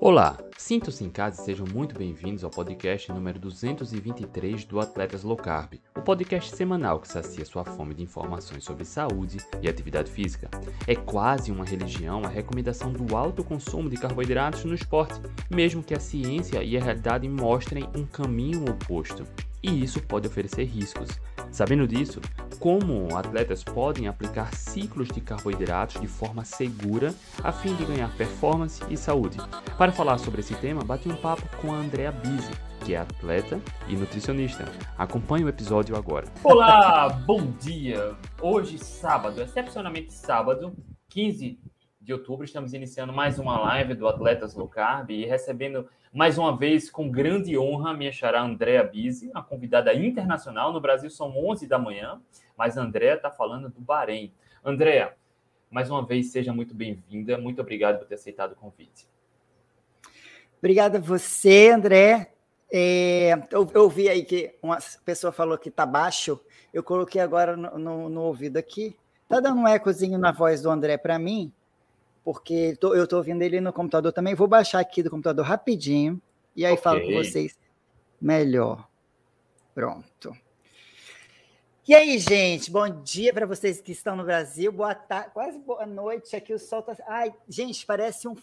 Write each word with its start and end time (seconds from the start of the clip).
Olá, 0.00 0.38
sinto-se 0.56 1.02
em 1.02 1.10
casa 1.10 1.42
e 1.42 1.44
sejam 1.44 1.66
muito 1.74 1.98
bem-vindos 1.98 2.44
ao 2.44 2.50
podcast 2.50 3.10
número 3.10 3.36
223 3.40 4.64
do 4.64 4.78
Atletas 4.78 5.24
Low 5.24 5.36
Carb, 5.36 5.74
o 5.96 6.00
podcast 6.00 6.54
semanal 6.54 7.00
que 7.00 7.08
sacia 7.08 7.44
sua 7.44 7.64
fome 7.64 7.94
de 7.94 8.04
informações 8.04 8.62
sobre 8.62 8.84
saúde 8.84 9.38
e 9.60 9.68
atividade 9.68 10.08
física. 10.08 10.48
É 10.86 10.94
quase 10.94 11.50
uma 11.50 11.64
religião 11.64 12.22
a 12.24 12.28
recomendação 12.28 12.92
do 12.92 13.16
alto 13.16 13.42
consumo 13.42 13.90
de 13.90 13.96
carboidratos 13.96 14.64
no 14.64 14.72
esporte, 14.72 15.20
mesmo 15.50 15.82
que 15.82 15.94
a 15.94 16.00
ciência 16.00 16.62
e 16.62 16.76
a 16.76 16.80
realidade 16.80 17.28
mostrem 17.28 17.82
um 17.96 18.06
caminho 18.06 18.70
oposto. 18.70 19.24
E 19.60 19.82
isso 19.82 20.00
pode 20.00 20.28
oferecer 20.28 20.62
riscos. 20.62 21.08
Sabendo 21.50 21.88
disso, 21.88 22.20
como 22.58 23.16
atletas 23.16 23.62
podem 23.62 24.08
aplicar 24.08 24.52
ciclos 24.54 25.08
de 25.08 25.20
carboidratos 25.20 26.00
de 26.00 26.08
forma 26.08 26.44
segura 26.44 27.14
a 27.42 27.52
fim 27.52 27.74
de 27.74 27.84
ganhar 27.84 28.14
performance 28.16 28.82
e 28.90 28.96
saúde. 28.96 29.38
Para 29.76 29.92
falar 29.92 30.18
sobre 30.18 30.40
esse 30.40 30.54
tema, 30.56 30.82
bati 30.82 31.08
um 31.08 31.16
papo 31.16 31.42
com 31.58 31.72
a 31.72 31.76
Andrea 31.76 32.10
Bise, 32.10 32.50
que 32.84 32.94
é 32.94 32.98
atleta 32.98 33.60
e 33.86 33.94
nutricionista. 33.94 34.64
Acompanhe 34.96 35.44
o 35.44 35.48
episódio 35.48 35.96
agora. 35.96 36.26
Olá, 36.42 37.08
bom 37.08 37.52
dia! 37.60 38.16
Hoje, 38.40 38.78
sábado, 38.78 39.40
excepcionalmente 39.40 40.12
sábado, 40.12 40.74
15 41.08 41.58
de 42.00 42.12
outubro, 42.12 42.44
estamos 42.44 42.72
iniciando 42.72 43.12
mais 43.12 43.38
uma 43.38 43.58
live 43.60 43.94
do 43.94 44.08
Atletas 44.08 44.54
Low 44.54 44.68
Carb 44.68 45.10
e 45.10 45.26
recebendo 45.26 45.86
mais 46.12 46.38
uma 46.38 46.56
vez, 46.56 46.90
com 46.90 47.10
grande 47.10 47.58
honra, 47.58 47.94
minha 47.94 48.12
xará 48.12 48.42
Andréa 48.42 48.82
Bise, 48.82 49.28
uma 49.28 49.42
convidada 49.42 49.92
internacional. 49.94 50.72
No 50.72 50.80
Brasil 50.80 51.10
são 51.10 51.36
11 51.36 51.66
da 51.66 51.78
manhã, 51.78 52.20
mas 52.56 52.76
Andréa 52.76 53.14
está 53.14 53.30
falando 53.30 53.68
do 53.68 53.80
Bahrein. 53.80 54.32
Andréa, 54.64 55.14
mais 55.70 55.90
uma 55.90 56.04
vez, 56.04 56.30
seja 56.30 56.52
muito 56.52 56.74
bem-vinda. 56.74 57.36
Muito 57.36 57.60
obrigado 57.60 57.98
por 57.98 58.06
ter 58.06 58.14
aceitado 58.14 58.52
o 58.52 58.56
convite. 58.56 59.06
Obrigada 60.58 60.98
a 60.98 61.00
você, 61.00 61.70
André. 61.70 62.32
É, 62.72 63.32
eu, 63.50 63.70
eu 63.74 63.92
aí 64.10 64.24
que 64.24 64.54
uma 64.62 64.78
pessoa 65.04 65.32
falou 65.32 65.58
que 65.58 65.68
está 65.68 65.84
baixo. 65.84 66.40
Eu 66.72 66.82
coloquei 66.82 67.20
agora 67.20 67.56
no, 67.56 67.78
no, 67.78 68.08
no 68.08 68.22
ouvido 68.22 68.56
aqui. 68.56 68.96
Está 69.22 69.40
dando 69.40 69.60
um 69.60 69.68
ecozinho 69.68 70.18
na 70.18 70.32
voz 70.32 70.62
do 70.62 70.70
André 70.70 70.96
para 70.96 71.18
mim 71.18 71.52
porque 72.28 72.76
tô, 72.78 72.94
eu 72.94 73.04
estou 73.04 73.20
ouvindo 73.20 73.40
ele 73.40 73.58
no 73.58 73.72
computador 73.72 74.12
também. 74.12 74.34
Vou 74.34 74.46
baixar 74.46 74.80
aqui 74.80 75.02
do 75.02 75.08
computador 75.08 75.46
rapidinho 75.46 76.20
e 76.54 76.66
aí 76.66 76.74
okay. 76.74 76.82
falo 76.82 77.00
com 77.00 77.14
vocês 77.14 77.58
melhor. 78.20 78.86
Pronto. 79.74 80.36
E 81.88 81.94
aí, 81.94 82.18
gente, 82.18 82.70
bom 82.70 82.86
dia 83.02 83.32
para 83.32 83.46
vocês 83.46 83.80
que 83.80 83.92
estão 83.92 84.14
no 84.14 84.24
Brasil. 84.24 84.70
Boa 84.70 84.94
tarde, 84.94 85.30
quase 85.32 85.58
boa 85.58 85.86
noite. 85.86 86.36
Aqui 86.36 86.52
o 86.52 86.58
sol 86.58 86.80
está. 86.80 87.02
Ai, 87.06 87.34
gente, 87.48 87.86
parece 87.86 88.28
um, 88.28 88.36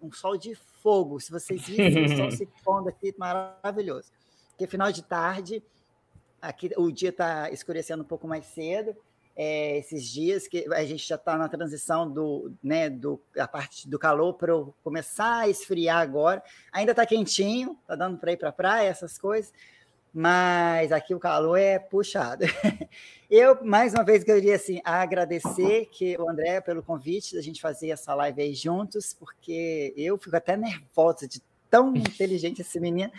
um 0.00 0.10
sol 0.10 0.38
de 0.38 0.54
fogo. 0.54 1.20
Se 1.20 1.30
vocês 1.30 1.60
virem 1.66 2.06
o 2.06 2.16
sol 2.16 2.30
se 2.32 2.48
pondo 2.64 2.88
aqui, 2.88 3.14
maravilhoso. 3.18 4.10
Porque 4.52 4.66
final 4.66 4.90
de 4.90 5.02
tarde, 5.02 5.62
aqui 6.40 6.70
o 6.78 6.90
dia 6.90 7.10
está 7.10 7.50
escurecendo 7.50 8.02
um 8.02 8.06
pouco 8.06 8.26
mais 8.26 8.46
cedo 8.46 8.96
é, 9.40 9.78
esses 9.78 10.04
dias 10.04 10.48
que 10.48 10.66
a 10.74 10.84
gente 10.84 11.06
já 11.06 11.14
está 11.14 11.38
na 11.38 11.48
transição 11.48 12.10
do, 12.10 12.52
né, 12.60 12.90
do 12.90 13.20
a 13.38 13.46
parte 13.46 13.88
do 13.88 13.96
calor 13.96 14.34
para 14.34 14.52
começar 14.82 15.42
a 15.42 15.48
esfriar 15.48 15.98
agora. 15.98 16.42
Ainda 16.72 16.90
está 16.90 17.06
quentinho, 17.06 17.78
está 17.82 17.94
dando 17.94 18.18
para 18.18 18.32
ir 18.32 18.36
para 18.36 18.48
a 18.48 18.52
praia, 18.52 18.88
essas 18.88 19.16
coisas, 19.16 19.52
mas 20.12 20.90
aqui 20.90 21.14
o 21.14 21.20
calor 21.20 21.56
é 21.56 21.78
puxado. 21.78 22.44
Eu, 23.30 23.64
mais 23.64 23.94
uma 23.94 24.02
vez, 24.02 24.24
queria 24.24 24.56
assim, 24.56 24.80
agradecer 24.82 25.86
que 25.86 26.16
o 26.18 26.28
André 26.28 26.60
pelo 26.60 26.82
convite 26.82 27.36
da 27.36 27.42
gente 27.42 27.60
fazer 27.60 27.90
essa 27.90 28.14
live 28.14 28.42
aí 28.42 28.54
juntos, 28.54 29.14
porque 29.14 29.92
eu 29.96 30.16
fico 30.16 30.34
até 30.34 30.56
nervosa 30.56 31.28
de 31.28 31.42
tão 31.70 31.92
inteligente 31.94 32.62
esse 32.62 32.80
menino. 32.80 33.12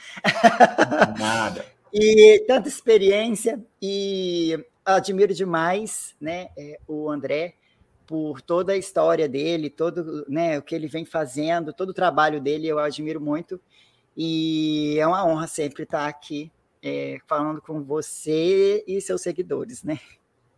Nada. 1.17 1.63
e 1.93 2.43
tanta 2.47 2.67
experiência 2.67 3.63
e 3.79 4.65
admiro 4.95 5.33
demais 5.33 6.15
né, 6.19 6.49
é, 6.57 6.79
o 6.87 7.09
André 7.09 7.55
por 8.05 8.41
toda 8.41 8.73
a 8.73 8.77
história 8.77 9.29
dele, 9.29 9.69
todo 9.69 10.25
né, 10.27 10.57
o 10.57 10.63
que 10.63 10.73
ele 10.73 10.87
vem 10.87 11.05
fazendo, 11.05 11.71
todo 11.71 11.89
o 11.89 11.93
trabalho 11.93 12.41
dele, 12.41 12.67
eu 12.67 12.79
admiro 12.79 13.21
muito. 13.21 13.61
E 14.17 14.97
é 14.99 15.05
uma 15.05 15.25
honra 15.25 15.47
sempre 15.47 15.83
estar 15.83 16.07
aqui 16.07 16.51
é, 16.81 17.19
falando 17.27 17.61
com 17.61 17.83
você 17.83 18.83
e 18.87 18.99
seus 18.99 19.21
seguidores, 19.21 19.83
né? 19.83 19.99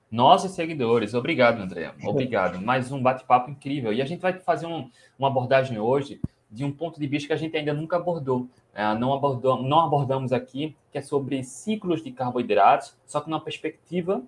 Nossos 0.09 0.51
seguidores, 0.51 1.13
obrigado, 1.13 1.61
André. 1.61 1.93
Obrigado. 2.03 2.61
Mais 2.61 2.91
um 2.91 3.01
bate-papo 3.01 3.49
incrível. 3.49 3.93
E 3.93 4.01
a 4.01 4.05
gente 4.05 4.19
vai 4.19 4.33
fazer 4.39 4.65
um, 4.65 4.89
uma 5.17 5.29
abordagem 5.29 5.79
hoje 5.79 6.19
de 6.51 6.65
um 6.65 6.71
ponto 6.71 6.99
de 6.99 7.07
vista 7.07 7.27
que 7.27 7.33
a 7.33 7.37
gente 7.37 7.55
ainda 7.55 7.73
nunca 7.73 7.95
abordou. 7.95 8.47
É, 8.73 8.93
não, 8.95 9.13
abordou, 9.13 9.63
não 9.63 9.79
abordamos 9.79 10.33
aqui, 10.33 10.75
que 10.91 10.97
é 10.97 11.01
sobre 11.01 11.43
ciclos 11.43 12.03
de 12.03 12.11
carboidratos, 12.11 12.95
só 13.05 13.21
que 13.21 13.29
numa 13.29 13.39
perspectiva 13.39 14.21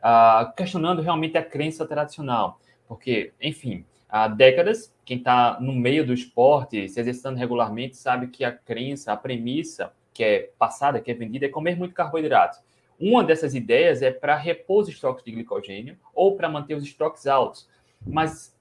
uh, 0.00 0.54
questionando 0.56 1.02
realmente 1.02 1.36
a 1.36 1.42
crença 1.42 1.86
tradicional. 1.86 2.60
Porque, 2.86 3.32
enfim, 3.40 3.84
há 4.08 4.28
décadas, 4.28 4.92
quem 5.04 5.18
está 5.18 5.58
no 5.60 5.72
meio 5.72 6.06
do 6.06 6.12
esporte, 6.12 6.88
se 6.88 7.00
exercitando 7.00 7.38
regularmente, 7.38 7.96
sabe 7.96 8.28
que 8.28 8.44
a 8.44 8.52
crença, 8.52 9.12
a 9.12 9.16
premissa 9.16 9.92
que 10.12 10.24
é 10.24 10.50
passada, 10.58 11.00
que 11.00 11.10
é 11.10 11.14
vendida, 11.14 11.46
é 11.46 11.48
comer 11.48 11.76
muito 11.76 11.94
carboidrato. 11.94 12.58
Uma 12.98 13.24
dessas 13.24 13.54
ideias 13.54 14.02
é 14.02 14.10
para 14.10 14.36
repor 14.36 14.82
os 14.82 14.88
estoques 14.88 15.24
de 15.24 15.30
glicogênio 15.30 15.96
ou 16.14 16.36
para 16.36 16.48
manter 16.48 16.74
os 16.74 16.84
estoques 16.84 17.26
altos. 17.26 17.66
Mas 18.06 18.54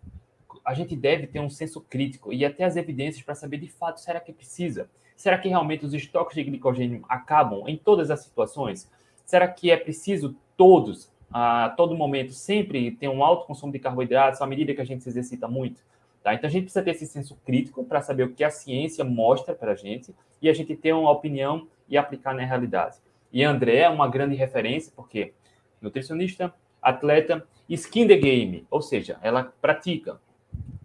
a 0.70 0.74
gente 0.76 0.96
deve 0.96 1.26
ter 1.26 1.40
um 1.40 1.50
senso 1.50 1.82
crítico 1.82 2.32
e 2.32 2.46
até 2.46 2.64
as 2.64 2.76
evidências 2.76 3.24
para 3.24 3.34
saber 3.34 3.58
de 3.58 3.68
fato 3.68 4.00
será 4.00 4.20
que 4.20 4.32
precisa. 4.32 4.88
Será 5.16 5.36
que 5.36 5.50
realmente 5.50 5.84
os 5.84 5.96
estoques 5.96 6.36
de 6.36 6.44
glicogênio 6.44 7.04
acabam 7.10 7.68
em 7.68 7.76
todas 7.76 8.12
as 8.12 8.20
situações? 8.20 8.88
Será 9.26 9.48
que 9.48 9.72
é 9.72 9.76
preciso 9.76 10.36
todos, 10.56 11.12
a 11.32 11.74
todo 11.76 11.98
momento, 11.98 12.34
sempre 12.34 12.92
ter 12.92 13.08
um 13.08 13.24
alto 13.24 13.48
consumo 13.48 13.74
de 13.74 13.80
carboidratos 13.80 14.44
à 14.44 14.46
medida 14.46 14.72
que 14.76 14.80
a 14.80 14.86
gente 14.86 15.02
se 15.02 15.10
exercita 15.10 15.48
muito? 15.48 15.82
Tá? 16.22 16.36
Então 16.36 16.48
a 16.48 16.52
gente 16.52 16.66
precisa 16.66 16.86
ter 16.86 16.92
esse 16.92 17.08
senso 17.08 17.36
crítico 17.44 17.84
para 17.84 18.04
saber 18.04 18.26
o 18.26 18.32
que 18.32 18.44
a 18.44 18.52
ciência 18.52 19.04
mostra 19.04 19.56
para 19.56 19.72
a 19.72 19.76
gente 19.76 20.14
e 20.40 20.48
a 20.48 20.54
gente 20.54 20.76
ter 20.76 20.94
uma 20.94 21.10
opinião 21.10 21.68
e 21.90 21.98
aplicar 21.98 22.36
na 22.36 22.46
realidade. 22.46 22.98
E 23.34 23.44
André 23.44 23.78
é 23.78 23.90
uma 23.90 24.08
grande 24.08 24.36
referência, 24.36 24.94
porque 24.96 25.34
nutricionista, 25.82 26.54
atleta, 26.80 27.44
skin 27.68 28.08
the 28.08 28.18
game, 28.18 28.68
ou 28.70 28.84
seja, 28.84 29.18
ela 29.24 29.52
pratica, 29.60 30.20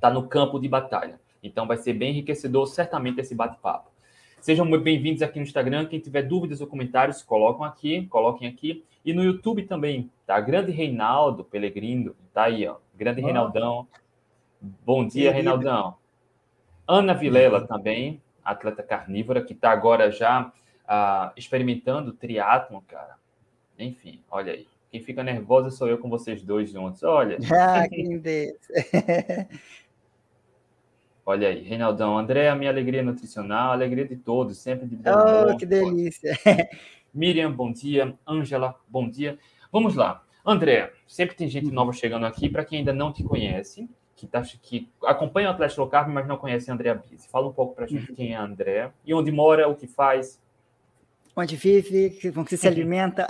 está 0.04 0.10
no 0.10 0.28
campo 0.28 0.58
de 0.58 0.68
batalha. 0.68 1.18
Então 1.42 1.66
vai 1.66 1.78
ser 1.78 1.94
bem 1.94 2.10
enriquecedor, 2.10 2.66
certamente, 2.66 3.20
esse 3.20 3.34
bate-papo. 3.34 3.90
Sejam 4.38 4.66
muito 4.66 4.82
bem-vindos 4.82 5.22
aqui 5.22 5.38
no 5.38 5.44
Instagram. 5.46 5.86
Quem 5.86 5.98
tiver 5.98 6.20
dúvidas 6.20 6.60
ou 6.60 6.66
comentários, 6.66 7.22
colocam 7.22 7.64
aqui, 7.64 8.06
coloquem 8.08 8.46
aqui. 8.46 8.84
E 9.02 9.14
no 9.14 9.24
YouTube 9.24 9.62
também, 9.62 10.10
tá? 10.26 10.38
Grande 10.40 10.70
Reinaldo 10.70 11.42
Pelegrino, 11.42 12.14
tá 12.34 12.44
aí, 12.44 12.66
ó. 12.66 12.76
Grande 12.94 13.22
oh. 13.22 13.24
Reinaldão. 13.24 13.88
Bom 14.60 15.06
dia, 15.06 15.32
Reinaldão. 15.32 15.96
Ana 16.86 17.14
Vilela 17.14 17.66
também, 17.66 18.20
atleta 18.44 18.82
carnívora, 18.82 19.42
que 19.42 19.54
está 19.54 19.70
agora 19.70 20.10
já 20.10 20.52
uh, 20.84 21.32
experimentando 21.34 22.12
triatlon, 22.12 22.82
cara. 22.86 23.16
Enfim, 23.78 24.20
olha 24.30 24.52
aí. 24.52 24.66
Quem 24.90 25.02
fica 25.02 25.24
nervosa 25.24 25.70
sou 25.70 25.88
eu 25.88 25.98
com 25.98 26.10
vocês 26.10 26.42
dois 26.42 26.70
juntos. 26.70 27.02
Olha. 27.02 27.38
Ah, 27.50 27.88
que 27.88 28.02
lindez. 28.02 28.54
Olha 31.26 31.48
aí, 31.48 31.62
Reinaldão, 31.62 32.18
André, 32.18 32.48
a 32.48 32.54
minha 32.54 32.70
alegria 32.70 33.02
nutricional, 33.02 33.72
alegria 33.72 34.06
de 34.06 34.16
todos, 34.16 34.58
sempre 34.58 34.86
de 34.86 34.96
Oh, 35.08 35.52
bom, 35.52 35.56
que 35.56 35.64
delícia! 35.64 36.38
Miriam, 37.14 37.50
bom 37.50 37.72
dia. 37.72 38.14
Ângela, 38.28 38.74
bom 38.88 39.08
dia. 39.08 39.38
Vamos 39.72 39.94
lá. 39.94 40.22
André, 40.44 40.92
sempre 41.06 41.34
tem 41.34 41.48
gente 41.48 41.70
nova 41.70 41.92
chegando 41.92 42.26
aqui. 42.26 42.48
Para 42.50 42.64
quem 42.64 42.80
ainda 42.80 42.92
não 42.92 43.10
te 43.10 43.22
conhece, 43.22 43.88
que, 44.14 44.26
tá, 44.26 44.42
que 44.42 44.90
acompanha 45.04 45.48
o 45.48 45.52
Atlético 45.52 45.82
Local, 45.82 46.08
mas 46.10 46.26
não 46.26 46.36
conhece 46.36 46.70
a 46.70 46.74
André 46.74 46.94
Bise. 46.94 47.28
Fala 47.28 47.48
um 47.48 47.52
pouco 47.52 47.74
para 47.74 47.84
a 47.84 47.88
gente 47.88 48.12
quem 48.12 48.32
é 48.32 48.36
a 48.36 48.42
André 48.42 48.90
e 49.06 49.14
onde 49.14 49.32
mora, 49.32 49.68
o 49.68 49.74
que 49.74 49.86
faz. 49.86 50.40
Onde 51.36 51.56
vive, 51.56 52.32
com 52.32 52.44
que 52.44 52.56
se 52.56 52.68
alimenta. 52.68 53.26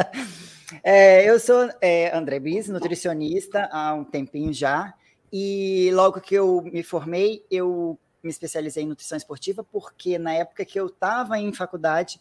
é, 0.84 1.28
eu 1.28 1.40
sou 1.40 1.68
é, 1.80 2.16
André 2.16 2.38
Bise, 2.38 2.70
nutricionista 2.70 3.68
há 3.72 3.92
um 3.94 4.04
tempinho 4.04 4.52
já. 4.52 4.94
E 5.32 5.90
logo 5.92 6.20
que 6.20 6.34
eu 6.34 6.62
me 6.62 6.82
formei, 6.82 7.44
eu 7.50 7.98
me 8.22 8.30
especializei 8.30 8.82
em 8.82 8.86
nutrição 8.86 9.16
esportiva, 9.16 9.62
porque 9.62 10.18
na 10.18 10.34
época 10.34 10.64
que 10.64 10.78
eu 10.78 10.86
estava 10.86 11.38
em 11.38 11.52
faculdade, 11.52 12.20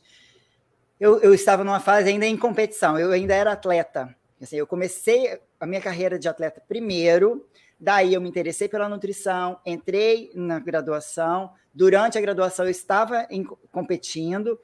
eu, 1.00 1.19
eu, 1.19 1.33
estava 1.33 1.63
numa 1.63 1.80
fase 1.80 2.09
ainda 2.09 2.25
em 2.25 2.38
competição, 2.38 2.98
eu 2.98 3.12
ainda 3.12 3.33
era 3.33 3.51
atleta. 3.51 4.15
Assim, 4.42 4.57
eu 4.57 4.68
comecei 4.68 5.39
a 5.59 5.65
minha 5.65 5.81
carreira 5.81 6.19
de 6.19 6.27
atleta 6.27 6.62
primeiro, 6.68 7.48
daí 7.80 8.13
eu 8.13 8.21
me 8.21 8.30
interessei 8.30 8.68
pela 8.68 8.89
nutrição, 8.89 9.60
entrei 9.65 10.31
na 10.33 10.60
graduação, 10.60 11.51
durante 11.74 12.18
a 12.18 12.21
graduação 12.21 12.65
eu 12.65 12.71
estava 12.71 13.27
em, 13.30 13.44
competindo, 13.71 14.60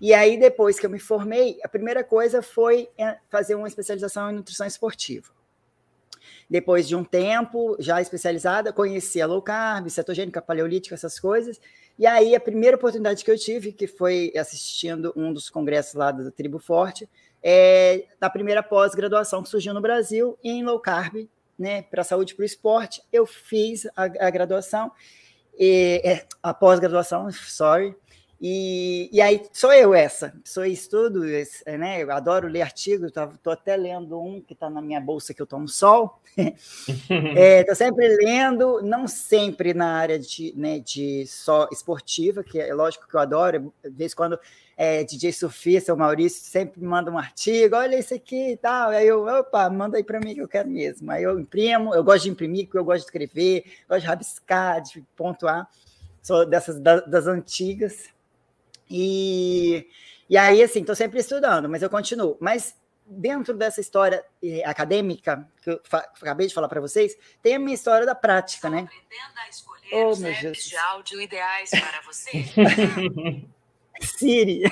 e 0.00 0.12
aí 0.12 0.36
depois 0.36 0.80
que 0.80 0.86
eu 0.86 0.90
me 0.90 0.98
formei, 0.98 1.58
a 1.62 1.68
primeira 1.68 2.02
coisa 2.02 2.42
foi 2.42 2.88
é, 2.98 3.18
fazer 3.30 3.54
uma 3.54 3.68
especialização 3.68 4.30
em 4.30 4.34
nutrição 4.34 4.66
esportiva. 4.66 5.28
Depois 6.52 6.86
de 6.86 6.94
um 6.94 7.02
tempo, 7.02 7.78
já 7.78 8.02
especializada, 8.02 8.74
conheci 8.74 9.22
a 9.22 9.26
low 9.26 9.40
carb, 9.40 9.88
cetogênica, 9.88 10.42
paleolítica, 10.42 10.94
essas 10.94 11.18
coisas. 11.18 11.58
E 11.98 12.06
aí, 12.06 12.36
a 12.36 12.40
primeira 12.40 12.76
oportunidade 12.76 13.24
que 13.24 13.30
eu 13.30 13.38
tive, 13.38 13.72
que 13.72 13.86
foi 13.86 14.30
assistindo 14.36 15.14
um 15.16 15.32
dos 15.32 15.48
congressos 15.48 15.94
lá 15.94 16.12
da 16.12 16.30
Tribo 16.30 16.58
Forte, 16.58 17.08
é 17.42 18.04
da 18.20 18.28
primeira 18.28 18.62
pós-graduação 18.62 19.42
que 19.42 19.48
surgiu 19.48 19.72
no 19.72 19.80
Brasil 19.80 20.38
em 20.44 20.62
low 20.62 20.78
carb, 20.78 21.26
né, 21.58 21.80
para 21.80 22.04
saúde 22.04 22.34
para 22.34 22.42
o 22.42 22.44
esporte. 22.44 23.02
Eu 23.10 23.24
fiz 23.24 23.86
a, 23.96 24.02
a 24.02 24.28
graduação, 24.28 24.92
e, 25.58 26.02
é, 26.04 26.26
a 26.42 26.52
pós-graduação, 26.52 27.32
sorry, 27.32 27.96
e, 28.44 29.08
e, 29.12 29.20
aí 29.20 29.40
sou 29.52 29.72
eu 29.72 29.94
essa, 29.94 30.34
sou 30.44 30.64
estudo, 30.64 31.20
né? 31.78 32.02
Eu 32.02 32.10
adoro 32.10 32.48
ler 32.48 32.62
artigos, 32.62 33.06
estou 33.06 33.52
até 33.52 33.76
lendo 33.76 34.20
um 34.20 34.40
que 34.40 34.52
está 34.52 34.68
na 34.68 34.82
minha 34.82 35.00
bolsa 35.00 35.32
que 35.32 35.40
eu 35.40 35.46
tomo 35.46 35.68
sol. 35.68 36.20
Estou 36.36 37.06
é, 37.36 37.74
sempre 37.76 38.08
lendo, 38.16 38.82
não 38.82 39.06
sempre 39.06 39.72
na 39.72 39.94
área 39.94 40.18
de, 40.18 40.52
né, 40.56 40.80
de 40.80 41.24
só 41.28 41.68
esportiva, 41.70 42.42
que 42.42 42.58
é 42.58 42.74
lógico 42.74 43.06
que 43.06 43.14
eu 43.14 43.20
adoro, 43.20 43.72
de 43.80 43.90
vez 43.90 44.10
em 44.10 44.16
quando 44.16 44.36
é, 44.76 45.04
DJ 45.04 45.32
surfista, 45.32 45.94
o 45.94 45.96
Maurício, 45.96 46.42
sempre 46.42 46.80
me 46.80 46.86
manda 46.88 47.12
um 47.12 47.18
artigo, 47.18 47.76
olha 47.76 47.96
isso 47.96 48.12
aqui 48.12 48.54
e 48.54 48.56
tal. 48.56 48.90
Aí 48.90 49.06
eu, 49.06 49.24
opa, 49.24 49.70
manda 49.70 49.98
aí 49.98 50.02
para 50.02 50.18
mim 50.18 50.34
que 50.34 50.42
eu 50.42 50.48
quero 50.48 50.68
mesmo. 50.68 51.08
Aí 51.12 51.22
eu 51.22 51.38
imprimo, 51.38 51.94
eu 51.94 52.02
gosto 52.02 52.24
de 52.24 52.30
imprimir, 52.30 52.64
porque 52.64 52.78
eu 52.78 52.84
gosto 52.84 53.02
de 53.02 53.04
escrever, 53.04 53.64
gosto 53.88 54.00
de 54.00 54.06
rabiscar, 54.08 54.82
de 54.82 55.00
pontuar. 55.14 55.68
Sou 56.20 56.44
dessas 56.44 56.80
das, 56.80 57.08
das 57.08 57.28
antigas. 57.28 58.10
E, 58.90 59.88
e 60.28 60.36
aí, 60.36 60.62
assim, 60.62 60.80
estou 60.80 60.94
sempre 60.94 61.20
estudando, 61.20 61.68
mas 61.68 61.82
eu 61.82 61.90
continuo. 61.90 62.36
Mas 62.40 62.74
dentro 63.06 63.54
dessa 63.54 63.80
história 63.80 64.24
eh, 64.42 64.62
acadêmica, 64.64 65.46
que 65.62 65.70
eu 65.70 65.80
acabei 65.92 66.46
de 66.46 66.54
falar 66.54 66.68
para 66.68 66.80
vocês, 66.80 67.16
tem 67.42 67.56
a 67.56 67.58
minha 67.58 67.74
história 67.74 68.06
da 68.06 68.14
prática, 68.14 68.70
né? 68.70 68.80
Aprendendo 68.80 69.38
a 69.38 69.48
escolher 69.48 69.94
oh, 69.94 70.08
os 70.08 70.22
apps 70.22 70.64
de 70.64 70.76
áudio 70.76 71.20
ideais 71.20 71.70
para 71.70 72.00
você. 72.02 72.44
Siri. 74.00 74.62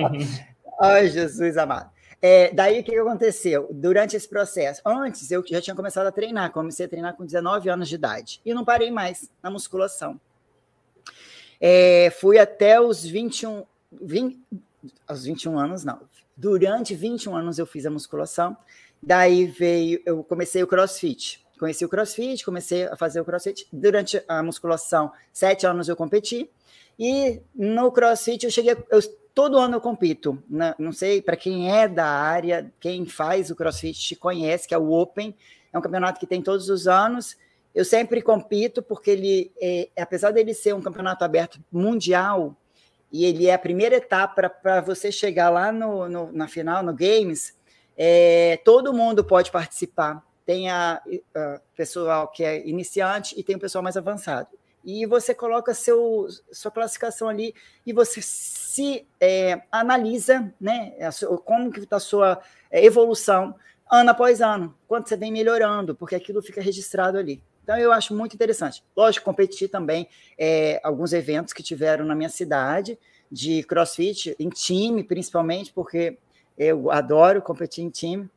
Ai, 0.80 1.08
Jesus 1.08 1.56
amado. 1.56 1.90
É, 2.20 2.50
daí 2.52 2.80
o 2.80 2.84
que 2.84 2.96
aconteceu? 2.96 3.68
Durante 3.70 4.16
esse 4.16 4.28
processo, 4.28 4.80
antes 4.84 5.30
eu 5.30 5.44
já 5.46 5.60
tinha 5.60 5.76
começado 5.76 6.06
a 6.06 6.12
treinar, 6.12 6.50
comecei 6.52 6.86
a 6.86 6.88
treinar 6.88 7.14
com 7.14 7.24
19 7.24 7.68
anos 7.68 7.88
de 7.88 7.94
idade 7.96 8.40
e 8.44 8.54
não 8.54 8.64
parei 8.64 8.90
mais 8.90 9.30
na 9.42 9.50
musculação. 9.50 10.18
É, 11.60 12.10
fui 12.20 12.38
até 12.38 12.80
os 12.80 13.04
21, 13.04 13.64
20, 13.92 14.40
aos 15.06 15.24
21 15.24 15.58
anos, 15.58 15.84
não. 15.84 16.00
Durante 16.36 16.94
21 16.94 17.36
anos 17.36 17.58
eu 17.58 17.66
fiz 17.66 17.86
a 17.86 17.90
musculação. 17.90 18.56
Daí 19.02 19.46
veio, 19.46 20.00
eu 20.04 20.24
comecei 20.24 20.62
o 20.62 20.66
crossfit. 20.66 21.44
Conheci 21.58 21.84
o 21.84 21.88
crossfit, 21.88 22.44
comecei 22.44 22.86
a 22.86 22.96
fazer 22.96 23.20
o 23.20 23.24
crossfit. 23.24 23.66
Durante 23.72 24.22
a 24.26 24.42
musculação, 24.42 25.12
sete 25.32 25.66
anos 25.66 25.88
eu 25.88 25.96
competi. 25.96 26.50
E 26.98 27.40
no 27.54 27.90
CrossFit 27.90 28.44
eu 28.44 28.50
cheguei, 28.50 28.76
eu, 28.90 29.00
todo 29.34 29.58
ano 29.58 29.76
eu 29.76 29.80
compito. 29.80 30.42
Né? 30.48 30.74
Não 30.78 30.92
sei, 30.92 31.20
para 31.20 31.36
quem 31.36 31.70
é 31.70 31.88
da 31.88 32.06
área, 32.06 32.72
quem 32.80 33.04
faz 33.06 33.50
o 33.50 33.56
CrossFit 33.56 34.16
conhece, 34.16 34.66
que 34.66 34.74
é 34.74 34.78
o 34.78 34.90
Open. 34.92 35.34
É 35.72 35.78
um 35.78 35.82
campeonato 35.82 36.20
que 36.20 36.26
tem 36.26 36.40
todos 36.42 36.68
os 36.68 36.86
anos. 36.86 37.36
Eu 37.74 37.84
sempre 37.84 38.22
compito 38.22 38.82
porque 38.82 39.10
ele, 39.10 39.52
é, 39.60 39.88
apesar 39.98 40.30
dele 40.30 40.54
ser 40.54 40.74
um 40.74 40.82
campeonato 40.82 41.24
aberto 41.24 41.58
mundial, 41.72 42.56
e 43.10 43.24
ele 43.24 43.46
é 43.46 43.54
a 43.54 43.58
primeira 43.58 43.96
etapa 43.96 44.48
para 44.48 44.80
você 44.80 45.10
chegar 45.10 45.48
lá 45.50 45.70
no, 45.70 46.08
no, 46.08 46.32
na 46.32 46.48
final, 46.48 46.82
no 46.82 46.94
Games, 46.94 47.56
é, 47.96 48.60
todo 48.64 48.92
mundo 48.92 49.24
pode 49.24 49.50
participar. 49.50 50.24
Tem 50.44 50.68
a, 50.68 51.00
a 51.34 51.60
pessoal 51.76 52.28
que 52.28 52.44
é 52.44 52.66
iniciante 52.66 53.38
e 53.38 53.42
tem 53.42 53.56
o 53.56 53.60
pessoal 53.60 53.82
mais 53.82 53.96
avançado 53.96 54.48
e 54.84 55.06
você 55.06 55.34
coloca 55.34 55.72
seu, 55.72 56.28
sua 56.52 56.70
classificação 56.70 57.28
ali 57.28 57.54
e 57.86 57.92
você 57.92 58.20
se 58.20 59.06
é, 59.18 59.62
analisa, 59.72 60.52
né, 60.60 60.92
como 61.44 61.72
que 61.72 61.80
está 61.80 61.96
a 61.96 62.00
sua 62.00 62.40
é, 62.70 62.84
evolução 62.84 63.54
ano 63.90 64.10
após 64.10 64.42
ano, 64.42 64.76
quanto 64.86 65.08
você 65.08 65.16
vem 65.16 65.32
melhorando, 65.32 65.94
porque 65.94 66.14
aquilo 66.14 66.42
fica 66.42 66.60
registrado 66.60 67.16
ali. 67.16 67.42
Então 67.64 67.78
eu 67.78 67.90
acho 67.90 68.14
muito 68.14 68.34
interessante. 68.34 68.84
Lógico, 68.94 69.24
competir 69.24 69.68
também 69.68 70.06
é, 70.38 70.78
alguns 70.84 71.14
eventos 71.14 71.54
que 71.54 71.62
tiveram 71.62 72.04
na 72.04 72.14
minha 72.14 72.28
cidade 72.28 72.98
de 73.32 73.62
CrossFit 73.64 74.36
em 74.38 74.50
time, 74.50 75.02
principalmente, 75.02 75.72
porque 75.72 76.18
eu 76.58 76.90
adoro 76.90 77.40
competir 77.40 77.82
em 77.82 77.88
time. 77.88 78.28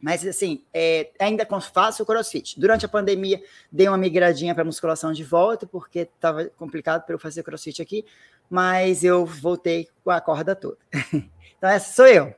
Mas, 0.00 0.26
assim, 0.26 0.62
é, 0.72 1.10
ainda 1.18 1.46
faço 1.60 2.04
crossfit. 2.04 2.58
Durante 2.58 2.84
a 2.84 2.88
pandemia, 2.88 3.42
dei 3.70 3.86
uma 3.88 3.96
migradinha 3.96 4.54
para 4.54 4.64
musculação 4.64 5.12
de 5.12 5.24
volta, 5.24 5.66
porque 5.66 6.00
estava 6.00 6.46
complicado 6.56 7.04
para 7.04 7.14
eu 7.14 7.18
fazer 7.18 7.42
crossfit 7.42 7.80
aqui, 7.80 8.04
mas 8.50 9.04
eu 9.04 9.24
voltei 9.24 9.88
com 10.02 10.10
a 10.10 10.20
corda 10.20 10.54
toda. 10.54 10.76
então, 11.56 11.70
essa 11.70 11.92
sou 11.94 12.06
eu. 12.06 12.34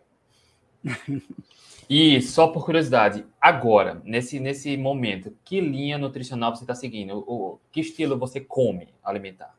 E 1.89 2.21
só 2.21 2.49
por 2.49 2.65
curiosidade, 2.65 3.25
agora, 3.41 4.01
nesse, 4.05 4.41
nesse 4.41 4.77
momento, 4.77 5.37
que 5.45 5.61
linha 5.61 5.97
nutricional 5.97 6.55
você 6.55 6.65
está 6.65 6.75
seguindo? 6.75 7.19
O, 7.19 7.61
que 7.71 7.81
estilo 7.81 8.19
você 8.19 8.41
come 8.41 8.89
alimentar? 9.05 9.55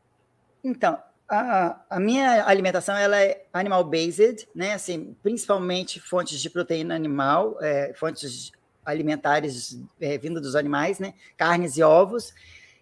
Então, 0.62 0.98
a, 1.28 1.80
a, 1.88 1.98
minha 1.98 2.44
alimentação 2.46 2.96
ela 2.96 3.18
é 3.18 3.44
animal 3.52 3.82
based, 3.84 4.46
né? 4.54 4.74
Assim, 4.74 5.16
principalmente 5.22 6.00
fontes 6.00 6.40
de 6.40 6.50
proteína 6.50 6.94
animal, 6.94 7.56
é, 7.62 7.92
fontes 7.94 8.52
alimentares 8.84 9.78
é, 10.00 10.18
vindo 10.18 10.40
dos 10.40 10.54
animais, 10.54 10.98
né? 10.98 11.14
Carnes 11.36 11.76
e 11.78 11.82
ovos. 11.82 12.34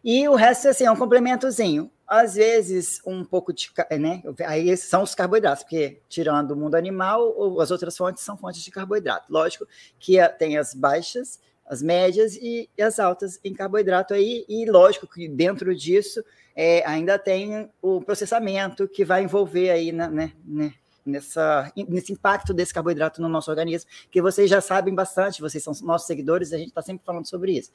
E 0.05 0.29
o 0.29 0.35
resto 0.35 0.69
assim, 0.69 0.85
é 0.85 0.91
um 0.91 0.97
complementozinho. 0.97 1.91
Às 2.06 2.35
vezes, 2.35 3.00
um 3.05 3.25
pouco 3.25 3.53
de. 3.53 3.70
Né? 3.99 4.23
Aí 4.47 4.76
são 4.76 5.03
os 5.03 5.14
carboidratos, 5.14 5.64
porque 5.64 6.00
tirando 6.08 6.53
o 6.53 6.56
mundo 6.56 6.76
animal, 6.76 7.61
as 7.61 7.70
outras 7.70 7.97
fontes 7.97 8.23
são 8.23 8.37
fontes 8.37 8.62
de 8.62 8.70
carboidrato. 8.70 9.32
Lógico 9.32 9.67
que 9.99 10.17
tem 10.38 10.56
as 10.56 10.73
baixas, 10.73 11.41
as 11.67 11.82
médias 11.82 12.37
e 12.37 12.69
as 12.81 13.00
altas 13.00 13.41
em 13.44 13.53
carboidrato 13.53 14.14
aí, 14.14 14.44
e 14.49 14.64
lógico 14.70 15.08
que 15.08 15.29
dentro 15.29 15.75
disso 15.75 16.25
é, 16.55 16.87
ainda 16.87 17.19
tem 17.19 17.69
o 17.82 18.00
processamento 18.00 18.88
que 18.88 19.05
vai 19.05 19.25
envolver 19.25 19.70
aí 19.70 19.91
na, 19.91 20.09
né, 20.09 20.32
né, 20.44 20.73
nessa, 21.05 21.73
nesse 21.88 22.12
impacto 22.12 22.55
desse 22.55 22.73
carboidrato 22.73 23.20
no 23.20 23.29
nosso 23.29 23.50
organismo, 23.50 23.91
que 24.11 24.23
vocês 24.23 24.49
já 24.49 24.61
sabem 24.61 24.94
bastante, 24.94 25.41
vocês 25.41 25.62
são 25.62 25.75
nossos 25.82 26.06
seguidores, 26.06 26.52
a 26.52 26.59
gente 26.59 26.69
está 26.69 26.82
sempre 26.82 27.05
falando 27.05 27.26
sobre 27.26 27.52
isso. 27.52 27.70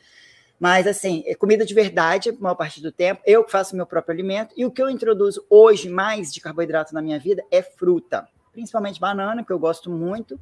Mas, 0.62 0.86
assim, 0.86 1.24
é 1.26 1.34
comida 1.34 1.66
de 1.66 1.74
verdade, 1.74 2.30
a 2.30 2.34
maior 2.34 2.54
parte 2.54 2.84
do 2.84 2.92
tempo, 2.92 3.20
eu 3.26 3.50
faço 3.50 3.76
meu 3.76 3.88
próprio 3.88 4.14
alimento, 4.14 4.54
e 4.56 4.64
o 4.64 4.70
que 4.70 4.80
eu 4.80 4.92
introduzo 4.92 5.44
hoje 5.50 5.90
mais 5.90 6.32
de 6.32 6.40
carboidrato 6.40 6.94
na 6.94 7.02
minha 7.02 7.18
vida 7.18 7.44
é 7.50 7.64
fruta, 7.64 8.28
principalmente 8.52 9.00
banana, 9.00 9.44
que 9.44 9.52
eu 9.52 9.58
gosto 9.58 9.90
muito, 9.90 10.40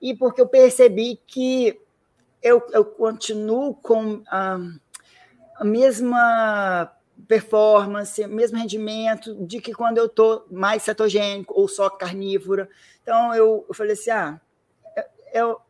e 0.00 0.14
porque 0.14 0.40
eu 0.40 0.46
percebi 0.46 1.20
que 1.26 1.80
eu, 2.40 2.64
eu 2.72 2.84
continuo 2.84 3.74
com 3.74 4.22
a, 4.28 4.56
a 5.56 5.64
mesma 5.64 6.92
performance, 7.26 8.24
mesmo 8.28 8.58
rendimento 8.58 9.34
de 9.34 9.60
que 9.60 9.74
quando 9.74 9.98
eu 9.98 10.06
estou 10.06 10.46
mais 10.48 10.84
cetogênico 10.84 11.52
ou 11.58 11.66
só 11.66 11.90
carnívora. 11.90 12.68
Então 13.02 13.34
eu, 13.34 13.66
eu 13.68 13.74
falei 13.74 13.94
assim: 13.94 14.10
ah, 14.10 14.40
eu 15.32 15.60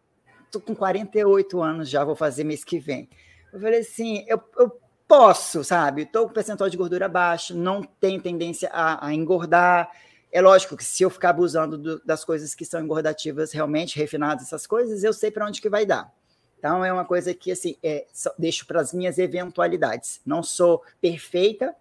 estou 0.45 0.61
com 0.61 0.75
48 0.75 1.63
anos 1.63 1.89
já, 1.89 2.05
vou 2.05 2.17
fazer 2.17 2.45
mês 2.45 2.63
que 2.63 2.79
vem. 2.79 3.09
Eu 3.57 3.61
falei 3.63 3.81
assim: 3.81 4.23
eu, 4.29 4.39
eu 4.59 4.79
posso, 5.09 5.65
sabe? 5.65 6.03
Estou 6.03 6.27
com 6.27 6.35
percentual 6.35 6.69
de 6.69 6.77
gordura 6.77 7.09
baixo, 7.09 7.57
não 7.57 7.83
tenho 7.83 8.21
tendência 8.21 8.69
a, 8.71 9.07
a 9.07 9.15
engordar. 9.15 9.91
É 10.31 10.43
lógico 10.43 10.77
que 10.77 10.85
se 10.85 11.03
eu 11.03 11.09
ficar 11.09 11.31
abusando 11.31 11.79
do, 11.79 12.05
das 12.05 12.23
coisas 12.23 12.55
que 12.55 12.67
são 12.67 12.83
engordativas, 12.83 13.53
realmente 13.53 13.97
refinadas, 13.99 14.45
essas 14.45 14.67
coisas, 14.67 15.03
eu 15.03 15.13
sei 15.15 15.31
para 15.31 15.47
onde 15.47 15.63
que 15.63 15.71
vai 15.71 15.87
dar. 15.87 16.13
Então, 16.59 16.85
é 16.85 16.93
uma 16.93 17.05
coisa 17.07 17.33
que, 17.33 17.51
assim, 17.51 17.77
é, 17.83 18.05
deixo 18.39 18.67
para 18.67 18.81
as 18.81 18.93
minhas 18.93 19.17
eventualidades. 19.17 20.21
Não 20.27 20.43
sou 20.43 20.83
perfeita, 21.01 21.75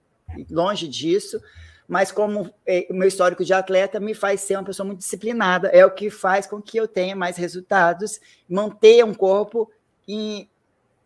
longe 0.50 0.88
disso, 0.88 1.42
mas 1.86 2.10
como 2.10 2.54
é, 2.66 2.88
o 2.90 2.94
meu 2.94 3.08
histórico 3.08 3.44
de 3.44 3.54
atleta 3.54 4.00
me 4.00 4.14
faz 4.14 4.42
ser 4.42 4.56
uma 4.56 4.64
pessoa 4.64 4.88
muito 4.88 5.00
disciplinada, 5.00 5.68
é 5.70 5.86
o 5.86 5.92
que 5.92 6.10
faz 6.10 6.48
com 6.48 6.62
que 6.62 6.78
eu 6.78 6.88
tenha 6.88 7.16
mais 7.18 7.36
resultados, 7.36 8.22
manter 8.48 9.04
um 9.04 9.14
corpo 9.14 9.70
em, 10.08 10.48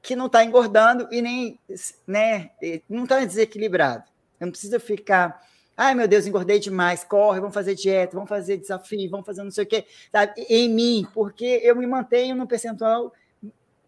que 0.02 0.16
não 0.16 0.28
está 0.28 0.44
engordando 0.44 1.08
e 1.12 1.22
nem 1.22 1.60
né, 2.08 2.52
não 2.90 3.04
está 3.04 3.24
desequilibrado. 3.24 4.04
Eu 4.40 4.46
não 4.46 4.52
preciso 4.52 4.80
ficar, 4.80 5.46
ai 5.76 5.94
meu 5.94 6.08
Deus, 6.08 6.26
engordei 6.26 6.60
demais, 6.60 7.04
corre, 7.04 7.40
vamos 7.40 7.54
fazer 7.54 7.76
dieta, 7.76 8.16
vamos 8.16 8.30
fazer 8.30 8.58
desafio, 8.58 9.10
vamos 9.10 9.26
fazer 9.26 9.44
não 9.44 9.52
sei 9.52 9.64
o 9.64 9.68
quê, 9.68 9.86
sabe? 10.12 10.34
em 10.50 10.70
mim, 10.70 11.08
porque 11.14 11.60
eu 11.64 11.76
me 11.76 11.86
mantenho 11.86 12.36
no 12.36 12.48
percentual 12.48 13.14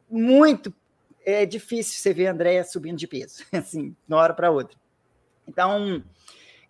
muito 0.10 0.74
é 1.25 1.46
difícil 1.46 2.00
você 2.00 2.13
ver 2.13 2.27
a 2.27 2.32
Andréia 2.32 2.63
subindo 2.63 2.98
de 2.98 3.08
peso, 3.08 3.46
assim, 3.53 3.89
de 3.89 3.96
uma 4.13 4.18
hora 4.18 4.34
para 4.34 4.51
outra. 4.51 4.77
Então, 5.48 6.03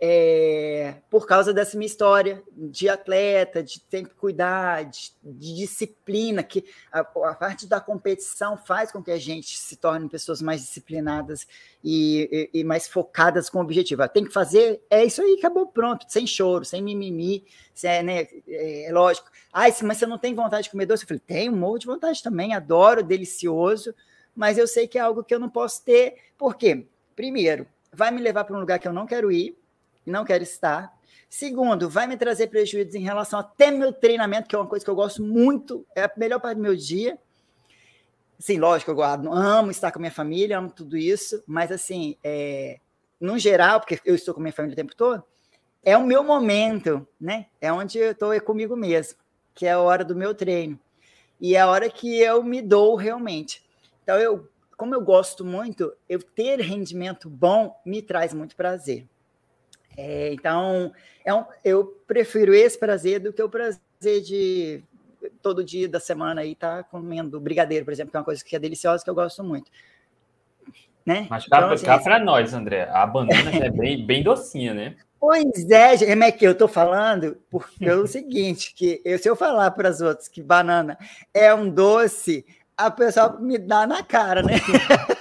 é, 0.03 0.95
por 1.11 1.27
causa 1.27 1.53
dessa 1.53 1.77
minha 1.77 1.85
história 1.85 2.41
de 2.51 2.89
atleta, 2.89 3.61
de 3.61 3.79
sempre 3.87 4.15
cuidar, 4.15 4.85
de, 4.85 5.11
de 5.23 5.55
disciplina, 5.57 6.41
que 6.41 6.65
a, 6.91 7.01
a, 7.01 7.35
parte 7.35 7.67
da 7.67 7.79
competição 7.79 8.57
faz 8.57 8.91
com 8.91 9.03
que 9.03 9.11
a 9.11 9.19
gente 9.19 9.59
se 9.59 9.75
torne 9.75 10.09
pessoas 10.09 10.41
mais 10.41 10.61
disciplinadas 10.61 11.47
e, 11.83 12.49
e, 12.51 12.61
e 12.61 12.63
mais 12.63 12.87
focadas 12.87 13.47
com 13.47 13.59
o 13.59 13.61
objetivo. 13.61 14.07
Tem 14.09 14.25
que 14.25 14.33
fazer, 14.33 14.81
é 14.89 15.05
isso 15.05 15.21
aí, 15.21 15.35
acabou 15.37 15.67
pronto, 15.67 16.07
sem 16.09 16.25
choro, 16.25 16.65
sem 16.65 16.81
mimimi, 16.81 17.45
sem, 17.71 18.01
né, 18.01 18.27
é, 18.47 18.85
é 18.85 18.91
lógico. 18.91 19.29
Ah, 19.53 19.65
mas 19.83 19.97
você 19.97 20.07
não 20.07 20.17
tem 20.17 20.33
vontade 20.33 20.63
de 20.63 20.71
comer 20.71 20.87
doce? 20.87 21.03
Eu 21.03 21.09
falei, 21.09 21.21
tenho 21.27 21.53
um 21.53 21.57
monte 21.57 21.81
de 21.81 21.87
vontade 21.87 22.23
também, 22.23 22.55
adoro, 22.55 23.03
delicioso, 23.03 23.93
mas 24.35 24.57
eu 24.57 24.65
sei 24.65 24.87
que 24.87 24.97
é 24.97 25.01
algo 25.01 25.23
que 25.23 25.35
eu 25.35 25.39
não 25.39 25.49
posso 25.49 25.85
ter, 25.85 26.15
por 26.39 26.55
quê? 26.55 26.87
Primeiro, 27.15 27.67
vai 27.93 28.09
me 28.09 28.19
levar 28.19 28.45
para 28.45 28.57
um 28.57 28.59
lugar 28.59 28.79
que 28.79 28.87
eu 28.87 28.93
não 28.93 29.05
quero 29.05 29.31
ir, 29.31 29.60
não 30.05 30.25
quero 30.25 30.43
estar. 30.43 30.91
Segundo, 31.29 31.89
vai 31.89 32.07
me 32.07 32.17
trazer 32.17 32.47
prejuízos 32.47 32.95
em 32.95 33.03
relação 33.03 33.39
até 33.39 33.71
meu 33.71 33.93
treinamento, 33.93 34.49
que 34.49 34.55
é 34.55 34.59
uma 34.59 34.67
coisa 34.67 34.83
que 34.83 34.91
eu 34.91 34.95
gosto 34.95 35.23
muito, 35.23 35.85
é 35.95 36.03
a 36.03 36.11
melhor 36.17 36.39
parte 36.39 36.57
do 36.57 36.61
meu 36.61 36.75
dia. 36.75 37.17
Sim, 38.37 38.57
lógico, 38.57 38.91
eu 38.91 38.95
guardo, 38.95 39.31
amo 39.31 39.71
estar 39.71 39.91
com 39.91 39.99
a 39.99 40.01
minha 40.01 40.11
família, 40.11 40.57
amo 40.57 40.71
tudo 40.71 40.97
isso, 40.97 41.43
mas 41.45 41.71
assim, 41.71 42.17
é, 42.23 42.79
no 43.19 43.37
geral, 43.37 43.79
porque 43.79 44.01
eu 44.03 44.15
estou 44.15 44.33
com 44.33 44.39
a 44.39 44.43
minha 44.43 44.53
família 44.53 44.73
o 44.73 44.75
tempo 44.75 44.95
todo, 44.95 45.23
é 45.83 45.95
o 45.95 46.05
meu 46.05 46.23
momento, 46.23 47.07
né? 47.19 47.47
É 47.59 47.71
onde 47.71 47.97
eu 47.97 48.11
estou 48.11 48.33
é 48.33 48.39
comigo 48.39 48.75
mesmo, 48.75 49.17
que 49.53 49.65
é 49.65 49.71
a 49.71 49.79
hora 49.79 50.03
do 50.03 50.15
meu 50.15 50.33
treino. 50.33 50.79
E 51.39 51.55
é 51.55 51.59
a 51.59 51.67
hora 51.67 51.89
que 51.89 52.19
eu 52.19 52.43
me 52.43 52.61
dou 52.61 52.95
realmente. 52.95 53.63
Então, 54.03 54.17
eu, 54.17 54.47
como 54.77 54.93
eu 54.93 55.01
gosto 55.01 55.43
muito, 55.43 55.93
eu 56.07 56.21
ter 56.21 56.59
rendimento 56.59 57.29
bom 57.29 57.79
me 57.85 58.01
traz 58.01 58.33
muito 58.33 58.55
prazer. 58.55 59.07
É, 60.03 60.33
então, 60.33 60.91
é 61.23 61.31
um, 61.33 61.45
eu 61.63 61.85
prefiro 62.07 62.53
esse 62.55 62.77
prazer 62.77 63.19
do 63.19 63.31
que 63.31 63.41
o 63.41 63.49
prazer 63.49 63.79
de 64.23 64.83
todo 65.43 65.63
dia 65.63 65.87
da 65.87 65.99
semana 65.99 66.41
aí 66.41 66.53
estar 66.53 66.77
tá 66.77 66.83
comendo 66.83 67.39
brigadeiro, 67.39 67.85
por 67.85 67.91
exemplo, 67.91 68.09
que 68.09 68.17
é 68.17 68.19
uma 68.19 68.25
coisa 68.25 68.43
que 68.43 68.55
é 68.55 68.59
deliciosa, 68.59 69.03
que 69.03 69.09
eu 69.09 69.15
gosto 69.15 69.43
muito. 69.43 69.69
Né? 71.05 71.27
Mas 71.29 71.45
cá, 71.45 71.57
então, 71.57 71.71
assim, 71.71 71.85
cá 71.85 71.99
para 71.99 72.17
nós, 72.17 72.51
André, 72.53 72.89
a 72.91 73.05
banana 73.05 73.51
é 73.63 73.69
bem, 73.69 74.03
bem 74.03 74.23
docinha, 74.23 74.73
né? 74.73 74.95
Pois 75.19 75.69
é, 75.69 75.93
é 75.93 76.31
que 76.31 76.45
eu 76.45 76.53
estou 76.53 76.67
falando 76.67 77.37
porque 77.47 77.85
é 77.85 77.93
o 77.93 78.05
seguinte, 78.07 78.73
que 78.73 79.01
eu, 79.05 79.19
se 79.19 79.29
eu 79.29 79.35
falar 79.35 79.69
para 79.71 79.89
as 79.89 80.01
outras 80.01 80.27
que 80.27 80.41
banana 80.41 80.97
é 81.31 81.53
um 81.53 81.69
doce, 81.69 82.43
a 82.75 82.89
pessoa 82.89 83.37
me 83.39 83.59
dá 83.59 83.85
na 83.85 84.03
cara, 84.03 84.41
né? 84.41 84.55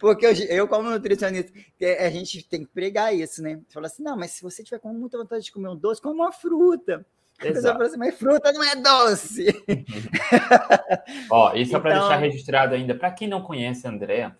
Porque 0.00 0.26
eu, 0.26 0.32
eu, 0.32 0.68
como 0.68 0.90
nutricionista, 0.90 1.52
a 2.00 2.10
gente 2.10 2.42
tem 2.48 2.64
que 2.64 2.70
pregar 2.72 3.14
isso, 3.14 3.42
né? 3.42 3.60
Fala 3.68 3.86
assim, 3.86 4.02
não, 4.02 4.16
mas 4.16 4.32
se 4.32 4.42
você 4.42 4.62
tiver 4.62 4.78
com 4.78 4.92
muita 4.92 5.18
vontade 5.18 5.44
de 5.44 5.52
comer 5.52 5.68
um 5.68 5.76
doce, 5.76 6.00
come 6.00 6.16
uma 6.16 6.32
fruta. 6.32 7.04
A 7.38 7.42
pessoa 7.42 7.72
fala 7.72 7.86
assim, 7.86 7.98
mas 7.98 8.16
fruta 8.16 8.52
não 8.52 8.62
é 8.62 8.76
doce. 8.76 9.46
Ó, 11.30 11.52
isso 11.54 11.70
então... 11.70 11.80
é 11.80 11.82
para 11.82 11.98
deixar 11.98 12.16
registrado 12.16 12.74
ainda. 12.74 12.94
Para 12.94 13.10
quem 13.10 13.28
não 13.28 13.42
conhece 13.42 13.86
a 13.86 13.90
Andrea, 13.90 14.36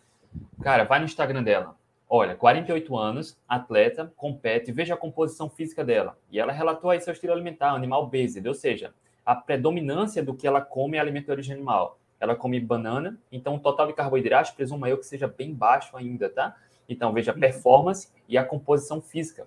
cara, 0.62 0.84
vai 0.84 0.98
no 0.98 1.04
Instagram 1.04 1.42
dela. 1.42 1.76
Olha, 2.08 2.36
48 2.36 2.96
anos, 2.96 3.36
atleta, 3.48 4.12
compete, 4.16 4.70
veja 4.70 4.94
a 4.94 4.96
composição 4.96 5.50
física 5.50 5.84
dela. 5.84 6.16
E 6.30 6.38
ela 6.38 6.52
relatou 6.52 6.90
aí 6.90 7.00
seu 7.00 7.12
estilo 7.12 7.32
alimentar, 7.32 7.72
animal 7.72 8.06
based, 8.06 8.46
ou 8.46 8.54
seja, 8.54 8.94
a 9.24 9.34
predominância 9.34 10.22
do 10.22 10.34
que 10.34 10.46
ela 10.46 10.60
come 10.60 10.96
é 10.96 11.00
alimento 11.00 11.26
de 11.26 11.32
origem 11.32 11.54
animal 11.54 11.98
ela 12.20 12.34
come 12.34 12.58
banana, 12.60 13.18
então 13.30 13.56
o 13.56 13.60
total 13.60 13.86
de 13.86 13.92
carboidratos, 13.92 14.52
presumo 14.52 14.86
eu 14.86 14.98
que 14.98 15.06
seja 15.06 15.26
bem 15.26 15.52
baixo 15.52 15.96
ainda, 15.96 16.28
tá? 16.28 16.56
Então 16.88 17.12
veja 17.12 17.32
a 17.32 17.34
performance 17.34 18.08
e 18.28 18.38
a 18.38 18.44
composição 18.44 19.00
física. 19.00 19.46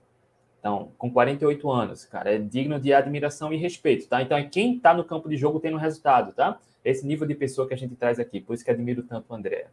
Então, 0.60 0.92
com 0.98 1.12
48 1.12 1.72
anos, 1.72 2.06
cara, 2.06 2.34
é 2.34 2.38
digno 2.38 2.80
de 2.80 2.94
admiração 2.94 3.54
e 3.54 3.58
respeito, 3.58 4.08
tá? 4.08 4.22
Então 4.22 4.38
é 4.38 4.44
quem 4.44 4.76
está 4.76 4.94
no 4.94 5.04
campo 5.04 5.30
de 5.30 5.38
jogo 5.38 5.60
tendo 5.60 5.78
resultado, 5.78 6.34
tá? 6.34 6.60
Esse 6.84 7.06
nível 7.06 7.28
de 7.28 7.36
pessoa 7.36 7.68
que 7.68 7.74
a 7.74 7.78
gente 7.78 7.96
traz 7.96 8.20
aqui, 8.20 8.40
por 8.40 8.54
isso 8.54 8.66
que 8.66 8.72
admiro 8.72 9.04
tanto 9.04 9.32
o 9.32 9.36
André. 9.36 9.68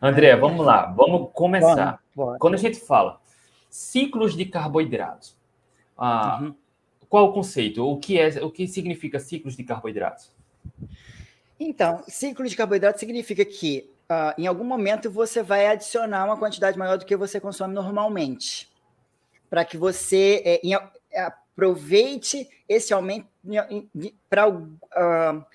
André, 0.00 0.36
vamos 0.36 0.64
lá, 0.64 0.86
vamos 0.86 1.30
começar. 1.32 2.02
Quando 2.38 2.54
a 2.54 2.58
gente 2.58 2.78
fala 2.80 3.20
ciclos 3.68 4.34
de 4.34 4.44
carboidratos, 4.44 5.36
ah, 5.96 6.38
uhum. 6.40 6.54
qual 7.08 7.28
o 7.28 7.32
conceito? 7.32 7.86
O 7.86 7.98
que 7.98 8.18
é? 8.18 8.28
O 8.44 8.50
que 8.50 8.66
significa 8.66 9.18
ciclos 9.18 9.56
de 9.56 9.64
carboidratos? 9.64 10.30
Então, 11.58 12.04
ciclo 12.06 12.46
de 12.46 12.56
carboidrato 12.56 13.00
significa 13.00 13.44
que 13.44 13.90
uh, 14.10 14.38
em 14.38 14.46
algum 14.46 14.64
momento 14.64 15.10
você 15.10 15.42
vai 15.42 15.66
adicionar 15.66 16.24
uma 16.24 16.36
quantidade 16.36 16.78
maior 16.78 16.98
do 16.98 17.06
que 17.06 17.16
você 17.16 17.40
consome 17.40 17.74
normalmente, 17.74 18.70
para 19.48 19.64
que 19.64 19.76
você 19.76 20.42
é, 20.44 20.60
em, 20.62 20.74
é, 20.74 21.20
aproveite 21.20 22.48
esse 22.68 22.92
aumento 22.92 23.28
para 24.28 24.48
uh, 24.48 24.78
ah, 24.92 25.46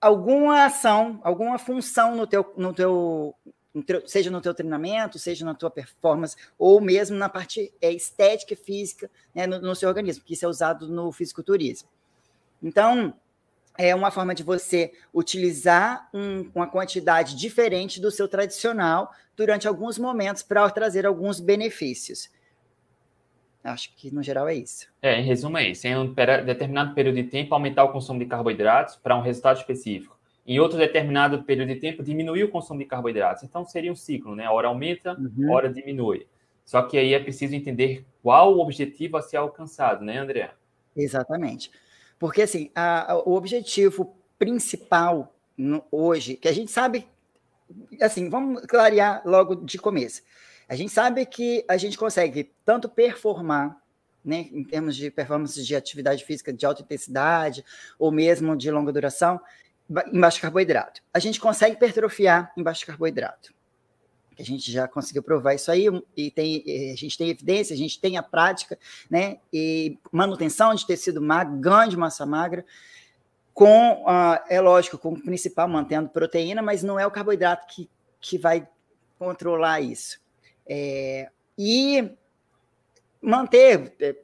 alguma 0.00 0.66
ação, 0.66 1.20
alguma 1.22 1.58
função 1.58 2.14
no 2.14 2.26
teu, 2.26 2.52
no 2.56 2.74
teu, 2.74 3.34
seja 4.06 4.30
no 4.30 4.42
teu 4.42 4.52
treinamento, 4.52 5.18
seja 5.18 5.44
na 5.44 5.54
tua 5.54 5.70
performance, 5.70 6.36
ou 6.58 6.80
mesmo 6.80 7.16
na 7.16 7.28
parte 7.28 7.72
é, 7.80 7.90
estética 7.90 8.52
e 8.52 8.56
física 8.56 9.10
né, 9.34 9.46
no, 9.46 9.60
no 9.60 9.74
seu 9.74 9.88
organismo, 9.88 10.24
que 10.24 10.34
isso 10.34 10.44
é 10.44 10.48
usado 10.48 10.88
no 10.88 11.10
fisiculturismo. 11.10 11.88
Então, 12.62 13.14
é 13.76 13.94
uma 13.94 14.10
forma 14.10 14.34
de 14.34 14.42
você 14.42 14.92
utilizar 15.14 16.08
um, 16.12 16.50
uma 16.54 16.66
quantidade 16.66 17.36
diferente 17.36 18.00
do 18.00 18.10
seu 18.10 18.28
tradicional 18.28 19.12
durante 19.36 19.66
alguns 19.66 19.98
momentos 19.98 20.42
para 20.42 20.68
trazer 20.70 21.06
alguns 21.06 21.40
benefícios. 21.40 22.30
Acho 23.64 23.94
que 23.94 24.12
no 24.12 24.22
geral 24.22 24.48
é 24.48 24.54
isso. 24.54 24.88
É, 25.00 25.20
em 25.20 25.24
resumo 25.24 25.56
é 25.56 25.68
isso. 25.68 25.86
Em 25.86 25.96
um 25.96 26.12
determinado 26.12 26.94
período 26.94 27.14
de 27.14 27.24
tempo, 27.24 27.54
aumentar 27.54 27.84
o 27.84 27.92
consumo 27.92 28.18
de 28.18 28.26
carboidratos 28.26 28.96
para 28.96 29.16
um 29.16 29.22
resultado 29.22 29.58
específico. 29.58 30.18
Em 30.44 30.58
outro 30.58 30.76
determinado 30.76 31.44
período 31.44 31.68
de 31.68 31.76
tempo, 31.76 32.02
diminuir 32.02 32.42
o 32.42 32.50
consumo 32.50 32.80
de 32.80 32.86
carboidratos. 32.86 33.44
Então 33.44 33.64
seria 33.64 33.92
um 33.92 33.96
ciclo, 33.96 34.34
né? 34.34 34.46
A 34.46 34.52
hora 34.52 34.66
aumenta, 34.66 35.16
uhum. 35.16 35.48
a 35.48 35.54
hora 35.54 35.72
diminui. 35.72 36.26
Só 36.64 36.82
que 36.82 36.98
aí 36.98 37.14
é 37.14 37.20
preciso 37.20 37.54
entender 37.54 38.04
qual 38.20 38.52
o 38.52 38.60
objetivo 38.60 39.16
a 39.16 39.22
ser 39.22 39.36
alcançado, 39.36 40.04
né, 40.04 40.18
André? 40.18 40.50
Exatamente. 40.96 41.70
Porque, 42.22 42.42
assim, 42.42 42.70
a, 42.72 43.14
a, 43.14 43.18
o 43.18 43.32
objetivo 43.32 44.16
principal 44.38 45.34
no, 45.58 45.84
hoje, 45.90 46.36
que 46.36 46.46
a 46.46 46.52
gente 46.52 46.70
sabe, 46.70 47.08
assim, 48.00 48.30
vamos 48.30 48.64
clarear 48.66 49.22
logo 49.24 49.56
de 49.56 49.76
começo. 49.76 50.22
A 50.68 50.76
gente 50.76 50.92
sabe 50.92 51.26
que 51.26 51.64
a 51.66 51.76
gente 51.76 51.98
consegue 51.98 52.52
tanto 52.64 52.88
performar, 52.88 53.76
né, 54.24 54.46
em 54.52 54.62
termos 54.62 54.94
de 54.94 55.10
performance 55.10 55.60
de 55.64 55.74
atividade 55.74 56.24
física 56.24 56.52
de 56.52 56.64
alta 56.64 56.82
intensidade, 56.82 57.64
ou 57.98 58.12
mesmo 58.12 58.56
de 58.56 58.70
longa 58.70 58.92
duração, 58.92 59.40
em 60.12 60.20
baixo 60.20 60.40
carboidrato. 60.40 61.02
A 61.12 61.18
gente 61.18 61.40
consegue 61.40 61.74
hipertrofiar 61.74 62.52
em 62.56 62.62
baixo 62.62 62.86
carboidrato 62.86 63.52
a 64.38 64.42
gente 64.42 64.70
já 64.70 64.88
conseguiu 64.88 65.22
provar 65.22 65.54
isso 65.54 65.70
aí, 65.70 65.86
e 66.16 66.30
tem, 66.30 66.64
a 66.92 66.96
gente 66.96 67.16
tem 67.18 67.28
evidência, 67.28 67.74
a 67.74 67.76
gente 67.76 68.00
tem 68.00 68.16
a 68.16 68.22
prática, 68.22 68.78
né? 69.10 69.38
E 69.52 69.98
manutenção 70.10 70.74
de 70.74 70.86
tecido 70.86 71.20
magro, 71.20 71.56
ganho 71.58 71.90
de 71.90 71.96
massa 71.96 72.24
magra, 72.24 72.64
com, 73.54 74.04
uh, 74.04 74.38
é 74.48 74.60
lógico, 74.60 74.98
com 74.98 75.12
o 75.12 75.22
principal 75.22 75.68
mantendo 75.68 76.08
proteína, 76.08 76.62
mas 76.62 76.82
não 76.82 76.98
é 76.98 77.06
o 77.06 77.10
carboidrato 77.10 77.66
que, 77.66 77.88
que 78.20 78.38
vai 78.38 78.66
controlar 79.18 79.80
isso. 79.80 80.20
É, 80.66 81.30
e 81.58 82.10
manter 83.20 83.94
é, 84.00 84.16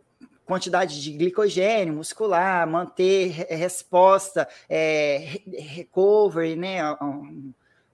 quantidade 0.45 1.01
de 1.01 1.13
glicogênio 1.13 1.95
muscular, 1.95 2.67
manter 2.67 3.29
resposta, 3.51 4.49
é, 4.69 5.41
recovery, 5.47 6.57
né? 6.57 6.79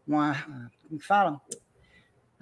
Uma, 0.07 0.71
como 0.89 1.01
fala? 1.01 1.41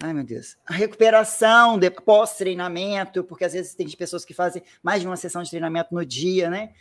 Ai, 0.03 0.11
meu 0.11 0.25
Deus. 0.25 0.57
A 0.65 0.73
recuperação 0.73 1.79
de 1.79 1.89
pós-treinamento, 1.89 3.23
porque 3.23 3.45
às 3.45 3.53
vezes 3.53 3.73
tem 3.73 3.89
pessoas 3.91 4.25
que 4.25 4.33
fazem 4.33 4.61
mais 4.83 4.99
de 4.99 5.07
uma 5.07 5.15
sessão 5.15 5.41
de 5.41 5.49
treinamento 5.49 5.95
no 5.95 6.05
dia, 6.05 6.49
né? 6.49 6.73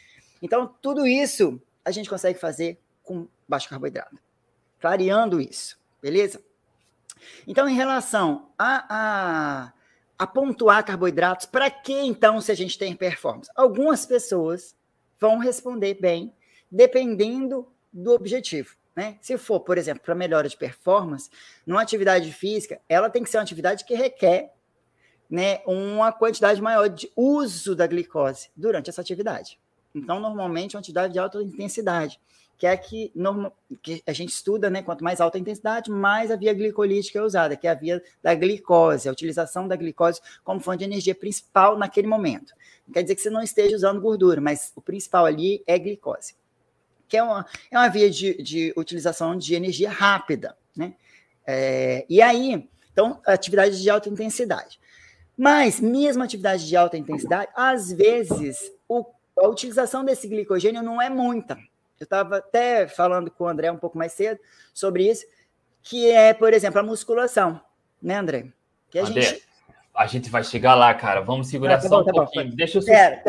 Então, 0.43 0.67
tudo 0.83 1.07
isso 1.07 1.63
a 1.85 1.93
gente 1.93 2.11
consegue 2.11 2.37
fazer 2.37 2.81
com 3.01 3.29
baixo 3.47 3.69
carboidrato. 3.69 4.19
Clareando 4.81 5.41
isso, 5.41 5.79
beleza? 6.03 6.43
Então, 7.47 7.69
em 7.69 7.77
relação 7.77 8.51
a, 8.59 8.87
a, 8.89 9.73
a 10.19 10.27
pontuar 10.27 10.85
carboidratos, 10.85 11.47
para 11.47 11.71
que 11.71 11.93
então 11.93 12.41
se 12.41 12.51
a 12.51 12.57
gente 12.57 12.77
tem 12.77 12.97
performance? 12.97 13.49
Algumas 13.55 14.05
pessoas 14.05 14.75
vão 15.21 15.39
responder 15.39 15.95
bem, 15.95 16.35
dependendo 16.69 17.69
do 17.93 18.11
objetivo. 18.11 18.75
Né? 18.95 19.17
Se 19.21 19.39
for, 19.39 19.61
por 19.61 19.79
exemplo, 19.79 20.03
para 20.05 20.15
melhora 20.15 20.49
de 20.49 20.57
performance, 20.57 21.31
numa 21.67 21.83
atividade 21.83 22.31
física, 22.33 22.81
ela 22.89 23.09
tem 23.09 23.23
que 23.23 23.31
ser 23.31 23.39
uma 23.39 23.43
atividade 23.43 23.85
que 23.85 23.95
requer 23.95 24.53
né, 25.31 25.63
uma 25.67 26.13
quantidade 26.13 26.61
maior 26.61 26.89
de 26.89 27.11
uso 27.17 27.75
da 27.75 27.87
glicose 27.87 28.51
durante 28.55 28.91
essa 28.91 29.01
atividade. 29.01 29.59
Então, 29.95 30.21
normalmente, 30.21 30.75
é 30.75 30.79
uma 30.79 30.81
atividade 30.81 31.13
de 31.13 31.19
alta 31.19 31.43
intensidade, 31.43 32.21
que 32.59 32.67
é 32.67 32.77
que, 32.77 33.11
norma, 33.15 33.53
que 33.83 34.03
a 34.07 34.13
gente 34.13 34.29
estuda, 34.29 34.71
né? 34.71 34.83
Quanto 34.83 35.03
mais 35.03 35.21
alta 35.21 35.37
a 35.37 35.41
intensidade, 35.41 35.91
mais 35.91 36.31
a 36.31 36.37
via 36.37 36.55
glicolítica 36.55 37.19
é 37.19 37.23
usada, 37.23 37.57
que 37.57 37.67
é 37.67 37.71
a 37.71 37.75
via 37.75 38.03
da 38.23 38.35
glicose, 38.35 39.09
a 39.09 39.13
utilização 39.13 39.67
da 39.67 39.75
glicose 39.75 40.21
como 40.45 40.61
fonte 40.61 40.79
de 40.79 40.85
energia 40.85 41.15
principal 41.15 41.77
naquele 41.77 42.07
momento. 42.07 42.55
Não 42.87 42.93
quer 42.93 43.03
dizer 43.03 43.15
que 43.15 43.21
você 43.21 43.31
não 43.31 43.43
esteja 43.43 43.75
usando 43.75 44.01
gordura, 44.01 44.41
mas 44.41 44.73
o 44.77 44.81
principal 44.81 45.27
ali 45.27 45.63
é 45.67 45.79
glicose, 45.79 46.35
que 47.13 47.17
é 47.19 47.23
uma, 47.23 47.45
é 47.71 47.77
uma 47.77 47.89
via 47.91 48.09
de, 48.09 48.43
de 48.43 48.73
utilização 48.75 49.37
de 49.37 49.55
energia 49.55 49.91
rápida, 49.91 50.57
né? 50.75 50.95
É, 51.47 52.07
e 52.09 52.23
aí, 52.23 52.67
então, 52.91 53.21
atividade 53.27 53.83
de 53.83 53.91
alta 53.91 54.09
intensidade. 54.09 54.81
Mas, 55.37 55.79
mesmo 55.79 56.23
atividade 56.23 56.67
de 56.67 56.75
alta 56.75 56.97
intensidade, 56.97 57.51
às 57.55 57.93
vezes 57.93 58.73
o, 58.89 59.05
a 59.39 59.47
utilização 59.47 60.03
desse 60.03 60.27
glicogênio 60.27 60.83
não 60.83 61.03
é 61.03 61.11
muita. 61.11 61.59
Eu 62.01 62.05
estava 62.05 62.39
até 62.39 62.89
falando 62.89 63.31
com 63.31 63.45
o 63.45 63.49
André 63.49 63.71
um 63.71 63.77
pouco 63.77 63.99
mais 63.99 64.13
cedo 64.13 64.41
sobre 64.73 65.07
isso, 65.11 65.27
que 65.83 66.11
é, 66.11 66.33
por 66.33 66.55
exemplo, 66.55 66.81
a 66.81 66.83
musculação, 66.83 67.61
né, 68.01 68.17
André? 68.17 68.47
Que 68.89 69.01
a 69.01 69.05
André, 69.05 69.21
gente... 69.21 69.43
a 69.95 70.07
gente 70.07 70.31
vai 70.31 70.43
chegar 70.45 70.75
lá, 70.75 70.95
cara. 70.95 71.21
Vamos 71.21 71.49
segurar 71.49 71.75
ah, 71.75 71.83
tá 71.83 71.89
só 71.91 71.97
bom, 71.97 72.03
um 72.05 72.07
tá 72.07 72.13
pouquinho. 72.13 72.49
Bom. 72.49 72.57
Deixa 72.57 72.79
eu 72.79 72.83
okay, 72.83 73.21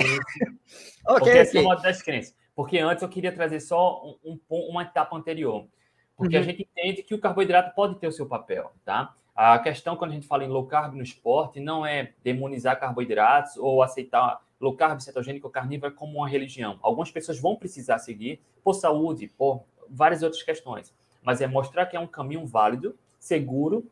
Porque 1.06 1.30
essa 1.32 1.58
é 1.58 1.62
uma 1.62 1.76
das 1.76 2.02
crenças. 2.02 2.43
Porque 2.56 2.78
antes 2.80 3.02
eu 3.02 3.10
queria 3.10 3.32
trazer 3.32 3.60
só 3.60 4.04
um, 4.24 4.40
um, 4.50 4.58
uma 4.70 4.84
etapa 4.84 5.16
anterior. 5.16 5.66
Porque 6.16 6.36
uhum. 6.36 6.42
a 6.42 6.46
gente 6.46 6.68
entende 6.70 7.04
que 7.04 7.16
o 7.16 7.20
carboidrato 7.20 7.74
pode 7.76 7.96
ter 7.96 8.08
o 8.08 8.12
seu 8.12 8.28
papel, 8.28 8.72
tá? 8.86 9.16
A 9.36 9.58
questão, 9.58 9.96
quando 9.96 10.12
a 10.12 10.14
gente 10.14 10.28
fala 10.28 10.44
em 10.44 10.48
low 10.48 10.68
carb 10.68 10.94
no 10.94 11.02
esporte, 11.02 11.60
não 11.60 11.84
é 11.84 12.14
demonizar 12.24 12.80
carboidratos 12.80 13.58
ou 13.58 13.82
aceitar 13.82 14.40
low 14.62 14.76
carb, 14.76 15.00
cetogênico 15.00 15.48
ou 15.48 15.52
carnívoro 15.52 15.94
como 15.94 16.20
uma 16.20 16.30
religião. 16.30 16.78
Algumas 16.84 17.10
pessoas 17.10 17.40
vão 17.40 17.56
precisar 17.56 17.98
seguir 17.98 18.40
por 18.64 18.74
saúde, 18.74 19.28
por 19.36 19.64
várias 19.90 20.22
outras 20.22 20.44
questões. 20.44 20.94
Mas 21.24 21.42
é 21.42 21.48
mostrar 21.48 21.88
que 21.88 21.98
é 21.98 22.00
um 22.00 22.08
caminho 22.08 22.46
válido, 22.46 22.96
seguro, 23.18 23.90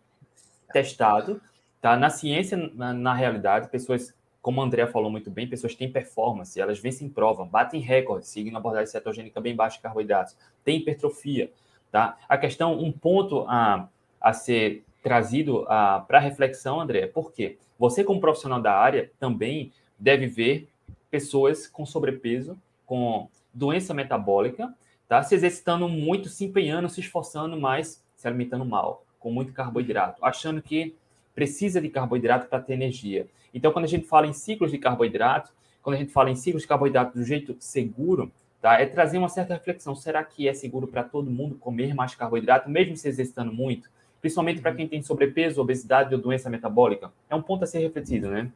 testado. 0.71 1.41
Tá? 1.81 1.97
Na 1.97 2.11
ciência, 2.11 2.55
na, 2.75 2.93
na 2.93 3.13
realidade, 3.13 3.69
pessoas, 3.69 4.13
como 4.41 4.61
a 4.61 4.65
Andrea 4.65 4.87
falou 4.87 5.11
muito 5.11 5.29
bem, 5.29 5.47
pessoas 5.47 5.75
têm 5.75 5.91
performance, 5.91 6.59
elas 6.59 6.79
vencem 6.79 7.07
prova, 7.07 7.45
batem 7.45 7.79
recordes, 7.79 8.29
seguindo 8.29 8.55
a 8.55 8.57
abordagem 8.57 8.87
cetogênica 8.87 9.39
bem 9.39 9.55
baixa 9.55 9.77
de 9.77 9.83
carboidratos, 9.83 10.35
tem 10.63 10.77
hipertrofia. 10.77 11.51
Tá? 11.91 12.17
A 12.27 12.37
questão, 12.37 12.79
um 12.79 12.91
ponto 12.91 13.45
a, 13.47 13.87
a 14.19 14.33
ser 14.33 14.83
trazido 15.03 15.65
para 16.07 16.19
reflexão, 16.19 16.79
André, 16.79 17.07
por 17.07 17.31
quê? 17.31 17.57
Você, 17.77 18.03
como 18.03 18.21
profissional 18.21 18.61
da 18.61 18.73
área, 18.73 19.11
também 19.19 19.71
deve 19.97 20.27
ver 20.27 20.69
pessoas 21.09 21.67
com 21.67 21.85
sobrepeso, 21.85 22.57
com 22.85 23.27
doença 23.53 23.93
metabólica, 23.93 24.73
tá? 25.07 25.21
Se 25.23 25.35
exercitando 25.35 25.87
muito, 25.89 26.29
se 26.29 26.45
empenhando, 26.45 26.89
se 26.89 27.01
esforçando, 27.01 27.59
mas 27.59 28.03
se 28.15 28.27
alimentando 28.27 28.63
mal, 28.63 29.03
com 29.19 29.31
muito 29.31 29.51
carboidrato, 29.51 30.23
achando 30.23 30.61
que 30.61 30.95
precisa 31.33 31.81
de 31.81 31.89
carboidrato 31.89 32.47
para 32.47 32.59
ter 32.59 32.73
energia. 32.73 33.27
Então, 33.53 33.71
quando 33.71 33.85
a 33.85 33.87
gente 33.87 34.07
fala 34.07 34.27
em 34.27 34.33
ciclos 34.33 34.71
de 34.71 34.77
carboidrato, 34.77 35.51
quando 35.81 35.95
a 35.95 35.99
gente 35.99 36.11
fala 36.11 36.29
em 36.29 36.35
ciclos 36.35 36.63
de 36.63 36.67
carboidrato 36.67 37.17
do 37.17 37.23
jeito 37.23 37.55
seguro, 37.59 38.31
tá? 38.61 38.79
É 38.79 38.85
trazer 38.85 39.17
uma 39.17 39.29
certa 39.29 39.53
reflexão. 39.53 39.95
Será 39.95 40.23
que 40.23 40.47
é 40.47 40.53
seguro 40.53 40.87
para 40.87 41.03
todo 41.03 41.29
mundo 41.29 41.55
comer 41.55 41.93
mais 41.93 42.15
carboidrato, 42.15 42.69
mesmo 42.69 42.95
se 42.95 43.07
exercitando 43.07 43.51
muito? 43.51 43.89
principalmente 44.21 44.61
para 44.61 44.73
quem 44.73 44.87
tem 44.87 45.01
sobrepeso, 45.01 45.59
obesidade 45.59 46.13
ou 46.13 46.21
doença 46.21 46.49
metabólica? 46.49 47.11
É 47.29 47.35
um 47.35 47.41
ponto 47.41 47.63
a 47.63 47.67
ser 47.67 47.79
refletido, 47.79 48.29
né? 48.29 48.49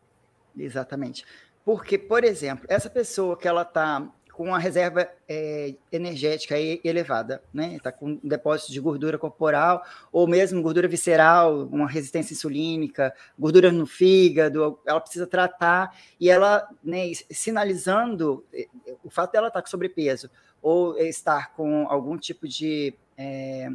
Exatamente. 0.55 1.25
Porque, 1.65 1.98
por 1.98 2.24
exemplo, 2.24 2.65
essa 2.70 2.89
pessoa 2.89 3.36
que 3.36 3.48
ela 3.48 3.63
está 3.63 4.08
com 4.35 4.43
uma 4.49 4.59
reserva 4.59 5.09
é, 5.29 5.75
energética 5.89 6.55
elevada, 6.83 7.41
né? 7.53 7.75
Está 7.75 7.89
com 7.89 8.09
um 8.09 8.19
depósito 8.21 8.73
de 8.73 8.81
gordura 8.81 9.17
corporal 9.17 9.81
ou 10.11 10.27
mesmo 10.27 10.61
gordura 10.61 10.89
visceral, 10.89 11.63
uma 11.71 11.87
resistência 11.87 12.33
insulínica, 12.33 13.13
gordura 13.39 13.71
no 13.71 13.85
fígado, 13.85 14.77
ela 14.85 14.99
precisa 14.99 15.25
tratar 15.25 15.97
e 16.19 16.29
ela, 16.29 16.67
né, 16.83 17.11
sinalizando 17.31 18.45
é, 18.53 18.67
o 19.03 19.09
fato 19.09 19.31
dela 19.31 19.47
estar 19.47 19.61
com 19.61 19.69
sobrepeso 19.69 20.29
ou 20.61 20.97
estar 20.97 21.53
com 21.53 21.87
algum 21.87 22.17
tipo 22.17 22.45
de 22.45 22.93
é, 23.17 23.71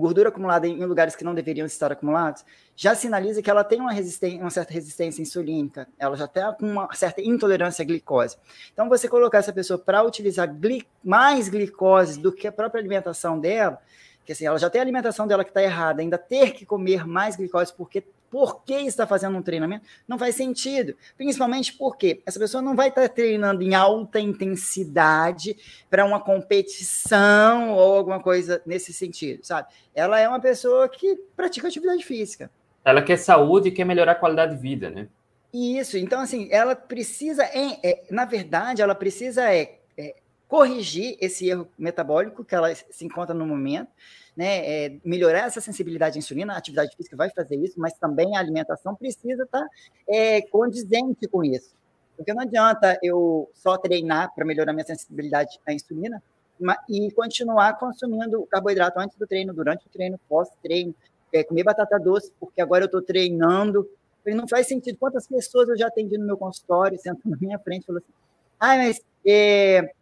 gordura 0.00 0.28
acumulada 0.28 0.66
em 0.66 0.84
lugares 0.84 1.16
que 1.16 1.24
não 1.24 1.34
deveriam 1.34 1.66
estar 1.66 1.92
acumulados, 1.92 2.44
já 2.76 2.94
sinaliza 2.94 3.42
que 3.42 3.50
ela 3.50 3.64
tem 3.64 3.80
uma, 3.80 3.92
uma 3.92 4.50
certa 4.50 4.72
resistência 4.72 5.22
insulínica, 5.22 5.88
ela 5.98 6.16
já 6.16 6.28
tem 6.28 6.42
uma 6.60 6.92
certa 6.94 7.20
intolerância 7.20 7.82
à 7.82 7.86
glicose. 7.86 8.36
Então, 8.72 8.88
você 8.88 9.08
colocar 9.08 9.38
essa 9.38 9.52
pessoa 9.52 9.78
para 9.78 10.02
utilizar 10.02 10.48
gli 10.48 10.86
mais 11.02 11.48
glicose 11.48 12.18
do 12.18 12.32
que 12.32 12.46
a 12.46 12.52
própria 12.52 12.80
alimentação 12.80 13.38
dela, 13.38 13.78
que 14.24 14.32
assim, 14.32 14.44
ela 14.44 14.58
já 14.58 14.68
tem 14.68 14.80
a 14.80 14.84
alimentação 14.84 15.26
dela 15.26 15.42
que 15.42 15.50
está 15.50 15.62
errada, 15.62 16.02
ainda 16.02 16.18
ter 16.18 16.52
que 16.52 16.66
comer 16.66 17.06
mais 17.06 17.34
glicose 17.34 17.72
porque 17.72 18.04
por 18.30 18.62
que 18.64 18.74
está 18.74 19.06
fazendo 19.06 19.36
um 19.36 19.42
treinamento, 19.42 19.84
não 20.06 20.18
faz 20.18 20.34
sentido. 20.34 20.94
Principalmente 21.16 21.72
porque 21.72 22.20
essa 22.26 22.38
pessoa 22.38 22.62
não 22.62 22.76
vai 22.76 22.88
estar 22.88 23.08
treinando 23.08 23.62
em 23.62 23.74
alta 23.74 24.20
intensidade 24.20 25.56
para 25.88 26.04
uma 26.04 26.20
competição 26.20 27.72
ou 27.72 27.96
alguma 27.96 28.20
coisa 28.20 28.62
nesse 28.66 28.92
sentido, 28.92 29.44
sabe? 29.44 29.68
Ela 29.94 30.18
é 30.20 30.28
uma 30.28 30.40
pessoa 30.40 30.88
que 30.88 31.16
pratica 31.36 31.68
atividade 31.68 32.04
física. 32.04 32.50
Ela 32.84 33.02
quer 33.02 33.16
saúde 33.16 33.68
e 33.68 33.72
quer 33.72 33.84
melhorar 33.84 34.12
a 34.12 34.16
qualidade 34.16 34.54
de 34.54 34.62
vida, 34.62 34.90
né? 34.90 35.08
Isso, 35.52 35.96
então 35.96 36.20
assim, 36.20 36.48
ela 36.50 36.76
precisa, 36.76 37.42
é, 37.44 38.02
na 38.10 38.26
verdade, 38.26 38.82
ela 38.82 38.94
precisa 38.94 39.50
é, 39.52 39.77
corrigir 40.48 41.16
esse 41.20 41.46
erro 41.48 41.68
metabólico 41.78 42.42
que 42.42 42.54
ela 42.54 42.74
se 42.74 43.04
encontra 43.04 43.34
no 43.34 43.46
momento, 43.46 43.90
né, 44.34 44.86
é, 44.86 44.96
melhorar 45.04 45.46
essa 45.46 45.60
sensibilidade 45.60 46.16
à 46.16 46.20
insulina, 46.20 46.54
a 46.54 46.56
atividade 46.56 46.96
física 46.96 47.16
vai 47.16 47.28
fazer 47.30 47.56
isso, 47.56 47.78
mas 47.78 47.92
também 47.94 48.34
a 48.34 48.40
alimentação 48.40 48.94
precisa 48.94 49.42
estar 49.42 49.60
tá, 49.60 49.68
é, 50.08 50.40
condizente 50.42 51.28
com 51.28 51.44
isso. 51.44 51.76
Porque 52.16 52.32
não 52.32 52.42
adianta 52.42 52.98
eu 53.02 53.48
só 53.52 53.76
treinar 53.76 54.34
para 54.34 54.44
melhorar 54.44 54.72
minha 54.72 54.86
sensibilidade 54.86 55.60
à 55.66 55.72
insulina 55.72 56.22
e 56.88 57.10
continuar 57.12 57.78
consumindo 57.78 58.44
carboidrato 58.46 58.98
antes 58.98 59.16
do 59.16 59.26
treino, 59.26 59.52
durante 59.52 59.86
o 59.86 59.90
treino, 59.90 60.18
pós-treino, 60.28 60.94
é, 61.32 61.44
comer 61.44 61.62
batata 61.62 61.98
doce, 61.98 62.32
porque 62.40 62.60
agora 62.60 62.84
eu 62.84 62.86
estou 62.86 63.02
treinando. 63.02 63.88
Não 64.26 64.48
faz 64.48 64.66
sentido. 64.66 64.98
Quantas 64.98 65.28
pessoas 65.28 65.68
eu 65.68 65.78
já 65.78 65.86
atendi 65.86 66.18
no 66.18 66.26
meu 66.26 66.36
consultório, 66.36 66.98
sentando 66.98 67.30
na 67.30 67.36
minha 67.40 67.58
frente, 67.58 67.86
falando 67.86 68.02
assim, 68.02 68.12
ah, 68.58 68.76
mas 68.76 69.00
é, 69.24 69.94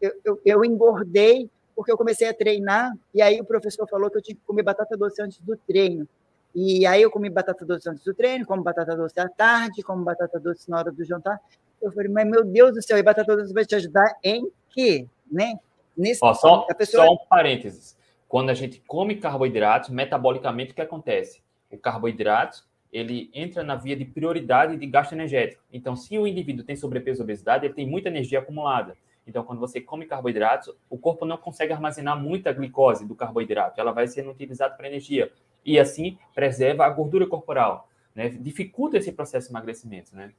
eu, 0.00 0.12
eu, 0.24 0.40
eu 0.44 0.64
engordei 0.64 1.48
porque 1.74 1.90
eu 1.90 1.96
comecei 1.96 2.28
a 2.28 2.34
treinar 2.34 2.92
e 3.14 3.22
aí 3.22 3.40
o 3.40 3.44
professor 3.44 3.88
falou 3.88 4.10
que 4.10 4.18
eu 4.18 4.22
tinha 4.22 4.34
que 4.34 4.42
comer 4.46 4.62
batata 4.62 4.96
doce 4.96 5.22
antes 5.22 5.38
do 5.38 5.56
treino. 5.56 6.06
E 6.54 6.84
aí 6.84 7.00
eu 7.00 7.10
comi 7.10 7.30
batata 7.30 7.64
doce 7.64 7.88
antes 7.88 8.04
do 8.04 8.12
treino, 8.12 8.44
como 8.44 8.62
batata 8.62 8.94
doce 8.94 9.18
à 9.18 9.28
tarde, 9.28 9.82
como 9.82 10.04
batata 10.04 10.38
doce 10.38 10.70
na 10.70 10.78
hora 10.78 10.92
do 10.92 11.04
jantar. 11.04 11.40
Eu 11.80 11.90
falei, 11.90 12.10
mas 12.10 12.28
meu 12.28 12.44
Deus 12.44 12.74
do 12.74 12.82
céu, 12.82 12.98
e 12.98 13.02
batata 13.02 13.34
doce 13.36 13.54
vai 13.54 13.64
te 13.64 13.74
ajudar 13.74 14.16
em 14.22 14.50
quê? 14.68 15.06
Né? 15.30 15.54
Nesse, 15.96 16.20
Ó, 16.22 16.34
só, 16.34 16.66
pessoa... 16.76 17.06
só 17.06 17.12
um 17.12 17.18
parênteses. 17.28 17.96
Quando 18.28 18.50
a 18.50 18.54
gente 18.54 18.82
come 18.86 19.16
carboidratos, 19.16 19.90
metabolicamente 19.90 20.72
o 20.72 20.74
que 20.74 20.82
acontece? 20.82 21.42
O 21.70 21.78
carboidrato 21.78 22.64
ele 22.92 23.30
entra 23.32 23.62
na 23.62 23.74
via 23.74 23.96
de 23.96 24.04
prioridade 24.04 24.76
de 24.76 24.86
gasto 24.86 25.12
energético. 25.12 25.62
Então, 25.72 25.96
se 25.96 26.18
o 26.18 26.26
indivíduo 26.26 26.64
tem 26.64 26.76
sobrepeso 26.76 27.20
ou 27.20 27.24
obesidade, 27.24 27.64
ele 27.64 27.74
tem 27.74 27.86
muita 27.86 28.10
energia 28.10 28.40
acumulada. 28.40 28.94
Então, 29.26 29.44
quando 29.44 29.60
você 29.60 29.80
come 29.80 30.06
carboidratos, 30.06 30.74
o 30.90 30.98
corpo 30.98 31.24
não 31.24 31.36
consegue 31.36 31.72
armazenar 31.72 32.18
muita 32.20 32.52
glicose 32.52 33.06
do 33.06 33.14
carboidrato, 33.14 33.80
ela 33.80 33.92
vai 33.92 34.06
sendo 34.08 34.30
utilizada 34.30 34.74
para 34.74 34.88
energia. 34.88 35.32
E 35.64 35.78
assim 35.78 36.18
preserva 36.34 36.84
a 36.84 36.90
gordura 36.90 37.26
corporal, 37.26 37.88
né? 38.14 38.28
Dificulta 38.28 38.98
esse 38.98 39.12
processo 39.12 39.46
de 39.46 39.52
emagrecimento, 39.52 40.14
né? 40.16 40.32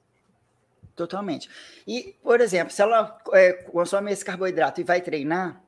Totalmente. 0.96 1.50
E, 1.88 2.16
por 2.22 2.40
exemplo, 2.42 2.74
se 2.74 2.82
ela 2.82 3.18
é, 3.32 3.54
consome 3.54 4.12
esse 4.12 4.24
carboidrato 4.24 4.82
e 4.82 4.84
vai 4.84 5.02
treinar, 5.02 5.64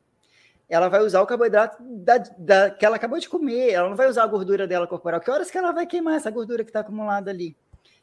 ela 0.70 0.90
vai 0.90 1.02
usar 1.02 1.22
o 1.22 1.26
carboidrato 1.26 1.78
da, 1.82 2.18
da, 2.18 2.70
que 2.72 2.86
ela 2.86 2.96
acabou 2.96 3.20
de 3.20 3.30
comer, 3.30 3.72
ela 3.72 3.90
não 3.90 3.96
vai 3.96 4.08
usar 4.08 4.24
a 4.24 4.28
gordura 4.28 4.68
dela 4.68 4.88
corporal. 4.88 5.20
Que 5.20 5.32
horas 5.32 5.50
que 5.50 5.58
ela 5.58 5.72
vai 5.72 5.86
queimar 5.86 6.16
essa 6.16 6.30
gordura 6.30 6.64
que 6.64 6.70
está 6.70 6.82
acumulada 6.82 7.32
ali? 7.32 7.56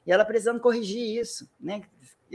E 0.06 0.12
ela 0.12 0.24
precisando 0.24 0.60
corrigir 0.60 1.20
isso, 1.20 1.48
né? 1.60 1.82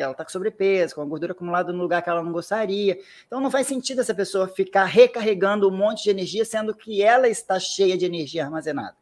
Ela 0.01 0.11
está 0.11 0.23
com 0.23 0.31
sobrepeso, 0.31 0.95
com 0.95 1.01
a 1.01 1.05
gordura 1.05 1.31
acumulada 1.31 1.73
no 1.73 1.81
lugar 1.81 2.01
que 2.01 2.09
ela 2.09 2.23
não 2.23 2.31
gostaria. 2.31 2.99
Então 3.25 3.41
não 3.41 3.49
faz 3.49 3.67
sentido 3.67 4.01
essa 4.01 4.13
pessoa 4.13 4.47
ficar 4.47 4.85
recarregando 4.85 5.67
um 5.67 5.75
monte 5.75 6.03
de 6.03 6.09
energia, 6.09 6.45
sendo 6.45 6.73
que 6.75 7.01
ela 7.01 7.27
está 7.27 7.59
cheia 7.59 7.97
de 7.97 8.05
energia 8.05 8.45
armazenada. 8.45 8.95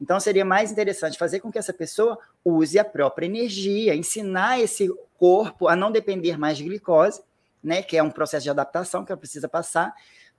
Então 0.00 0.20
seria 0.20 0.44
mais 0.44 0.70
interessante 0.70 1.18
fazer 1.18 1.40
com 1.40 1.50
que 1.50 1.58
essa 1.58 1.72
pessoa 1.72 2.18
use 2.44 2.78
a 2.78 2.84
própria 2.84 3.26
energia, 3.26 3.94
ensinar 3.94 4.60
esse 4.60 4.88
corpo 5.18 5.66
a 5.66 5.74
não 5.74 5.90
depender 5.90 6.38
mais 6.38 6.56
de 6.56 6.64
glicose, 6.64 7.20
né, 7.62 7.82
que 7.82 7.96
é 7.96 8.02
um 8.02 8.10
processo 8.10 8.44
de 8.44 8.50
adaptação 8.50 9.04
que 9.04 9.10
ela 9.10 9.18
precisa 9.18 9.48
passar, 9.48 9.92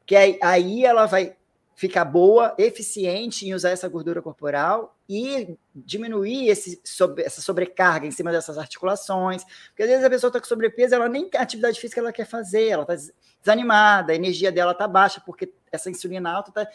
que 0.06 0.16
aí 0.16 0.86
ela 0.86 1.06
vai 1.06 1.36
ficar 1.76 2.06
boa, 2.06 2.56
eficiente 2.58 3.48
em 3.48 3.54
usar 3.54 3.72
essa 3.72 3.88
gordura 3.88 4.22
corporal 4.22 4.96
e 5.10 5.58
diminuir 5.74 6.50
esse, 6.50 6.80
essa 7.26 7.42
sobrecarga 7.42 8.06
em 8.06 8.12
cima 8.12 8.32
dessas 8.32 8.60
articulações. 8.60 9.44
Porque 9.70 9.82
às 9.82 9.90
vezes 9.90 10.06
a 10.06 10.10
pessoa 10.10 10.30
está 10.30 10.40
com 10.40 10.46
sobrepeso, 10.46 10.94
ela 10.94 11.10
nem 11.10 11.28
atividade 11.36 11.80
física 11.80 12.00
ela 12.00 12.14
quer 12.14 12.26
fazer, 12.26 12.68
ela 12.68 12.84
está 12.84 13.12
desanimada, 13.42 14.14
a 14.14 14.16
energia 14.16 14.52
dela 14.52 14.74
está 14.74 14.88
baixa, 14.88 15.20
porque 15.26 15.52
essa 15.72 15.90
insulina 15.90 16.32
alta 16.32 16.50
está 16.50 16.72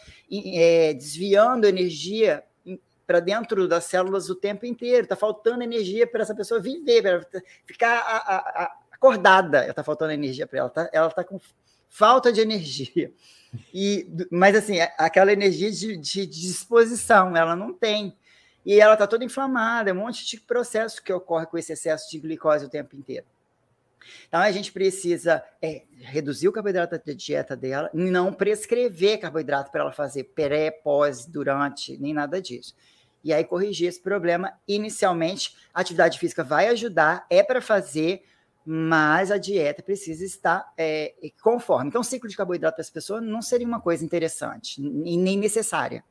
é, 0.53 0.93
desviando 0.93 1.65
energia 1.65 2.43
para 3.07 3.21
dentro 3.21 3.67
das 3.67 3.85
células 3.85 4.29
o 4.29 4.35
tempo 4.35 4.65
inteiro, 4.65 5.03
está 5.03 5.15
faltando 5.15 5.63
energia 5.63 6.05
para 6.05 6.23
essa 6.23 6.35
pessoa 6.35 6.59
viver, 6.59 7.25
para 7.25 7.41
ficar 7.65 7.99
a, 7.99 8.17
a, 8.17 8.37
a, 8.63 8.77
acordada, 8.91 9.67
está 9.67 9.83
faltando 9.83 10.11
energia 10.11 10.45
para 10.45 10.59
ela, 10.59 10.69
tá, 10.69 10.89
ela 10.91 11.07
está 11.07 11.23
com 11.23 11.39
falta 11.89 12.33
de 12.33 12.41
energia. 12.41 13.13
E, 13.73 14.09
mas 14.29 14.55
assim, 14.55 14.79
aquela 14.97 15.31
energia 15.31 15.71
de, 15.71 15.95
de, 15.95 16.25
disposição, 16.25 17.35
ela 17.37 17.55
não 17.55 17.73
tem. 17.73 18.17
E 18.65 18.79
ela 18.79 18.93
está 18.93 19.05
toda 19.05 19.23
inflamada, 19.23 19.89
é 19.89 19.93
um 19.93 19.97
monte 19.97 20.25
de 20.25 20.39
processo 20.39 21.03
que 21.03 21.13
ocorre 21.13 21.45
com 21.45 21.57
esse 21.57 21.71
excesso 21.71 22.09
de 22.09 22.19
glicose 22.19 22.65
o 22.65 22.69
tempo 22.69 22.95
inteiro. 22.95 23.25
Então 24.27 24.39
a 24.39 24.51
gente 24.51 24.71
precisa 24.71 25.43
é, 25.61 25.83
reduzir 25.99 26.47
o 26.47 26.51
carboidrato 26.51 26.97
da 26.97 27.13
dieta 27.13 27.55
dela, 27.55 27.89
não 27.93 28.33
prescrever 28.33 29.19
carboidrato 29.19 29.71
para 29.71 29.81
ela 29.81 29.91
fazer 29.91 30.25
pré, 30.35 30.71
pós, 30.71 31.25
durante, 31.25 31.97
nem 31.97 32.13
nada 32.13 32.41
disso. 32.41 32.75
E 33.23 33.33
aí 33.33 33.43
corrigir 33.43 33.87
esse 33.87 33.99
problema. 33.99 34.53
Inicialmente, 34.67 35.55
a 35.73 35.81
atividade 35.81 36.19
física 36.19 36.43
vai 36.43 36.67
ajudar, 36.67 37.25
é 37.29 37.41
para 37.41 37.59
fazer, 37.59 38.23
mas 38.63 39.31
a 39.31 39.37
dieta 39.37 39.81
precisa 39.81 40.23
estar 40.23 40.71
é, 40.77 41.13
conforme. 41.41 41.89
Então, 41.89 42.01
o 42.01 42.03
ciclo 42.03 42.29
de 42.29 42.37
carboidrato 42.37 42.75
para 42.75 42.81
essa 42.81 42.91
pessoa 42.91 43.19
não 43.19 43.41
seria 43.41 43.65
uma 43.65 43.81
coisa 43.81 44.05
interessante 44.05 44.79
e 44.79 45.17
nem 45.17 45.37
necessária. 45.37 46.03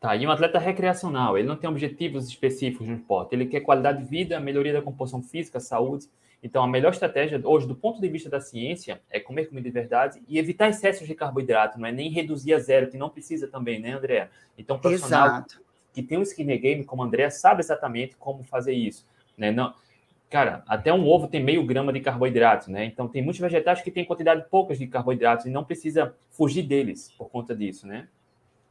Tá, 0.00 0.16
e 0.16 0.26
um 0.26 0.30
atleta 0.30 0.58
recreacional, 0.58 1.36
ele 1.36 1.46
não 1.46 1.56
tem 1.56 1.68
objetivos 1.68 2.26
específicos 2.26 2.88
no 2.88 2.94
esporte, 2.94 3.34
ele 3.34 3.44
quer 3.44 3.60
qualidade 3.60 4.02
de 4.02 4.08
vida, 4.08 4.40
melhoria 4.40 4.72
da 4.72 4.80
composição 4.80 5.22
física, 5.22 5.60
saúde. 5.60 6.06
Então, 6.42 6.62
a 6.62 6.66
melhor 6.66 6.90
estratégia 6.90 7.38
hoje, 7.44 7.68
do 7.68 7.74
ponto 7.74 8.00
de 8.00 8.08
vista 8.08 8.30
da 8.30 8.40
ciência, 8.40 9.02
é 9.10 9.20
comer 9.20 9.44
comida 9.44 9.68
de 9.68 9.70
verdade 9.70 10.22
e 10.26 10.38
evitar 10.38 10.70
excessos 10.70 11.06
de 11.06 11.14
carboidrato, 11.14 11.78
não 11.78 11.86
é 11.86 11.92
nem 11.92 12.08
reduzir 12.08 12.54
a 12.54 12.58
zero, 12.58 12.88
que 12.88 12.96
não 12.96 13.10
precisa 13.10 13.46
também, 13.46 13.78
né, 13.78 13.92
André? 13.92 14.30
Então, 14.56 14.78
profissional 14.78 15.26
Exato. 15.26 15.60
que 15.92 16.02
tem 16.02 16.16
um 16.16 16.22
skinny 16.22 16.56
game 16.56 16.82
como 16.82 17.02
André 17.02 17.28
sabe 17.28 17.60
exatamente 17.60 18.16
como 18.16 18.42
fazer 18.42 18.72
isso, 18.72 19.06
né? 19.36 19.50
Não, 19.50 19.74
cara, 20.30 20.64
até 20.66 20.90
um 20.90 21.06
ovo 21.06 21.28
tem 21.28 21.44
meio 21.44 21.62
grama 21.62 21.92
de 21.92 22.00
carboidrato, 22.00 22.70
né? 22.70 22.86
Então, 22.86 23.06
tem 23.06 23.20
muitos 23.20 23.38
vegetais 23.38 23.82
que 23.82 23.90
têm 23.90 24.06
quantidade 24.06 24.46
poucas 24.50 24.78
de 24.78 24.86
carboidratos 24.86 25.44
e 25.44 25.50
não 25.50 25.62
precisa 25.62 26.14
fugir 26.30 26.62
deles 26.62 27.12
por 27.18 27.28
conta 27.28 27.54
disso, 27.54 27.86
né? 27.86 28.08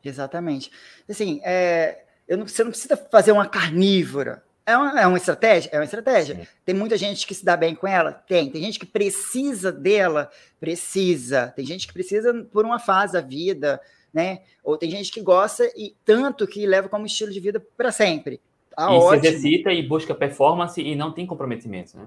Exatamente. 0.03 0.71
Assim, 1.09 1.41
é, 1.43 2.03
não, 2.27 2.47
você 2.47 2.63
não 2.63 2.71
precisa 2.71 2.95
fazer 2.95 3.31
uma 3.31 3.47
carnívora. 3.47 4.43
É 4.65 4.77
uma, 4.77 5.01
é 5.01 5.07
uma 5.07 5.17
estratégia? 5.17 5.69
É 5.73 5.77
uma 5.77 5.83
estratégia. 5.83 6.35
Sim. 6.35 6.47
Tem 6.63 6.75
muita 6.75 6.95
gente 6.95 7.25
que 7.25 7.33
se 7.33 7.43
dá 7.43 7.57
bem 7.57 7.73
com 7.73 7.88
ela? 7.88 8.12
Tem. 8.12 8.51
Tem 8.51 8.62
gente 8.62 8.77
que 8.77 8.85
precisa 8.85 9.71
dela? 9.71 10.29
Precisa. 10.59 11.47
Tem 11.55 11.65
gente 11.65 11.88
que 11.88 11.93
precisa 11.93 12.33
por 12.51 12.65
uma 12.65 12.77
fase 12.77 13.13
da 13.13 13.21
vida, 13.21 13.81
né? 14.13 14.41
Ou 14.63 14.77
tem 14.77 14.91
gente 14.91 15.12
que 15.12 15.21
gosta 15.21 15.63
e 15.75 15.95
tanto 16.05 16.45
que 16.45 16.67
leva 16.67 16.88
como 16.88 17.05
estilo 17.05 17.31
de 17.31 17.39
vida 17.39 17.63
para 17.75 17.91
sempre. 17.91 18.39
Tá 18.75 18.83
e 18.83 18.95
ótimo. 18.95 19.21
se 19.21 19.27
exercita 19.27 19.73
e 19.73 19.88
busca 19.88 20.13
performance 20.13 20.79
e 20.79 20.95
não 20.95 21.12
tem 21.12 21.25
comprometimento, 21.25 21.97
né? 21.97 22.05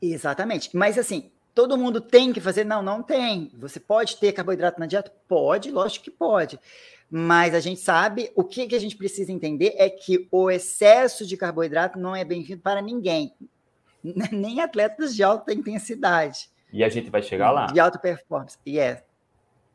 Exatamente. 0.00 0.76
Mas 0.76 0.98
assim, 0.98 1.30
todo 1.54 1.78
mundo 1.78 2.00
tem 2.00 2.32
que 2.32 2.40
fazer? 2.40 2.64
Não, 2.64 2.82
não 2.82 3.02
tem. 3.02 3.50
Você 3.54 3.78
pode 3.78 4.16
ter 4.16 4.32
carboidrato 4.32 4.80
na 4.80 4.86
dieta? 4.86 5.12
Pode, 5.28 5.70
lógico 5.70 6.06
que 6.06 6.10
pode. 6.10 6.58
Mas 7.14 7.54
a 7.54 7.60
gente 7.60 7.78
sabe, 7.78 8.32
o 8.34 8.42
que, 8.42 8.66
que 8.66 8.74
a 8.74 8.78
gente 8.78 8.96
precisa 8.96 9.30
entender 9.30 9.74
é 9.76 9.90
que 9.90 10.26
o 10.30 10.50
excesso 10.50 11.26
de 11.26 11.36
carboidrato 11.36 11.98
não 11.98 12.16
é 12.16 12.24
bem-vindo 12.24 12.62
para 12.62 12.80
ninguém, 12.80 13.34
nem 14.32 14.62
atletas 14.62 15.14
de 15.14 15.22
alta 15.22 15.52
intensidade. 15.52 16.48
E 16.72 16.82
a 16.82 16.88
gente 16.88 17.10
vai 17.10 17.22
chegar 17.22 17.50
lá. 17.50 17.66
De 17.66 17.78
alta 17.78 17.98
performance. 17.98 18.56
E 18.64 18.76
yeah. 18.78 19.00
é. 19.00 19.04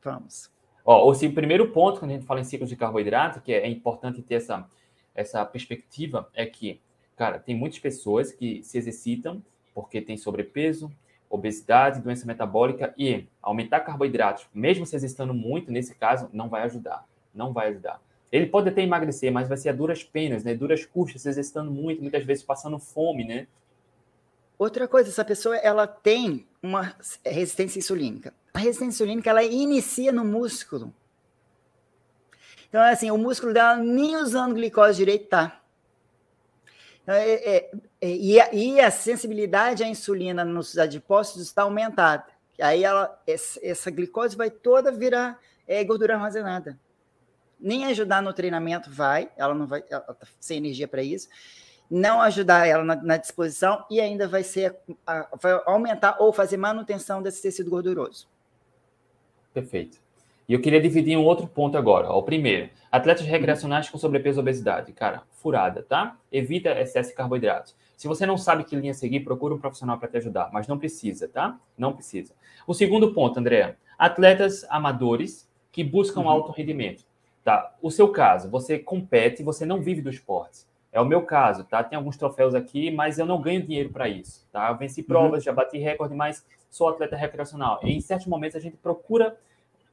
Vamos. 0.04 0.50
Ó, 0.84 1.12
o 1.12 1.32
primeiro 1.32 1.69
ponto, 1.71 2.00
quando 2.00 2.10
a 2.10 2.13
gente 2.15 2.26
fala 2.26 2.39
em 2.39 2.43
ciclo 2.43 2.65
de 2.65 2.76
carboidrato, 2.76 3.39
que 3.39 3.54
é 3.54 3.67
importante 3.67 4.19
ter 4.23 4.36
essa, 4.36 4.67
essa 5.13 5.45
perspectiva, 5.45 6.28
é 6.34 6.43
que, 6.43 6.82
cara, 7.15 7.38
tem 7.38 7.56
muitas 7.56 7.78
pessoas 7.78 8.32
que 8.32 8.63
se 8.63 8.80
exercitam 8.80 9.43
porque 9.76 10.02
tem 10.02 10.17
sobrepeso, 10.17 10.91
obesidade, 11.30 12.02
doença 12.02 12.26
metabólica 12.26 12.95
e 12.97 13.28
aumentar 13.43 13.82
carboidratos, 13.82 14.47
mesmo 14.52 14.88
se 14.88 14.95
exercitando 14.95 15.36
muito, 15.36 15.71
nesse 15.71 15.93
caso, 15.93 16.32
não 16.34 16.50
vai 16.50 16.63
ajudar 16.63 17.06
não 17.38 17.54
vai 17.54 17.69
ajudar. 17.69 18.02
Ele 18.32 18.45
pode 18.45 18.69
até 18.69 18.82
emagrecer, 18.82 19.32
mas 19.32 19.47
vai 19.47 19.58
ser 19.58 19.69
a 19.69 19.73
duras 19.73 20.04
penas, 20.04 20.43
né? 20.43 20.54
Duras 20.54 20.86
custas, 20.86 21.26
exercitando 21.26 21.71
muito, 21.71 22.02
muitas 22.02 22.26
vezes 22.26 22.43
passando 22.43 22.78
fome, 22.78 23.23
né? 23.23 23.47
Outra 24.60 24.88
coisa, 24.88 25.10
essa 25.10 25.23
pessoa 25.23 25.56
ela 25.58 25.88
tem 25.88 26.45
uma 26.62 26.95
resistência 27.23 27.80
insulínica. 27.80 28.34
A 28.54 28.60
resistência 28.60 29.04
insulínica 29.04 29.30
ela 29.30 29.43
inicia 29.43 30.12
no 30.12 30.26
músculo. 30.26 30.93
Então, 32.67 32.82
é 32.82 32.91
assim, 32.91 33.10
o 33.12 33.17
músculo 33.17 33.54
dela 33.54 33.78
nem 33.78 34.17
usando 34.17 34.56
glicose 34.56 34.97
direito 34.97 35.30
tá. 35.30 35.62
Então, 37.04 37.15
é, 37.15 37.32
é, 37.32 37.71
é, 38.02 38.10
e, 38.10 38.41
a, 38.41 38.54
e, 38.54 38.82
a, 38.82 38.91
sensibilidade 38.91 39.84
à 39.84 39.88
insulina 39.88 40.43
nos 40.43 40.78
adipócitos 40.78 41.43
está 41.43 41.62
aumentada. 41.62 42.26
Aí 42.60 42.84
ela, 42.84 43.21
essa, 43.26 43.60
essa 43.63 43.89
glicose 43.89 44.36
vai 44.36 44.50
toda 44.50 44.91
virar 44.91 45.39
é, 45.65 45.82
gordura 45.86 46.15
armazenada 46.15 46.78
nem 47.60 47.86
ajudar 47.86 48.22
no 48.22 48.34
treinamento 48.34 48.89
vai, 48.91 49.30
ela 49.38 49.54
não 49.54 49.65
vai, 49.67 49.84
ela 49.89 50.02
tá 50.02 50.28
sem 50.39 50.58
energia 50.58 50.88
para 50.88 51.02
isso, 51.02 51.28
não 51.89 52.22
ajudar 52.22 52.67
ela 52.67 52.84
na, 52.84 52.96
na, 52.96 53.17
disposição 53.17 53.86
e 53.89 54.02
ainda 54.02 54.28
vai 54.28 54.43
ser 54.43 54.76
a, 55.06 55.28
vai 55.41 55.60
aumentar 55.65 56.17
ou 56.20 56.34
fazer 56.34 56.58
manutenção 56.58 57.22
desse 57.22 57.41
tecido 57.41 57.70
gorduroso. 57.70 58.28
Perfeito. 59.54 59.98
E 60.48 60.54
eu 60.54 60.62
queria 60.62 60.80
dividir 60.80 61.13
em 61.13 61.17
um 61.17 61.26
outro 61.26 61.48
ponto 61.48 61.78
agora. 61.78 62.10
Ó, 62.10 62.20
o 62.20 62.24
primeiro, 62.24 62.70
atletas 62.91 63.26
recreacionais 63.26 63.89
com 63.89 63.98
sobrepeso 63.98 64.39
e 64.39 64.41
obesidade. 64.41 64.93
Cara, 64.93 65.24
furada, 65.32 65.84
tá? 65.84 66.17
Evita 66.32 66.70
excesso 66.80 67.10
de 67.10 67.15
carboidratos. 67.15 67.76
Se 67.98 68.08
você 68.08 68.26
não 68.26 68.38
sabe 68.38 68.63
que 68.63 68.76
linha 68.76 68.93
seguir, 68.93 69.22
procura 69.22 69.56
um 69.56 69.60
profissional 69.60 69.98
para 69.98 70.08
te 70.08 70.17
ajudar, 70.17 70.50
mas 70.54 70.67
não 70.67 70.78
precisa, 70.78 71.28
tá? 71.28 71.60
Não 71.78 71.93
precisa. 71.93 72.34
O 72.65 72.74
segundo 72.74 73.13
ponto, 73.13 73.39
André, 73.39 73.76
atletas 73.98 74.63
amadores 74.70 75.50
que 75.72 75.84
buscam 75.84 76.22
uhum. 76.22 76.30
alto 76.30 76.52
rendimento. 76.52 77.04
Tá? 77.48 77.74
O 77.82 77.90
seu 77.90 78.10
caso, 78.10 78.50
você 78.50 78.78
compete, 78.78 79.42
você 79.42 79.66
não 79.66 79.80
vive 79.80 80.02
do 80.02 80.10
esporte. 80.10 80.66
É 80.92 81.00
o 81.00 81.06
meu 81.06 81.22
caso, 81.22 81.64
tá? 81.64 81.82
Tem 81.82 81.96
alguns 81.96 82.18
troféus 82.18 82.54
aqui, 82.54 82.92
mas 82.92 83.18
eu 83.18 83.26
não 83.26 83.40
ganho 83.40 83.64
dinheiro 83.64 83.90
para 83.90 84.10
isso, 84.10 84.46
tá? 84.52 84.68
Eu 84.68 84.76
venci 84.76 85.02
provas, 85.02 85.40
uhum. 85.40 85.46
já 85.46 85.54
bati 85.54 85.78
recorde, 85.78 86.14
mas 86.14 86.46
sou 86.70 86.90
atleta 86.90 87.16
recreacional. 87.16 87.80
E 87.84 87.94
em 87.94 88.02
certos 88.02 88.28
momentos 88.28 88.58
a 88.58 88.60
gente 88.60 88.76
procura 88.76 89.38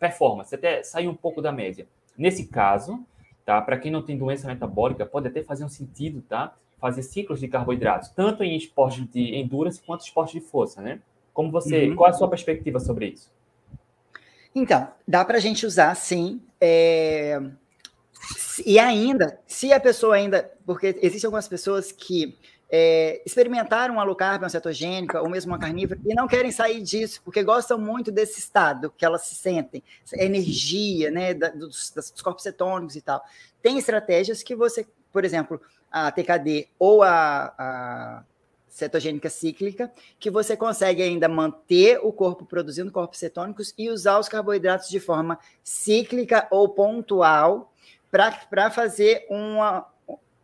performance, 0.01 0.53
até 0.53 0.83
sair 0.83 1.07
um 1.07 1.15
pouco 1.15 1.41
da 1.41 1.53
média. 1.53 1.87
Nesse 2.19 2.49
caso, 2.49 3.07
tá? 3.47 3.63
Para 3.63 3.79
quem 3.79 3.93
não 3.93 4.03
tem 4.03 4.19
doença 4.19 4.49
metabólica, 4.49 5.07
pode 5.07 5.29
até 5.29 5.41
fazer 5.45 5.65
um 5.65 5.69
sentido, 5.69 6.23
tá? 6.23 6.57
Fazer 6.81 7.05
ciclos 7.05 7.39
de 7.39 7.47
carboidratos, 7.47 8.09
tanto 8.09 8.43
em 8.43 8.57
esportes 8.57 9.09
de 9.13 9.37
endurance 9.37 9.81
quanto 9.81 10.01
esportes 10.01 10.35
de 10.35 10.41
força, 10.41 10.83
né? 10.83 10.99
Como 11.33 11.53
você, 11.53 11.89
uhum. 11.89 11.95
qual 11.95 12.09
é 12.09 12.11
a 12.11 12.15
sua 12.15 12.29
perspectiva 12.29 12.81
sobre 12.81 13.11
isso? 13.11 13.31
Então, 14.55 14.89
dá 15.07 15.25
para 15.25 15.39
a 15.39 15.41
gente 15.41 15.67
usar, 15.67 15.95
sim. 15.95 16.41
É... 16.61 17.41
E 18.65 18.79
ainda, 18.79 19.39
se 19.47 19.73
a 19.73 19.81
pessoa 19.81 20.15
ainda. 20.15 20.51
Porque 20.65 20.99
existem 21.03 21.27
algumas 21.27 21.49
pessoas 21.49 21.93
que 21.93 22.39
é, 22.71 23.23
experimentaram 23.25 24.01
a 24.01 24.05
low 24.05 24.17
carb, 24.17 24.43
uma 24.43 24.49
cetogênica, 24.49 25.21
ou 25.21 25.29
mesmo 25.29 25.53
uma 25.53 25.59
carnívora, 25.59 26.01
e 26.05 26.15
não 26.15 26.27
querem 26.27 26.51
sair 26.51 26.83
disso, 26.83 27.21
porque 27.25 27.43
gostam 27.43 27.79
muito 27.79 28.11
desse 28.11 28.41
estado 28.41 28.93
que 28.97 29.05
elas 29.05 29.23
se 29.23 29.35
sentem, 29.35 29.83
energia, 30.15 31.11
né, 31.11 31.35
da, 31.35 31.51
dos, 31.51 31.91
dos 31.91 32.23
corpos 32.23 32.43
cetônicos 32.43 32.97
e 32.97 33.01
tal. 33.01 33.23
Tem 33.63 33.79
estratégias 33.79 34.43
que 34.43 34.57
você, 34.57 34.87
por 35.13 35.25
exemplo, 35.25 35.61
a 35.91 36.11
TKD 36.11 36.69
ou 36.77 37.03
a, 37.03 37.55
a 37.57 38.25
cetogênica 38.75 39.31
cíclica, 39.31 39.89
que 40.19 40.29
você 40.29 40.57
consegue 40.57 41.01
ainda 41.01 41.29
manter 41.29 42.01
o 42.03 42.13
corpo 42.13 42.45
produzindo 42.45 42.91
corpos 42.91 43.21
cetônicos 43.21 43.73
e 43.79 43.89
usar 43.89 44.19
os 44.19 44.29
carboidratos 44.29 44.89
de 44.89 44.99
forma 44.99 45.39
cíclica 45.63 46.49
ou 46.51 46.69
pontual 46.69 47.73
para 48.11 48.73
fazer 48.73 49.27
uma, 49.31 49.87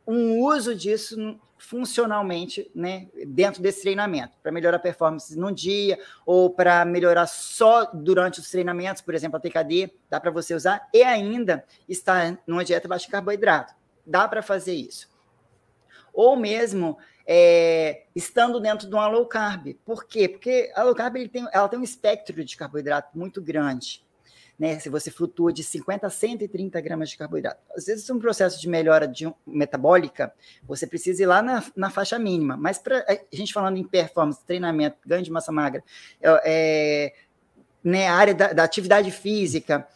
um 0.07 0.39
uso 0.39 0.77
disso 0.77 1.41
funcionalmente 1.59 2.71
né, 2.73 3.09
dentro 3.27 3.61
desse 3.61 3.83
treinamento, 3.83 4.39
para 4.41 4.53
melhorar 4.53 4.77
a 4.77 4.81
performance 4.81 5.37
num 5.37 5.53
dia 5.53 5.99
ou 6.25 6.51
para 6.51 6.85
melhorar 6.85 7.27
só 7.27 7.85
durante 7.93 8.39
os 8.39 8.49
treinamentos, 8.49 9.03
por 9.03 9.13
exemplo, 9.13 9.39
a 9.39 9.41
TKD, 9.41 9.93
dá 10.09 10.21
para 10.21 10.31
você 10.31 10.55
usar 10.55 10.89
e 10.95 11.03
ainda 11.03 11.65
estar 11.89 12.39
numa 12.47 12.65
dieta 12.65 12.87
baixa 12.87 13.07
de 13.07 13.11
carboidrato. 13.11 13.75
Dá 14.07 14.29
para 14.29 14.41
fazer 14.41 14.75
isso. 14.75 15.11
Ou 16.13 16.37
mesmo 16.37 16.97
é, 17.33 18.07
estando 18.13 18.59
dentro 18.59 18.89
de 18.89 18.93
uma 18.93 19.07
low 19.07 19.25
carb. 19.25 19.73
Por 19.85 20.05
quê? 20.05 20.29
Porque 20.29 20.73
a 20.75 20.83
low 20.83 20.97
carb 20.97 21.15
ele 21.15 21.29
tem, 21.29 21.47
ela 21.53 21.69
tem 21.69 21.79
um 21.79 21.85
espectro 21.85 22.45
de 22.45 22.57
carboidrato 22.57 23.17
muito 23.17 23.41
grande. 23.41 24.05
né? 24.59 24.81
Se 24.81 24.89
você 24.89 25.13
flutua 25.13 25.53
de 25.53 25.63
50 25.63 26.09
a 26.09 26.11
130 26.11 26.81
gramas 26.81 27.09
de 27.09 27.17
carboidrato. 27.17 27.61
Às 27.73 27.85
vezes, 27.85 28.11
um 28.11 28.19
processo 28.19 28.61
de 28.61 28.69
melhora 28.69 29.07
de 29.07 29.29
um, 29.29 29.35
metabólica, 29.47 30.35
você 30.65 30.89
precisa 30.89 31.23
ir 31.23 31.27
lá 31.27 31.41
na, 31.41 31.63
na 31.77 31.89
faixa 31.89 32.19
mínima. 32.19 32.57
Mas 32.57 32.79
para 32.79 33.07
a 33.09 33.37
gente 33.37 33.53
falando 33.53 33.77
em 33.77 33.85
performance, 33.85 34.45
treinamento, 34.45 34.97
ganho 35.07 35.23
de 35.23 35.31
massa 35.31 35.53
magra, 35.53 35.85
é, 36.21 37.15
né, 37.85 38.09
a 38.09 38.15
área 38.17 38.35
da, 38.35 38.53
da 38.53 38.65
atividade 38.65 39.13
física, 39.13 39.87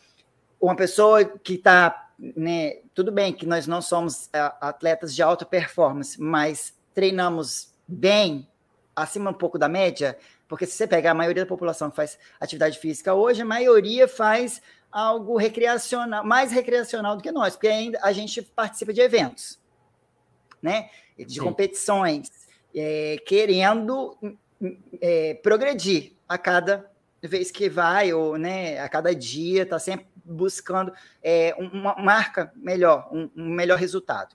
uma 0.61 0.77
pessoa 0.77 1.25
que 1.25 1.55
está, 1.55 2.13
né, 2.17 2.77
tudo 2.95 3.11
bem 3.11 3.33
que 3.33 3.45
nós 3.45 3.67
não 3.67 3.83
somos 3.83 4.31
é, 4.33 4.39
atletas 4.61 5.13
de 5.13 5.21
alta 5.21 5.45
performance, 5.45 6.17
mas 6.21 6.73
treinamos 6.95 7.75
bem, 7.87 8.49
acima 8.95 9.31
um 9.31 9.35
pouco 9.35 9.59
da 9.59 9.69
média, 9.69 10.17
porque 10.49 10.67
se 10.67 10.73
você 10.73 10.87
pegar 10.87 11.11
a 11.11 11.15
maioria 11.15 11.45
da 11.45 11.49
população 11.49 11.91
que 11.91 11.97
faz 11.97 12.19
atividade 12.39 12.79
física 12.79 13.15
hoje, 13.15 13.43
a 13.43 13.45
maioria 13.45 14.07
faz 14.07 14.63
algo 14.91 15.37
recreacional, 15.37 16.25
mais 16.25 16.53
recreacional 16.53 17.17
do 17.17 17.23
que 17.23 17.33
nós, 17.33 17.55
porque 17.55 17.69
ainda 17.69 17.99
a 18.03 18.13
gente 18.13 18.41
participa 18.41 18.93
de 18.93 19.01
eventos, 19.01 19.59
né? 20.63 20.89
De 21.19 21.35
Sim. 21.35 21.41
competições, 21.41 22.31
é, 22.75 23.19
querendo 23.27 24.17
é, 25.01 25.35
progredir 25.35 26.13
a 26.29 26.39
cada 26.39 26.91
vez 27.21 27.51
que 27.51 27.69
vai, 27.69 28.13
ou 28.13 28.37
né, 28.39 28.79
a 28.79 28.89
cada 28.89 29.15
dia, 29.15 29.63
está 29.63 29.79
sempre 29.79 30.07
buscando 30.25 30.93
é, 31.23 31.55
uma 31.59 31.95
marca 31.97 32.53
melhor, 32.55 33.09
um, 33.13 33.31
um 33.37 33.49
melhor 33.49 33.79
resultado. 33.79 34.35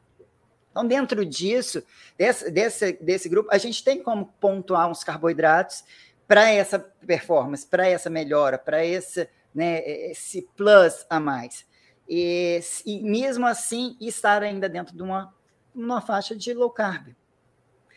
Então, 0.79 0.87
dentro 0.87 1.25
disso, 1.25 1.83
desse, 2.17 2.49
desse, 2.49 2.93
desse 3.01 3.27
grupo, 3.27 3.49
a 3.51 3.57
gente 3.57 3.83
tem 3.83 4.01
como 4.01 4.27
pontuar 4.39 4.89
uns 4.89 5.03
carboidratos 5.03 5.83
para 6.25 6.49
essa 6.49 6.79
performance, 6.79 7.67
para 7.67 7.85
essa 7.85 8.09
melhora, 8.09 8.57
para 8.57 8.85
esse, 8.85 9.27
né, 9.53 9.81
esse 10.09 10.47
plus 10.55 11.05
a 11.09 11.19
mais. 11.19 11.65
E, 12.07 12.61
e, 12.85 13.01
mesmo 13.01 13.45
assim, 13.45 13.97
estar 13.99 14.41
ainda 14.41 14.69
dentro 14.69 14.95
de 14.95 15.03
uma, 15.03 15.33
uma 15.75 15.99
faixa 15.99 16.33
de 16.33 16.53
low 16.53 16.69
carb. 16.69 17.13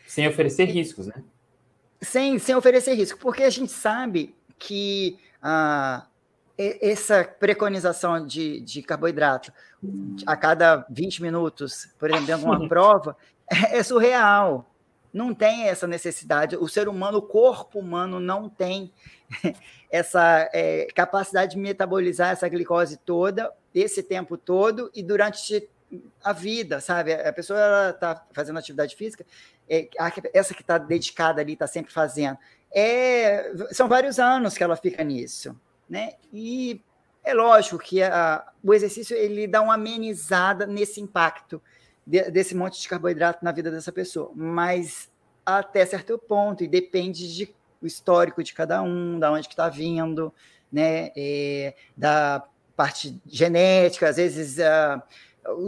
Sem 0.05 0.27
oferecer 0.27 0.65
riscos, 0.65 1.07
né? 1.07 1.23
Sem, 2.01 2.37
sem 2.37 2.53
oferecer 2.53 2.95
risco, 2.95 3.17
porque 3.17 3.43
a 3.43 3.49
gente 3.49 3.71
sabe 3.71 4.35
que 4.59 5.17
ah, 5.41 6.05
essa 6.57 7.23
preconização 7.23 8.25
de, 8.25 8.61
de 8.61 8.81
carboidrato 8.81 9.51
a 10.25 10.35
cada 10.35 10.85
20 10.89 11.21
minutos, 11.21 11.87
por 11.97 12.09
exemplo, 12.09 12.27
dentro 12.27 12.41
de 12.43 12.47
uma 12.47 12.67
prova, 12.67 13.17
é, 13.49 13.79
é 13.79 13.83
surreal 13.83 14.69
não 15.13 15.33
tem 15.33 15.67
essa 15.67 15.85
necessidade. 15.85 16.57
O 16.57 16.67
ser 16.67 16.89
humano, 16.89 17.19
o 17.19 17.21
corpo 17.21 17.79
humano, 17.79 18.19
não 18.19 18.49
tem 18.49 18.91
essa 19.91 20.49
é, 20.51 20.87
capacidade 20.95 21.51
de 21.51 21.61
metabolizar 21.61 22.31
essa 22.31 22.49
glicose 22.49 22.97
toda, 22.97 23.53
esse 23.73 24.01
tempo 24.01 24.35
todo 24.35 24.89
e 24.93 25.03
durante 25.03 25.69
a 26.23 26.33
vida, 26.33 26.81
sabe? 26.81 27.13
A 27.13 27.31
pessoa 27.31 27.91
está 27.91 28.25
fazendo 28.33 28.57
atividade 28.57 28.95
física, 28.95 29.23
é, 29.69 29.87
essa 30.33 30.55
que 30.55 30.61
está 30.61 30.79
dedicada 30.79 31.39
ali, 31.39 31.53
está 31.53 31.67
sempre 31.67 31.93
fazendo. 31.93 32.37
É, 32.73 33.53
são 33.71 33.87
vários 33.87 34.17
anos 34.17 34.57
que 34.57 34.63
ela 34.63 34.75
fica 34.75 35.03
nisso, 35.03 35.55
né? 35.89 36.13
E 36.31 36.81
é 37.23 37.33
lógico 37.33 37.77
que 37.77 38.01
a, 38.01 38.45
o 38.63 38.73
exercício 38.73 39.15
ele 39.15 39.47
dá 39.47 39.61
uma 39.61 39.75
amenizada 39.75 40.65
nesse 40.65 40.99
impacto 40.99 41.61
de, 42.05 42.29
desse 42.31 42.55
monte 42.55 42.81
de 42.81 42.87
carboidrato 42.87 43.43
na 43.43 43.51
vida 43.51 43.71
dessa 43.71 43.91
pessoa, 43.91 44.31
mas 44.35 45.09
até 45.45 45.85
certo 45.85 46.17
ponto, 46.17 46.63
e 46.63 46.67
depende 46.67 47.33
de, 47.33 47.53
do 47.81 47.87
histórico 47.87 48.43
de 48.43 48.53
cada 48.53 48.81
um, 48.81 49.19
da 49.19 49.31
onde 49.31 49.47
que 49.47 49.53
está 49.53 49.69
vindo, 49.69 50.33
né, 50.71 51.11
é, 51.15 51.75
da 51.95 52.43
parte 52.75 53.21
genética, 53.27 54.09
às 54.09 54.15
vezes 54.15 54.57
uh, 54.57 55.01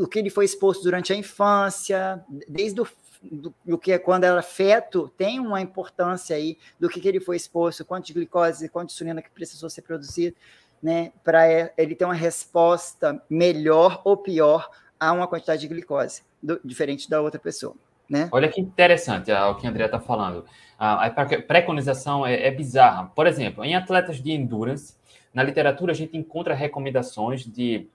o 0.01 0.07
que 0.07 0.19
ele 0.19 0.29
foi 0.29 0.45
exposto 0.45 0.83
durante 0.83 1.13
a 1.13 1.15
infância, 1.15 2.23
desde 2.47 2.81
o 2.81 2.87
do, 3.21 3.53
do, 3.63 3.77
que 3.77 3.91
é 3.91 3.97
quando 3.97 4.23
era 4.23 4.41
feto, 4.41 5.11
tem 5.17 5.39
uma 5.39 5.61
importância 5.61 6.35
aí 6.35 6.57
do 6.79 6.89
que, 6.89 6.99
que 6.99 7.07
ele 7.07 7.19
foi 7.19 7.35
exposto, 7.35 7.85
quanto 7.85 8.07
de 8.07 8.13
glicose, 8.13 8.69
quanto 8.69 8.89
de 8.89 8.93
insulina 8.93 9.21
que 9.21 9.29
precisou 9.29 9.69
ser 9.69 9.81
produzido, 9.81 10.35
né, 10.81 11.11
para 11.23 11.71
ele 11.77 11.95
ter 11.95 12.05
uma 12.05 12.13
resposta 12.13 13.21
melhor 13.29 14.01
ou 14.03 14.17
pior 14.17 14.69
a 14.99 15.11
uma 15.11 15.27
quantidade 15.27 15.61
de 15.61 15.67
glicose, 15.67 16.23
do, 16.41 16.59
diferente 16.63 17.09
da 17.09 17.21
outra 17.21 17.39
pessoa. 17.39 17.75
Né? 18.09 18.29
Olha 18.31 18.47
que 18.47 18.61
interessante 18.61 19.31
uh, 19.31 19.49
o 19.49 19.55
que 19.55 19.65
a 19.65 19.69
Andrea 19.69 19.87
está 19.87 19.99
falando. 19.99 20.39
Uh, 20.39 20.45
a 20.77 21.09
preconização 21.47 22.25
é, 22.25 22.47
é, 22.47 22.51
bizarra. 22.51 23.11
Por 23.15 23.25
exemplo, 23.25 23.63
em 23.63 23.75
atletas 23.75 24.21
de 24.21 24.31
endurance, 24.31 24.95
na 25.33 25.41
literatura 25.41 25.91
a 25.91 25.95
gente 25.95 26.15
encontra 26.15 26.53
recomendações 26.53 27.43
de, 27.43 27.87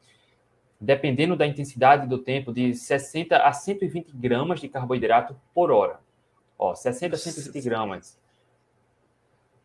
dependendo 0.80 1.36
da 1.36 1.46
intensidade 1.46 2.06
do 2.06 2.18
tempo, 2.18 2.52
de 2.52 2.74
60 2.74 3.36
a 3.36 3.52
120 3.52 4.12
gramas 4.16 4.60
de 4.60 4.68
carboidrato 4.68 5.36
por 5.52 5.70
hora. 5.70 6.00
Ó, 6.58 6.74
60 6.74 7.14
a 7.14 7.18
120 7.18 7.64
gramas. 7.64 8.18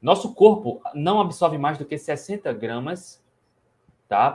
Nosso 0.02 0.34
corpo 0.34 0.82
não 0.94 1.22
absorve 1.22 1.58
mais 1.58 1.78
do 1.78 1.86
que 1.86 1.98
60 1.98 2.52
gramas 2.54 3.24
tá? 4.08 4.32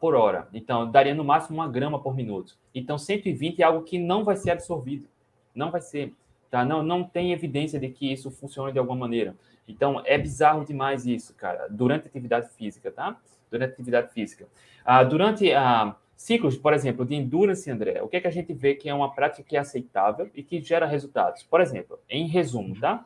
por 0.00 0.14
hora. 0.14 0.48
Então, 0.52 0.90
daria 0.90 1.14
no 1.14 1.24
máximo 1.24 1.58
uma 1.58 1.68
grama 1.68 2.00
por 2.00 2.16
minuto. 2.16 2.56
Então, 2.74 2.98
120 2.98 3.60
é 3.60 3.64
algo 3.64 3.84
que 3.84 3.98
não 3.98 4.24
vai 4.24 4.36
ser 4.36 4.50
absorvido. 4.50 5.06
Não 5.54 5.70
vai 5.70 5.80
ser. 5.80 6.12
Tá? 6.50 6.64
Não, 6.64 6.82
não 6.82 7.04
tem 7.04 7.32
evidência 7.32 7.78
de 7.78 7.88
que 7.88 8.12
isso 8.12 8.30
funcione 8.30 8.72
de 8.72 8.78
alguma 8.78 8.98
maneira. 8.98 9.36
Então, 9.68 10.02
é 10.04 10.18
bizarro 10.18 10.64
demais 10.64 11.06
isso, 11.06 11.34
cara, 11.34 11.68
durante 11.70 12.04
a 12.04 12.08
atividade 12.08 12.50
física, 12.50 12.90
tá? 12.90 13.16
Durante 13.50 13.70
a 13.70 13.72
atividade 13.72 14.12
física. 14.12 14.46
Ah, 14.84 15.02
durante 15.02 15.52
ah, 15.52 15.96
ciclos, 16.16 16.56
por 16.56 16.72
exemplo, 16.72 17.04
de 17.04 17.14
endurance, 17.14 17.70
André, 17.70 18.02
o 18.02 18.08
que, 18.08 18.16
é 18.16 18.20
que 18.20 18.26
a 18.26 18.30
gente 18.30 18.52
vê 18.52 18.74
que 18.74 18.88
é 18.88 18.94
uma 18.94 19.12
prática 19.12 19.42
que 19.42 19.56
é 19.56 19.60
aceitável 19.60 20.30
e 20.34 20.42
que 20.42 20.60
gera 20.60 20.86
resultados? 20.86 21.42
Por 21.42 21.60
exemplo, 21.60 21.98
em 22.08 22.26
resumo, 22.26 22.78
tá? 22.78 23.04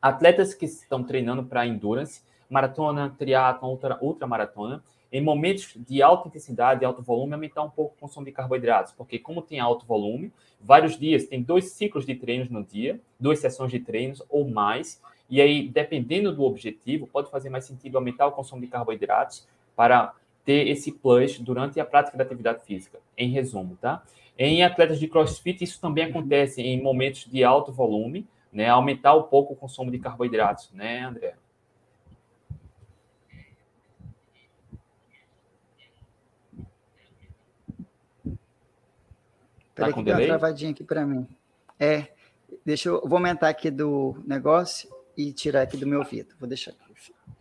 Atletas 0.00 0.54
que 0.54 0.64
estão 0.64 1.02
treinando 1.02 1.44
para 1.44 1.66
endurance, 1.66 2.22
maratona, 2.48 3.14
triatlon, 3.18 3.70
ultra, 3.70 3.98
ultramaratona, 4.00 4.82
em 5.12 5.20
momentos 5.20 5.74
de 5.76 6.02
alta 6.02 6.28
intensidade, 6.28 6.84
alto 6.84 7.02
volume, 7.02 7.34
aumentar 7.34 7.62
um 7.62 7.70
pouco 7.70 7.94
o 7.96 8.00
consumo 8.00 8.24
de 8.24 8.32
carboidratos, 8.32 8.92
porque 8.92 9.18
como 9.18 9.42
tem 9.42 9.58
alto 9.58 9.84
volume, 9.84 10.32
vários 10.60 10.98
dias, 10.98 11.26
tem 11.26 11.42
dois 11.42 11.72
ciclos 11.72 12.06
de 12.06 12.14
treinos 12.14 12.48
no 12.48 12.62
dia, 12.62 13.00
duas 13.18 13.40
sessões 13.40 13.70
de 13.70 13.80
treinos 13.80 14.22
ou 14.28 14.48
mais, 14.48 15.00
e 15.28 15.40
aí, 15.40 15.68
dependendo 15.68 16.34
do 16.34 16.44
objetivo, 16.44 17.06
pode 17.06 17.30
fazer 17.30 17.50
mais 17.50 17.64
sentido 17.64 17.96
aumentar 17.96 18.26
o 18.26 18.32
consumo 18.32 18.60
de 18.60 18.66
carboidratos 18.66 19.46
para 19.76 20.12
ter 20.44 20.68
esse 20.68 20.92
plus 20.92 21.38
durante 21.38 21.78
a 21.78 21.84
prática 21.84 22.16
da 22.16 22.24
atividade 22.24 22.64
física, 22.64 22.98
em 23.16 23.30
resumo, 23.30 23.76
tá? 23.80 24.02
Em 24.38 24.62
atletas 24.64 24.98
de 24.98 25.06
crossfit, 25.06 25.62
isso 25.62 25.80
também 25.80 26.04
acontece 26.04 26.62
em 26.62 26.82
momentos 26.82 27.26
de 27.26 27.44
alto 27.44 27.72
volume, 27.72 28.26
né? 28.52 28.68
Aumentar 28.68 29.14
um 29.14 29.22
pouco 29.24 29.52
o 29.52 29.56
consumo 29.56 29.90
de 29.90 29.98
carboidratos, 29.98 30.70
né, 30.72 31.04
André? 31.04 31.34
Peraí, 39.74 39.92
tá 39.92 39.98
que 39.98 40.02
delay? 40.02 40.26
uma 40.26 40.38
travadinha 40.38 40.70
aqui 40.70 40.84
para 40.84 41.06
mim. 41.06 41.26
É, 41.78 42.08
deixa 42.64 42.88
eu, 42.90 43.00
vou 43.02 43.16
aumentar 43.16 43.48
aqui 43.48 43.70
do 43.70 44.22
negócio 44.26 44.90
e 45.16 45.32
tirar 45.32 45.62
aqui 45.62 45.76
do 45.76 45.86
meu 45.86 46.00
ouvido. 46.00 46.34
Vou 46.38 46.48
deixar 46.48 46.72
aqui. 46.72 46.89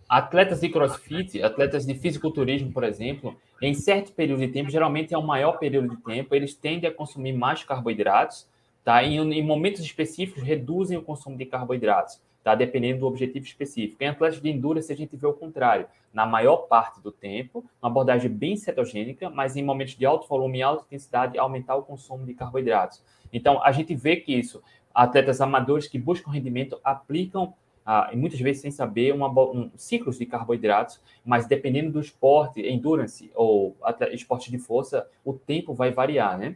Atletas 0.10 0.60
de 0.60 0.69
crossfit, 0.69 1.41
atletas 1.41 1.86
de 1.86 1.93
fisiculturismo, 1.93 2.72
por 2.72 2.84
exemplo, 2.84 3.38
em 3.62 3.74
certo 3.76 4.12
período 4.12 4.39
de 4.39 4.48
tempo, 4.48 4.72
geralmente 4.72 5.13
é 5.13 5.17
o 5.17 5.22
maior 5.22 5.60
período 5.60 5.89
de 5.89 5.98
tempo, 6.02 6.34
eles 6.34 6.56
tendem 6.56 6.89
a 6.89 6.93
consumir 6.93 7.34
mais 7.34 7.63
carboidratos, 7.63 8.48
tá? 8.84 9.04
E 9.04 9.17
em 9.17 9.43
momentos 9.43 9.82
específicos 9.82 10.41
reduzem 10.41 10.98
o 10.98 11.04
consumo 11.04 11.38
de 11.38 11.45
carboidratos 11.45 12.19
tá? 12.43 12.56
dependendo 12.56 13.02
do 13.02 13.08
objetivo 13.08 13.45
específico. 13.45 14.04
Em 14.04 14.08
atletas 14.08 14.41
de 14.41 14.50
endurance, 14.50 14.91
a 14.91 14.95
gente 14.95 15.15
vê 15.15 15.28
o 15.28 15.34
contrário. 15.34 15.88
Na 16.13 16.26
maior 16.26 16.58
parte 16.67 17.00
do 17.02 17.12
tempo, 17.12 17.63
uma 17.82 17.89
abordagem 17.89 18.32
bem 18.32 18.56
cetogênica, 18.56 19.30
mas 19.30 19.56
em 19.56 19.63
momentos 19.63 19.95
de 19.95 20.06
alto 20.06 20.28
volume 20.28 20.60
e 20.60 20.63
alta 20.63 20.84
intensidade, 20.86 21.38
aumentar 21.38 21.76
o 21.76 21.84
consumo 21.84 22.26
de 22.26 22.34
carboidratos. 22.34 23.04
Então, 23.32 23.63
a 23.63 23.72
gente 23.72 23.93
vê 23.93 24.15
que 24.15 24.34
isso, 24.34 24.62
atletas 24.93 25.41
amadores 25.41 25.88
que 25.88 26.00
buscam 26.00 26.32
rendimento 26.32 26.80
aplicam 26.84 27.54
ah, 27.91 28.12
muitas 28.13 28.39
vezes 28.39 28.62
sem 28.62 28.69
saber, 28.69 29.12
uma, 29.15 29.28
um, 29.28 29.71
ciclos 29.75 30.19
de 30.19 30.25
carboidratos, 30.28 31.02
mas 31.25 31.47
dependendo 31.47 31.91
do 31.91 31.99
esporte, 31.99 32.62
endurance 32.62 33.32
ou 33.34 33.75
esporte 34.12 34.52
de 34.52 34.60
força, 34.60 35.08
o 35.25 35.34
tempo 35.34 35.73
vai 35.73 35.89
variar, 35.89 36.38
né? 36.38 36.56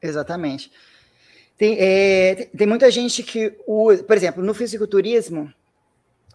Exatamente. 0.00 0.70
Tem, 1.58 1.76
é, 1.80 2.48
tem 2.56 2.64
muita 2.64 2.88
gente 2.92 3.24
que 3.24 3.58
usa, 3.66 4.04
por 4.04 4.16
exemplo, 4.16 4.40
no 4.40 4.54
fisiculturismo, 4.54 5.52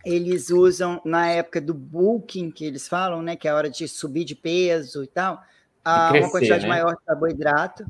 eles 0.04 0.50
usam 0.50 1.02
na 1.06 1.30
época 1.30 1.62
do 1.62 1.74
bulking, 1.74 2.52
que 2.52 2.66
eles 2.66 2.86
falam, 2.86 3.22
né, 3.22 3.38
que 3.38 3.48
é 3.48 3.52
a 3.52 3.56
hora 3.56 3.70
de 3.70 3.88
subir 3.88 4.26
de 4.26 4.36
peso 4.36 5.06
e 5.06 5.08
tal, 5.08 5.42
a, 5.86 6.10
crescer, 6.10 6.26
uma 6.26 6.32
quantidade 6.32 6.64
né? 6.64 6.68
maior 6.68 6.98
de 6.98 7.06
carboidrato. 7.06 7.86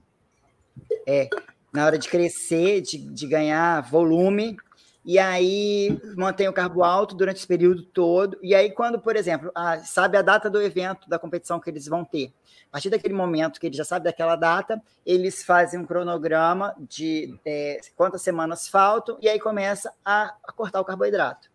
É, 1.07 1.27
na 1.73 1.83
hora 1.83 1.97
de 1.97 2.07
crescer, 2.07 2.81
de, 2.81 2.99
de 2.99 3.25
ganhar 3.25 3.81
volume, 3.81 4.55
e 5.03 5.17
aí 5.17 5.99
mantém 6.15 6.47
o 6.47 6.53
carbo 6.53 6.83
alto 6.83 7.15
durante 7.15 7.37
esse 7.37 7.47
período 7.47 7.83
todo. 7.83 8.37
E 8.41 8.53
aí, 8.53 8.71
quando, 8.71 8.99
por 8.99 9.15
exemplo, 9.15 9.51
a, 9.55 9.79
sabe 9.79 10.15
a 10.15 10.21
data 10.21 10.49
do 10.49 10.61
evento, 10.61 11.09
da 11.09 11.17
competição 11.17 11.59
que 11.59 11.69
eles 11.69 11.87
vão 11.87 12.05
ter, 12.05 12.31
a 12.67 12.73
partir 12.73 12.89
daquele 12.89 13.13
momento 13.13 13.59
que 13.59 13.65
eles 13.65 13.77
já 13.77 13.83
sabem 13.83 14.03
daquela 14.03 14.35
data, 14.35 14.81
eles 15.05 15.43
fazem 15.43 15.79
um 15.79 15.85
cronograma 15.85 16.75
de 16.87 17.37
é, 17.43 17.79
quantas 17.95 18.21
semanas 18.21 18.67
faltam, 18.67 19.17
e 19.19 19.27
aí 19.27 19.39
começa 19.39 19.91
a, 20.05 20.35
a, 20.43 20.51
cortar 20.51 20.79
o 20.79 20.85
carboidrato. 20.85 21.49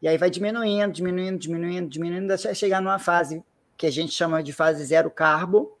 E 0.00 0.08
aí 0.08 0.16
vai 0.16 0.30
diminuindo, 0.30 0.92
diminuindo, 0.92 1.38
diminuindo, 1.38 1.88
diminuindo, 1.88 2.32
até 2.32 2.54
chegar 2.54 2.80
numa 2.80 2.98
fase 2.98 3.44
que 3.76 3.86
a 3.86 3.92
gente 3.92 4.12
chama 4.12 4.42
de 4.42 4.52
fase 4.52 4.82
zero 4.84 5.10
carbo, 5.10 5.76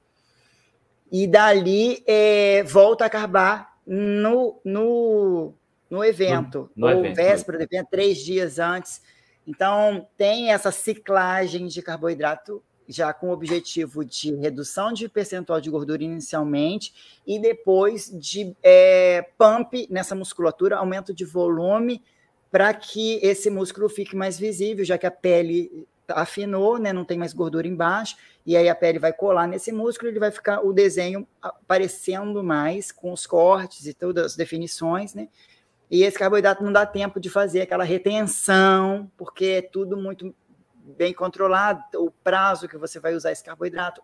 e 1.10 1.26
dali 1.26 2.04
é, 2.06 2.62
volta 2.62 3.06
a 3.06 3.10
carbar 3.10 3.74
no, 3.84 4.60
no 4.64 5.54
no 5.90 6.04
evento, 6.04 6.70
no, 6.76 6.86
no 6.86 6.94
ou 6.94 7.04
evento, 7.04 7.16
véspera 7.16 7.58
do 7.58 7.64
evento, 7.64 7.88
três 7.90 8.18
dias 8.18 8.58
antes. 8.58 9.02
Então, 9.46 10.06
tem 10.16 10.52
essa 10.52 10.70
ciclagem 10.70 11.66
de 11.66 11.82
carboidrato 11.82 12.62
já 12.86 13.12
com 13.12 13.28
o 13.28 13.32
objetivo 13.32 14.04
de 14.04 14.34
redução 14.34 14.92
de 14.92 15.08
percentual 15.08 15.60
de 15.60 15.70
gordura 15.70 16.02
inicialmente 16.02 17.20
e 17.24 17.38
depois 17.38 18.10
de 18.12 18.56
é, 18.62 19.26
pump 19.38 19.86
nessa 19.88 20.14
musculatura, 20.14 20.76
aumento 20.76 21.14
de 21.14 21.24
volume 21.24 22.02
para 22.50 22.74
que 22.74 23.20
esse 23.22 23.48
músculo 23.48 23.88
fique 23.88 24.16
mais 24.16 24.38
visível, 24.38 24.84
já 24.84 24.98
que 24.98 25.06
a 25.06 25.10
pele 25.10 25.86
afinou, 26.08 26.78
né, 26.78 26.92
não 26.92 27.04
tem 27.04 27.16
mais 27.16 27.32
gordura 27.32 27.68
embaixo, 27.68 28.16
e 28.44 28.56
aí 28.56 28.68
a 28.68 28.74
pele 28.74 28.98
vai 28.98 29.12
colar 29.12 29.46
nesse 29.46 29.70
músculo, 29.70 30.10
ele 30.10 30.18
vai 30.18 30.32
ficar 30.32 30.60
o 30.60 30.72
desenho 30.72 31.24
aparecendo 31.40 32.42
mais 32.42 32.90
com 32.90 33.12
os 33.12 33.24
cortes 33.24 33.86
e 33.86 33.94
todas 33.94 34.26
as 34.26 34.36
definições, 34.36 35.14
né? 35.14 35.28
E 35.90 36.04
esse 36.04 36.16
carboidrato 36.16 36.62
não 36.62 36.72
dá 36.72 36.86
tempo 36.86 37.18
de 37.18 37.28
fazer 37.28 37.62
aquela 37.62 37.82
retenção, 37.82 39.10
porque 39.16 39.44
é 39.44 39.62
tudo 39.62 39.96
muito 39.96 40.32
bem 40.96 41.12
controlado. 41.12 41.82
O 41.96 42.12
prazo 42.12 42.68
que 42.68 42.78
você 42.78 43.00
vai 43.00 43.14
usar 43.14 43.32
esse 43.32 43.42
carboidrato, 43.42 44.00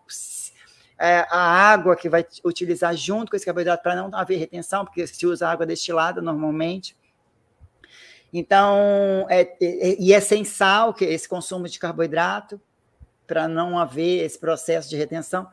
é, 0.99 1.25
a 1.29 1.39
água 1.71 1.95
que 1.95 2.09
vai 2.09 2.25
utilizar 2.43 2.93
junto 2.95 3.29
com 3.29 3.37
esse 3.37 3.45
carboidrato 3.45 3.83
para 3.83 3.95
não 3.95 4.09
haver 4.13 4.37
retenção, 4.37 4.83
porque 4.83 5.07
se 5.07 5.25
usa 5.25 5.47
água 5.47 5.65
destilada 5.65 6.21
normalmente. 6.21 6.97
Então, 8.33 9.25
é, 9.29 9.55
é, 9.61 9.95
e 9.97 10.13
é 10.13 10.19
sem 10.19 10.43
sal 10.43 10.93
que 10.93 11.05
esse 11.05 11.29
consumo 11.29 11.69
de 11.69 11.79
carboidrato 11.79 12.59
para 13.25 13.47
não 13.47 13.79
haver 13.79 14.25
esse 14.25 14.37
processo 14.37 14.89
de 14.89 14.97
retenção 14.97 15.47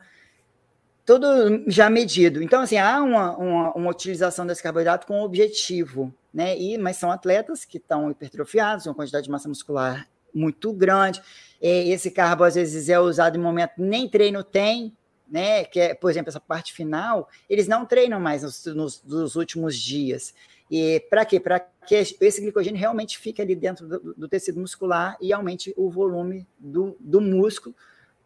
tudo 1.05 1.63
já 1.67 1.89
medido. 1.89 2.41
Então, 2.41 2.61
assim, 2.61 2.77
há 2.77 3.01
uma, 3.01 3.37
uma, 3.37 3.73
uma, 3.73 3.91
utilização 3.91 4.45
desse 4.45 4.63
carboidrato 4.63 5.05
com 5.05 5.21
objetivo, 5.21 6.11
né? 6.35 6.59
E, 6.59 6.77
mas 6.77 6.97
são 6.97 7.09
atletas 7.09 7.63
que 7.63 7.77
estão 7.77 8.11
hipertrofiados, 8.11 8.85
uma 8.85 8.93
quantidade 8.93 9.23
de 9.23 9.31
massa 9.31 9.47
muscular 9.47 10.05
muito 10.33 10.73
grande. 10.73 11.21
E 11.61 11.89
esse 11.91 12.11
carbo, 12.11 12.43
às 12.43 12.55
vezes, 12.55 12.89
é 12.89 12.99
usado 12.99 13.37
em 13.37 13.41
momento 13.41 13.71
nem 13.77 14.09
treino 14.09 14.43
tem, 14.43 14.93
né? 15.25 15.63
Que 15.63 15.79
é, 15.79 15.95
por 15.95 16.11
exemplo, 16.11 16.27
essa 16.27 16.41
parte 16.41 16.73
final, 16.73 17.29
eles 17.49 17.69
não 17.69 17.85
treinam 17.85 18.19
mais 18.19 18.43
nos, 18.43 18.65
nos, 18.65 19.01
nos 19.05 19.37
últimos 19.37 19.77
dias. 19.77 20.35
E 20.69 20.99
para 21.09 21.23
quê? 21.23 21.39
Para 21.39 21.61
que 21.61 21.95
esse 21.95 22.41
glicogênio 22.41 22.77
realmente 22.77 23.17
fique 23.17 23.41
ali 23.41 23.55
dentro 23.55 23.87
do, 23.87 24.13
do 24.15 24.27
tecido 24.27 24.59
muscular 24.59 25.15
e 25.21 25.31
aumente 25.31 25.73
o 25.77 25.89
volume 25.89 26.45
do, 26.59 26.97
do 26.99 27.21
músculo 27.21 27.73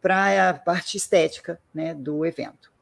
para 0.02 0.50
a 0.50 0.54
parte 0.54 0.96
estética 0.96 1.60
né, 1.72 1.94
do 1.94 2.26
evento. 2.26 2.72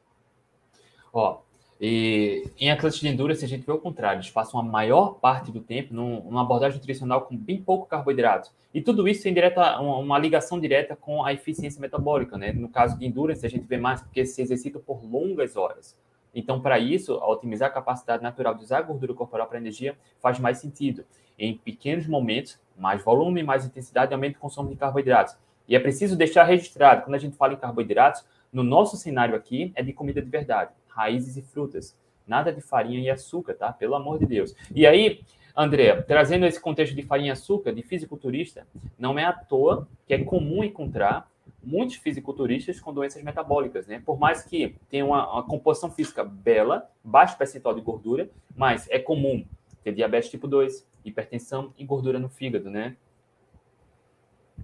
Ó, 1.12 1.42
e 1.80 2.50
em 2.58 2.70
atletas 2.70 2.98
de 2.98 3.06
endurance 3.06 3.44
a 3.44 3.48
gente 3.48 3.64
vê 3.64 3.70
o 3.70 3.78
contrário, 3.78 4.18
eles 4.18 4.30
passam 4.30 4.58
a 4.58 4.62
maior 4.62 5.14
parte 5.20 5.52
do 5.52 5.60
tempo 5.60 5.94
num, 5.94 6.24
numa 6.24 6.40
abordagem 6.40 6.76
nutricional 6.76 7.22
com 7.22 7.36
bem 7.36 7.62
pouco 7.62 7.86
carboidrato. 7.86 8.50
E 8.74 8.80
tudo 8.80 9.06
isso 9.06 9.22
tem 9.22 9.32
direta, 9.32 9.80
uma, 9.80 9.98
uma, 9.98 10.18
ligação 10.18 10.58
direta 10.58 10.96
com 10.96 11.24
a 11.24 11.32
eficiência 11.32 11.80
metabólica, 11.80 12.36
né? 12.36 12.52
No 12.52 12.68
caso 12.68 12.98
de 12.98 13.06
endurance, 13.06 13.46
a 13.46 13.48
gente 13.48 13.64
vê 13.64 13.78
mais 13.78 14.02
porque 14.02 14.26
se 14.26 14.42
exercita 14.42 14.78
por 14.80 15.04
longas 15.04 15.56
horas. 15.56 15.96
Então, 16.34 16.60
para 16.60 16.78
isso, 16.78 17.14
otimizar 17.14 17.68
a 17.68 17.72
capacidade 17.72 18.22
natural 18.22 18.54
de 18.54 18.64
usar 18.64 18.78
a 18.78 18.82
gordura 18.82 19.14
corporal 19.14 19.46
para 19.46 19.58
energia 19.58 19.96
faz 20.20 20.38
mais 20.38 20.58
sentido. 20.58 21.04
Em 21.38 21.56
pequenos 21.56 22.06
momentos, 22.08 22.60
mais 22.76 23.02
volume, 23.02 23.42
mais 23.42 23.64
intensidade 23.64 24.12
aumento 24.12 24.34
do 24.34 24.40
consumo 24.40 24.68
de 24.68 24.76
carboidratos. 24.76 25.36
E 25.66 25.76
é 25.76 25.78
preciso 25.78 26.16
deixar 26.16 26.42
registrado, 26.42 27.02
quando 27.02 27.14
a 27.14 27.18
gente 27.18 27.36
fala 27.36 27.54
em 27.54 27.56
carboidratos, 27.56 28.24
no 28.52 28.62
nosso 28.62 28.96
cenário 28.96 29.36
aqui 29.36 29.72
é 29.76 29.82
de 29.82 29.92
comida 29.92 30.20
de 30.20 30.28
verdade 30.28 30.72
raízes 30.98 31.36
e 31.36 31.42
frutas. 31.42 31.96
Nada 32.26 32.52
de 32.52 32.60
farinha 32.60 33.00
e 33.00 33.08
açúcar, 33.08 33.54
tá? 33.54 33.72
Pelo 33.72 33.94
amor 33.94 34.18
de 34.18 34.26
Deus. 34.26 34.54
E 34.74 34.84
aí, 34.84 35.20
André, 35.56 36.02
trazendo 36.02 36.44
esse 36.44 36.60
contexto 36.60 36.94
de 36.94 37.02
farinha 37.02 37.28
e 37.28 37.30
açúcar, 37.30 37.72
de 37.72 37.82
fisiculturista, 37.82 38.66
não 38.98 39.16
é 39.16 39.24
à 39.24 39.32
toa 39.32 39.88
que 40.06 40.12
é 40.12 40.24
comum 40.24 40.64
encontrar 40.64 41.30
muitos 41.62 41.96
fisiculturistas 41.96 42.80
com 42.80 42.92
doenças 42.92 43.22
metabólicas, 43.22 43.86
né? 43.86 44.02
Por 44.04 44.18
mais 44.18 44.42
que 44.42 44.74
tenha 44.90 45.06
uma, 45.06 45.32
uma 45.32 45.42
composição 45.42 45.90
física 45.90 46.24
bela, 46.24 46.90
baixo 47.02 47.38
percentual 47.38 47.74
de 47.74 47.80
gordura, 47.80 48.28
mas 48.56 48.88
é 48.90 48.98
comum 48.98 49.46
ter 49.84 49.92
diabetes 49.92 50.30
tipo 50.30 50.48
2, 50.48 50.86
hipertensão 51.04 51.72
e 51.78 51.84
gordura 51.84 52.18
no 52.18 52.28
fígado, 52.28 52.68
né? 52.68 52.96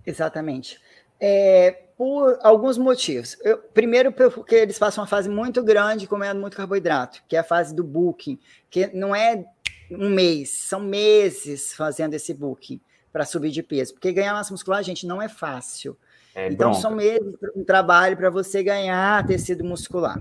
Exatamente. 0.04 0.80
É, 1.20 1.84
por 1.96 2.38
alguns 2.42 2.76
motivos. 2.76 3.36
Eu, 3.42 3.58
primeiro, 3.58 4.12
porque 4.12 4.54
eles 4.54 4.78
passam 4.78 5.02
uma 5.02 5.08
fase 5.08 5.28
muito 5.28 5.62
grande 5.62 6.06
comendo 6.06 6.40
muito 6.40 6.56
carboidrato, 6.56 7.22
que 7.28 7.36
é 7.36 7.38
a 7.38 7.44
fase 7.44 7.74
do 7.74 7.84
booking, 7.84 8.38
que 8.68 8.88
não 8.88 9.14
é 9.14 9.44
um 9.90 10.10
mês, 10.10 10.50
são 10.50 10.80
meses 10.80 11.72
fazendo 11.74 12.14
esse 12.14 12.34
booking 12.34 12.80
para 13.12 13.24
subir 13.24 13.50
de 13.50 13.62
peso. 13.62 13.94
Porque 13.94 14.12
ganhar 14.12 14.32
massa 14.32 14.52
muscular, 14.52 14.82
gente, 14.82 15.06
não 15.06 15.22
é 15.22 15.28
fácil. 15.28 15.96
É 16.34 16.48
então, 16.48 16.70
bronca. 16.70 16.80
são 16.80 16.90
meses 16.90 17.32
de 17.40 17.60
um 17.60 17.64
trabalho 17.64 18.16
para 18.16 18.28
você 18.28 18.62
ganhar 18.62 19.24
tecido 19.24 19.62
muscular. 19.62 20.20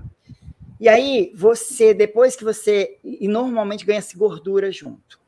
E 0.78 0.88
aí, 0.88 1.32
você, 1.34 1.92
depois 1.92 2.36
que 2.36 2.44
você. 2.44 2.98
E 3.02 3.26
normalmente 3.26 3.84
ganha-se 3.84 4.16
gordura 4.16 4.70
junto. 4.70 5.18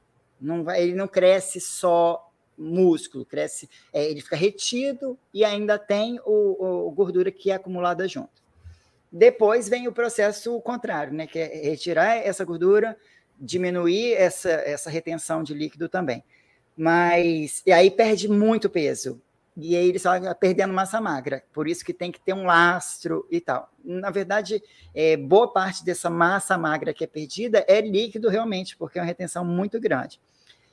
Não 0.40 0.62
vai, 0.62 0.82
ele 0.82 0.94
não 0.94 1.08
cresce 1.08 1.60
só 1.60 2.25
músculo, 2.56 3.24
cresce, 3.24 3.68
é, 3.92 4.04
ele 4.04 4.20
fica 4.20 4.36
retido 4.36 5.18
e 5.32 5.44
ainda 5.44 5.78
tem 5.78 6.20
o, 6.24 6.86
o, 6.86 6.90
gordura 6.90 7.30
que 7.30 7.50
é 7.50 7.54
acumulada 7.54 8.06
junto. 8.08 8.42
Depois 9.10 9.68
vem 9.68 9.88
o 9.88 9.92
processo 9.92 10.60
contrário, 10.60 11.12
né, 11.12 11.26
que 11.26 11.38
é 11.38 11.46
retirar 11.62 12.16
essa 12.16 12.44
gordura, 12.44 12.96
diminuir 13.38 14.14
essa, 14.14 14.50
essa 14.50 14.90
retenção 14.90 15.42
de 15.42 15.54
líquido 15.54 15.88
também. 15.88 16.24
Mas, 16.76 17.62
e 17.64 17.72
aí 17.72 17.90
perde 17.90 18.28
muito 18.28 18.68
peso. 18.68 19.20
E 19.56 19.74
aí 19.74 19.88
ele 19.88 19.98
só 19.98 20.10
perdendo 20.34 20.74
massa 20.74 21.00
magra, 21.00 21.42
por 21.50 21.66
isso 21.66 21.82
que 21.82 21.94
tem 21.94 22.12
que 22.12 22.20
ter 22.20 22.34
um 22.34 22.44
lastro 22.44 23.26
e 23.30 23.40
tal. 23.40 23.70
Na 23.82 24.10
verdade, 24.10 24.62
é, 24.94 25.16
boa 25.16 25.50
parte 25.50 25.82
dessa 25.82 26.10
massa 26.10 26.58
magra 26.58 26.92
que 26.92 27.02
é 27.02 27.06
perdida 27.06 27.64
é 27.66 27.80
líquido 27.80 28.28
realmente, 28.28 28.76
porque 28.76 28.98
é 28.98 29.02
uma 29.02 29.06
retenção 29.06 29.46
muito 29.46 29.80
grande. 29.80 30.20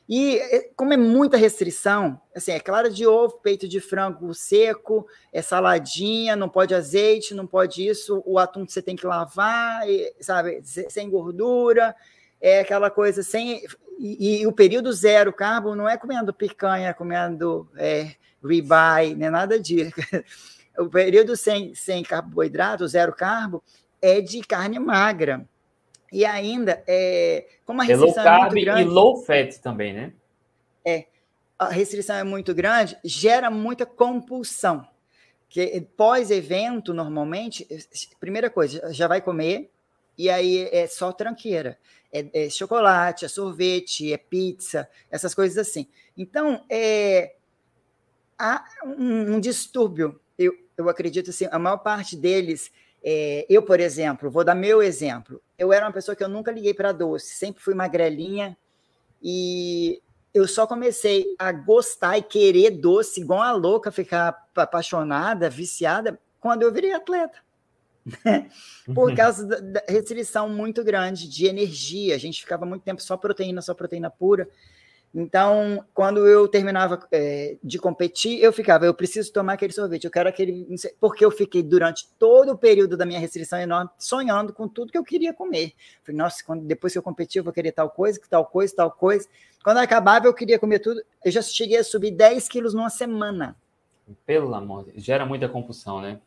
E 0.08 0.38
é, 0.38 0.70
como 0.76 0.94
é 0.94 0.98
muita 0.98 1.38
restrição, 1.38 2.20
assim, 2.36 2.52
é 2.52 2.60
clara 2.60 2.90
de 2.90 3.08
ovo, 3.08 3.40
peito 3.42 3.68
de 3.68 3.80
frango 3.80 4.34
seco, 4.34 5.08
é 5.32 5.42
saladinha, 5.42 6.36
não 6.36 6.50
pode 6.50 6.76
azeite, 6.76 7.34
não 7.34 7.48
pode 7.48 7.88
isso, 7.88 8.22
o 8.26 8.38
atum 8.38 8.68
você 8.68 8.82
tem 8.82 8.96
que 8.96 9.08
lavar, 9.08 9.82
sabe, 10.20 10.62
sem 10.64 11.10
gordura, 11.10 11.96
é 12.42 12.60
aquela 12.60 12.90
coisa 12.90 13.24
sem. 13.24 13.64
E, 13.98 14.42
e 14.42 14.48
o 14.48 14.52
período 14.52 14.92
zero 14.92 15.32
carbo 15.32 15.76
não 15.76 15.88
é 15.88 15.98
comendo 15.98 16.34
picanha, 16.34 16.94
comendo 16.94 17.70
é, 17.78 18.16
ribeye, 18.44 19.16
nem 19.16 19.30
nada 19.30 19.60
disso. 19.60 19.94
O 20.76 20.90
período 20.90 21.38
sem, 21.38 21.76
sem 21.76 22.02
carboidrato, 22.02 22.88
zero 22.88 23.14
carbo, 23.14 23.64
é 24.02 24.20
de 24.20 24.42
carne 24.42 24.80
magra. 24.80 25.48
E 26.14 26.26
ainda, 26.26 26.84
é, 26.86 27.48
como 27.66 27.82
a 27.82 27.84
restrição 27.84 28.24
é, 28.24 28.30
low 28.30 28.40
carb 28.40 28.46
é 28.46 28.52
muito 28.52 28.66
grande, 28.66 28.82
e 28.82 28.86
low 28.86 29.18
fat 29.24 29.58
também, 29.58 29.94
né? 29.94 30.14
É, 30.86 31.08
a 31.58 31.70
restrição 31.70 32.16
é 32.16 32.24
muito 32.24 32.54
grande, 32.54 32.96
gera 33.04 33.50
muita 33.50 33.84
compulsão. 33.84 34.88
Que 35.50 35.82
pós-evento, 35.98 36.94
normalmente, 36.94 37.68
primeira 38.20 38.48
coisa, 38.48 38.94
já 38.94 39.08
vai 39.08 39.22
comer, 39.22 39.72
e 40.16 40.30
aí 40.30 40.70
é 40.72 40.86
só 40.86 41.12
tranqueira. 41.12 41.80
É, 42.12 42.46
é, 42.46 42.50
chocolate, 42.50 43.26
é 43.26 43.28
sorvete, 43.28 44.14
é 44.14 44.18
pizza, 44.18 44.88
essas 45.10 45.34
coisas 45.34 45.58
assim. 45.58 45.88
Então, 46.16 46.64
é, 46.70 47.34
há 48.38 48.64
um, 48.86 49.34
um 49.34 49.40
distúrbio. 49.40 50.20
Eu, 50.38 50.56
eu 50.78 50.88
acredito 50.90 51.32
assim, 51.32 51.48
a 51.50 51.58
maior 51.58 51.78
parte 51.78 52.16
deles 52.16 52.72
é, 53.04 53.46
eu, 53.50 53.62
por 53.62 53.80
exemplo, 53.80 54.32
vou 54.32 54.46
dar 54.46 54.56
meu 54.56 54.82
exemplo. 54.82 55.42
Eu 55.64 55.72
era 55.72 55.86
uma 55.86 55.94
pessoa 55.94 56.16
que 56.16 56.24
eu 56.24 56.30
nunca 56.30 56.52
liguei 56.52 56.74
para 56.74 56.92
doce, 56.92 57.36
sempre 57.36 57.64
fui 57.64 57.74
magrelinha 57.74 58.58
e 59.22 60.02
eu 60.34 60.48
só 60.48 60.68
comecei 60.68 61.36
a 61.40 61.52
gostar 61.52 62.18
e 62.18 62.22
querer 62.22 62.72
doce, 62.72 63.22
igual 63.22 63.42
a 63.42 63.52
louca, 63.52 63.92
ficar 63.92 64.48
apaixonada, 64.56 65.50
viciada, 65.50 66.20
quando 66.40 66.64
eu 66.64 66.74
virei 66.74 66.92
atleta. 66.92 67.38
Por 68.94 69.10
uhum. 69.10 69.16
causa 69.16 69.46
da 69.46 69.82
restrição 69.88 70.50
muito 70.50 70.84
grande 70.84 71.30
de 71.30 71.46
energia. 71.46 72.16
A 72.16 72.18
gente 72.18 72.42
ficava 72.42 72.66
muito 72.66 72.84
tempo 72.84 73.02
só 73.02 73.16
proteína, 73.16 73.62
só 73.62 73.74
proteína 73.74 74.10
pura. 74.10 74.50
Então, 75.16 75.86
quando 75.94 76.28
eu 76.28 76.48
terminava 76.48 77.00
é, 77.12 77.56
de 77.64 77.78
competir, 77.78 78.42
eu 78.42 78.52
ficava, 78.52 78.86
eu 78.86 78.96
preciso 78.96 79.32
tomar 79.32 79.54
aquele 79.54 79.72
sorvete, 79.72 80.06
eu 80.06 80.12
quero 80.12 80.28
aquele. 80.28 80.66
Porque 81.00 81.24
eu 81.24 81.30
fiquei 81.30 81.62
durante 81.62 82.08
todo 82.18 82.52
o 82.52 82.58
período 82.58 82.98
da 82.98 83.06
minha 83.06 83.20
restrição 83.20 83.60
enorme 83.60 83.92
sonhando 84.00 84.52
com 84.52 84.68
tudo 84.68 84.92
que 84.92 84.98
eu 84.98 85.04
queria 85.04 85.32
comer. 85.32 85.74
Falei, 86.02 86.18
nossa, 86.18 86.44
quando, 86.44 86.64
depois 86.66 86.94
que 86.94 86.98
eu 86.98 87.04
competir, 87.04 87.40
eu 87.40 87.44
vou 87.44 87.54
querer 87.54 87.72
tal 87.72 87.92
coisa, 87.92 88.20
tal 88.28 88.46
coisa, 88.46 88.76
tal 88.76 88.90
coisa. 88.90 89.28
Quando 89.64 89.78
acabava, 89.78 90.26
eu 90.26 90.34
queria 90.34 90.58
comer 90.58 90.80
tudo. 90.80 91.00
Eu 91.24 91.32
já 91.32 91.44
cheguei 91.44 91.78
a 91.78 91.84
subir 91.84 92.12
10 92.12 92.50
quilos 92.50 92.74
numa 92.74 92.90
semana. 92.90 93.56
Pelo 94.26 94.54
amor 94.56 94.86
de 94.86 94.94
Deus, 94.94 95.04
gera 95.04 95.26
muita 95.28 95.48
compulsão, 95.48 96.02
né? 96.02 96.20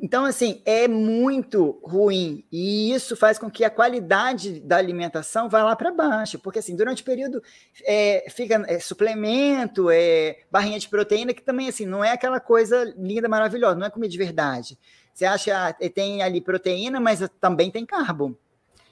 Então, 0.00 0.24
assim, 0.24 0.62
é 0.64 0.86
muito 0.86 1.80
ruim. 1.82 2.44
E 2.52 2.92
isso 2.92 3.16
faz 3.16 3.36
com 3.36 3.50
que 3.50 3.64
a 3.64 3.70
qualidade 3.70 4.60
da 4.60 4.76
alimentação 4.76 5.48
vá 5.48 5.64
lá 5.64 5.74
para 5.74 5.90
baixo. 5.90 6.38
Porque, 6.38 6.60
assim, 6.60 6.76
durante 6.76 7.02
o 7.02 7.04
período 7.04 7.42
é, 7.84 8.24
fica 8.30 8.64
é, 8.68 8.78
suplemento, 8.78 9.90
é, 9.90 10.38
barrinha 10.50 10.78
de 10.78 10.88
proteína, 10.88 11.34
que 11.34 11.42
também, 11.42 11.68
assim, 11.68 11.84
não 11.84 12.04
é 12.04 12.12
aquela 12.12 12.38
coisa 12.38 12.94
linda, 12.96 13.28
maravilhosa, 13.28 13.74
não 13.74 13.86
é 13.86 13.90
comida 13.90 14.10
de 14.10 14.18
verdade. 14.18 14.78
Você 15.12 15.24
acha 15.24 15.72
que 15.72 15.90
tem 15.90 16.22
ali 16.22 16.40
proteína, 16.40 17.00
mas 17.00 17.28
também 17.40 17.68
tem 17.68 17.84
carbo. 17.84 18.38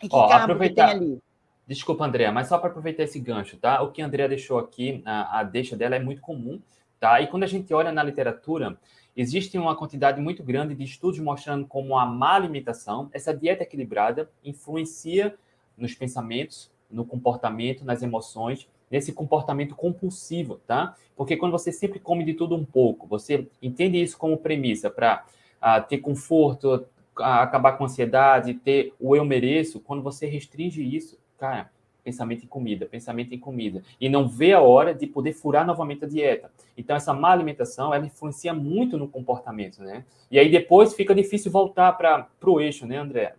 E 0.03 0.09
que 0.09 0.17
Ó, 0.17 0.29
carbo 0.29 0.45
aproveitar... 0.45 0.89
que 0.89 0.99
tem 0.99 1.09
ali? 1.09 1.23
Desculpa, 1.69 2.05
Andréa, 2.05 2.33
mas 2.33 2.49
só 2.49 2.59
para 2.59 2.71
aproveitar 2.71 3.05
esse 3.05 3.19
gancho, 3.19 3.57
tá? 3.57 3.81
O 3.83 3.91
que 3.91 4.03
a 4.03 4.07
Andrea 4.07 4.29
deixou 4.29 4.59
aqui, 4.59 5.03
a, 5.05 5.41
a 5.41 5.43
deixa 5.45 5.77
dela 5.77 5.97
é 5.97 6.01
muito 6.01 6.21
comum, 6.21 6.61
tá? 6.99 7.21
E 7.21 7.27
quando 7.27 7.43
a 7.43 7.49
gente 7.49 7.73
olha 7.75 7.91
na 7.91 8.05
literatura, 8.05 8.77
Existe 9.17 9.57
uma 9.57 9.75
quantidade 9.75 10.21
muito 10.21 10.43
grande 10.43 10.75
de 10.75 10.85
estudos 10.85 11.19
mostrando 11.21 11.67
como 11.67 11.99
a 11.99 12.05
má 12.05 12.35
alimentação, 12.35 13.09
essa 13.13 13.35
dieta 13.35 13.63
equilibrada, 13.63 14.31
influencia 14.45 15.35
nos 15.77 15.95
pensamentos, 15.95 16.71
no 16.91 17.05
comportamento, 17.05 17.83
nas 17.83 18.03
emoções, 18.03 18.69
nesse 18.91 19.13
comportamento 19.13 19.75
compulsivo, 19.75 20.61
tá? 20.67 20.95
Porque 21.17 21.37
quando 21.37 21.53
você 21.53 21.73
sempre 21.73 21.99
come 21.99 22.25
de 22.25 22.35
tudo 22.35 22.55
um 22.55 22.65
pouco, 22.65 23.07
você 23.07 23.49
entende 23.63 24.01
isso 24.01 24.19
como 24.19 24.37
premissa 24.37 24.91
para 24.91 25.25
uh, 25.25 25.27
ah, 25.61 25.81
ter 25.81 25.99
conforto, 25.99 26.75
uh, 26.75 27.23
acabar 27.23 27.73
com 27.73 27.85
a 27.85 27.87
ansiedade, 27.87 28.53
ter 28.53 28.93
o 29.01 29.17
eu 29.17 29.25
mereço, 29.25 29.81
quando 29.81 30.03
você 30.03 30.27
restringe 30.27 30.83
isso, 30.83 31.19
cara, 31.39 31.71
pensamento 32.07 32.45
em 32.45 32.47
comida, 32.47 32.87
pensamento 32.87 33.35
em 33.35 33.39
comida, 33.39 33.83
e 34.01 34.09
não 34.09 34.29
vê 34.29 34.53
a 34.53 34.61
hora 34.61 34.95
de 34.95 35.09
poder 35.09 35.33
furar 35.33 35.67
novamente 35.67 36.05
a 36.05 36.09
dieta. 36.09 36.49
Então, 36.79 36.95
essa 36.95 37.13
má 37.13 37.33
alimentação, 37.33 37.93
ela 37.93 38.07
influencia 38.07 38.55
muito 38.55 38.97
no 38.97 39.09
comportamento, 39.09 39.83
né? 39.83 40.05
E 40.31 40.39
aí 40.39 40.49
depois 40.49 40.95
fica 40.95 41.13
difícil 41.13 41.51
voltar 41.51 41.93
para 41.95 42.29
o 42.45 42.61
eixo, 42.61 42.87
né, 42.87 42.97
André? 42.97 43.35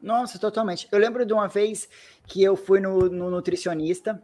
Nossa, 0.00 0.38
totalmente. 0.38 0.88
Eu 0.90 0.98
lembro 0.98 1.26
de 1.26 1.34
uma 1.34 1.48
vez 1.48 1.86
que 2.26 2.42
eu 2.42 2.56
fui 2.56 2.80
no, 2.80 3.10
no 3.10 3.30
nutricionista, 3.30 4.22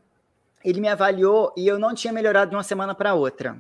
ele 0.65 0.81
me 0.81 0.89
avaliou 0.89 1.53
e 1.55 1.69
eu 1.69 1.79
não 1.79 1.95
tinha 1.95 2.15
melhorado 2.15 2.51
de 2.51 2.57
uma 2.57 2.63
semana 2.63 2.95
para 2.95 3.13
outra. 3.13 3.59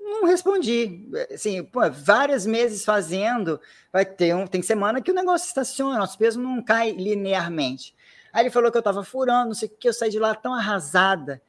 Não 0.00 0.24
respondi. 0.24 1.06
Assim, 1.30 1.62
pô, 1.62 1.80
vários 1.90 2.46
meses 2.46 2.86
fazendo, 2.86 3.60
vai 3.92 4.06
ter 4.06 4.34
um, 4.34 4.46
tem 4.46 4.62
semana 4.62 5.02
que 5.02 5.10
o 5.10 5.14
negócio 5.14 5.46
estaciona, 5.46 5.98
nosso 5.98 6.16
peso 6.16 6.40
não 6.40 6.62
cai 6.62 6.92
linearmente. 6.92 7.94
Aí 8.38 8.44
ele 8.44 8.50
falou 8.50 8.70
que 8.70 8.76
eu 8.76 8.80
estava 8.80 9.02
furando, 9.02 9.48
não 9.48 9.54
sei 9.54 9.66
o 9.66 9.72
que, 9.72 9.88
eu 9.88 9.92
saí 9.92 10.10
de 10.10 10.18
lá 10.20 10.32
tão 10.32 10.54
arrasada. 10.54 11.42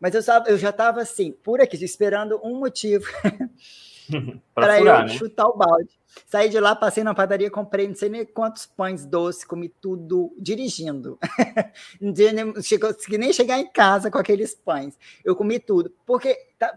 Mas 0.00 0.12
eu, 0.12 0.20
eu 0.48 0.58
já 0.58 0.70
estava 0.70 1.00
assim, 1.00 1.30
por 1.30 1.60
aqui, 1.60 1.76
esperando 1.84 2.40
um 2.42 2.58
motivo 2.58 3.04
para 4.52 4.80
eu 4.80 4.84
né? 4.84 5.08
chutar 5.10 5.46
o 5.46 5.56
balde. 5.56 5.96
Saí 6.26 6.48
de 6.48 6.58
lá, 6.58 6.74
passei 6.74 7.04
na 7.04 7.14
padaria, 7.14 7.48
comprei 7.48 7.86
não 7.86 7.94
sei 7.94 8.08
nem 8.08 8.26
quantos 8.26 8.66
pães 8.66 9.06
doces, 9.06 9.44
comi 9.44 9.68
tudo 9.68 10.34
dirigindo. 10.36 11.16
não 12.02 12.12
consegui 12.80 13.18
nem 13.18 13.32
chegar 13.32 13.60
em 13.60 13.70
casa 13.70 14.10
com 14.10 14.18
aqueles 14.18 14.52
pães. 14.52 14.98
Eu 15.24 15.36
comi 15.36 15.60
tudo, 15.60 15.94
porque, 16.04 16.34
tá, 16.58 16.76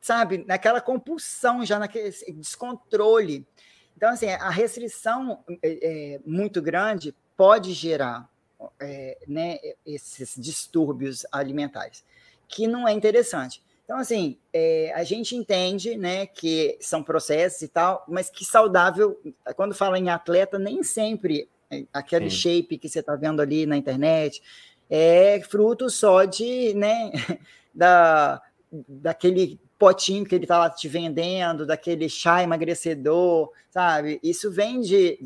sabe, 0.00 0.46
naquela 0.48 0.80
compulsão, 0.80 1.62
já 1.62 1.78
naquele 1.78 2.10
descontrole. 2.32 3.46
Então, 3.94 4.08
assim, 4.08 4.30
a 4.30 4.48
restrição 4.48 5.44
é, 5.62 6.14
é, 6.14 6.20
muito 6.24 6.62
grande 6.62 7.14
pode 7.36 7.74
gerar 7.74 8.32
é, 8.80 9.18
né, 9.26 9.58
esses 9.84 10.34
distúrbios 10.36 11.26
alimentares, 11.30 12.04
que 12.48 12.66
não 12.66 12.86
é 12.86 12.92
interessante. 12.92 13.62
Então, 13.84 13.98
assim, 13.98 14.38
é, 14.52 14.92
a 14.94 15.04
gente 15.04 15.36
entende 15.36 15.96
né, 15.96 16.26
que 16.26 16.76
são 16.80 17.02
processos 17.02 17.62
e 17.62 17.68
tal, 17.68 18.04
mas 18.08 18.30
que 18.30 18.44
saudável, 18.44 19.20
quando 19.56 19.74
fala 19.74 19.98
em 19.98 20.08
atleta, 20.08 20.58
nem 20.58 20.82
sempre 20.82 21.48
é 21.70 21.84
aquele 21.92 22.30
Sim. 22.30 22.36
shape 22.36 22.78
que 22.78 22.88
você 22.88 23.00
está 23.00 23.14
vendo 23.16 23.40
ali 23.40 23.66
na 23.66 23.76
internet 23.76 24.42
é 24.88 25.40
fruto 25.40 25.88
só 25.88 26.24
de, 26.24 26.74
né, 26.74 27.10
da, 27.74 28.40
daquele 28.70 29.58
potinho 29.78 30.24
que 30.24 30.34
ele 30.34 30.44
está 30.44 30.58
lá 30.58 30.70
te 30.70 30.88
vendendo, 30.88 31.66
daquele 31.66 32.08
chá 32.08 32.42
emagrecedor, 32.42 33.50
sabe? 33.70 34.20
Isso 34.22 34.50
vem 34.50 34.80
de 34.80 35.18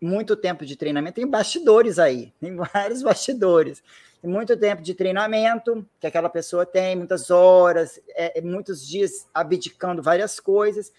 muito 0.00 0.34
tempo 0.34 0.64
de 0.64 0.76
treinamento, 0.76 1.16
tem 1.16 1.26
bastidores 1.26 1.98
aí, 1.98 2.32
tem 2.40 2.56
vários 2.56 3.02
bastidores. 3.04 3.82
Tem 4.20 4.30
muito 4.30 4.56
tempo 4.56 4.82
de 4.82 4.94
treinamento 4.94 5.86
que 5.98 6.06
aquela 6.06 6.28
pessoa 6.28 6.66
tem, 6.66 6.94
muitas 6.94 7.30
horas, 7.30 7.98
é, 8.10 8.38
é, 8.38 8.42
muitos 8.42 8.86
dias 8.86 9.26
abdicando 9.32 10.02
várias 10.02 10.38
coisas. 10.38 10.92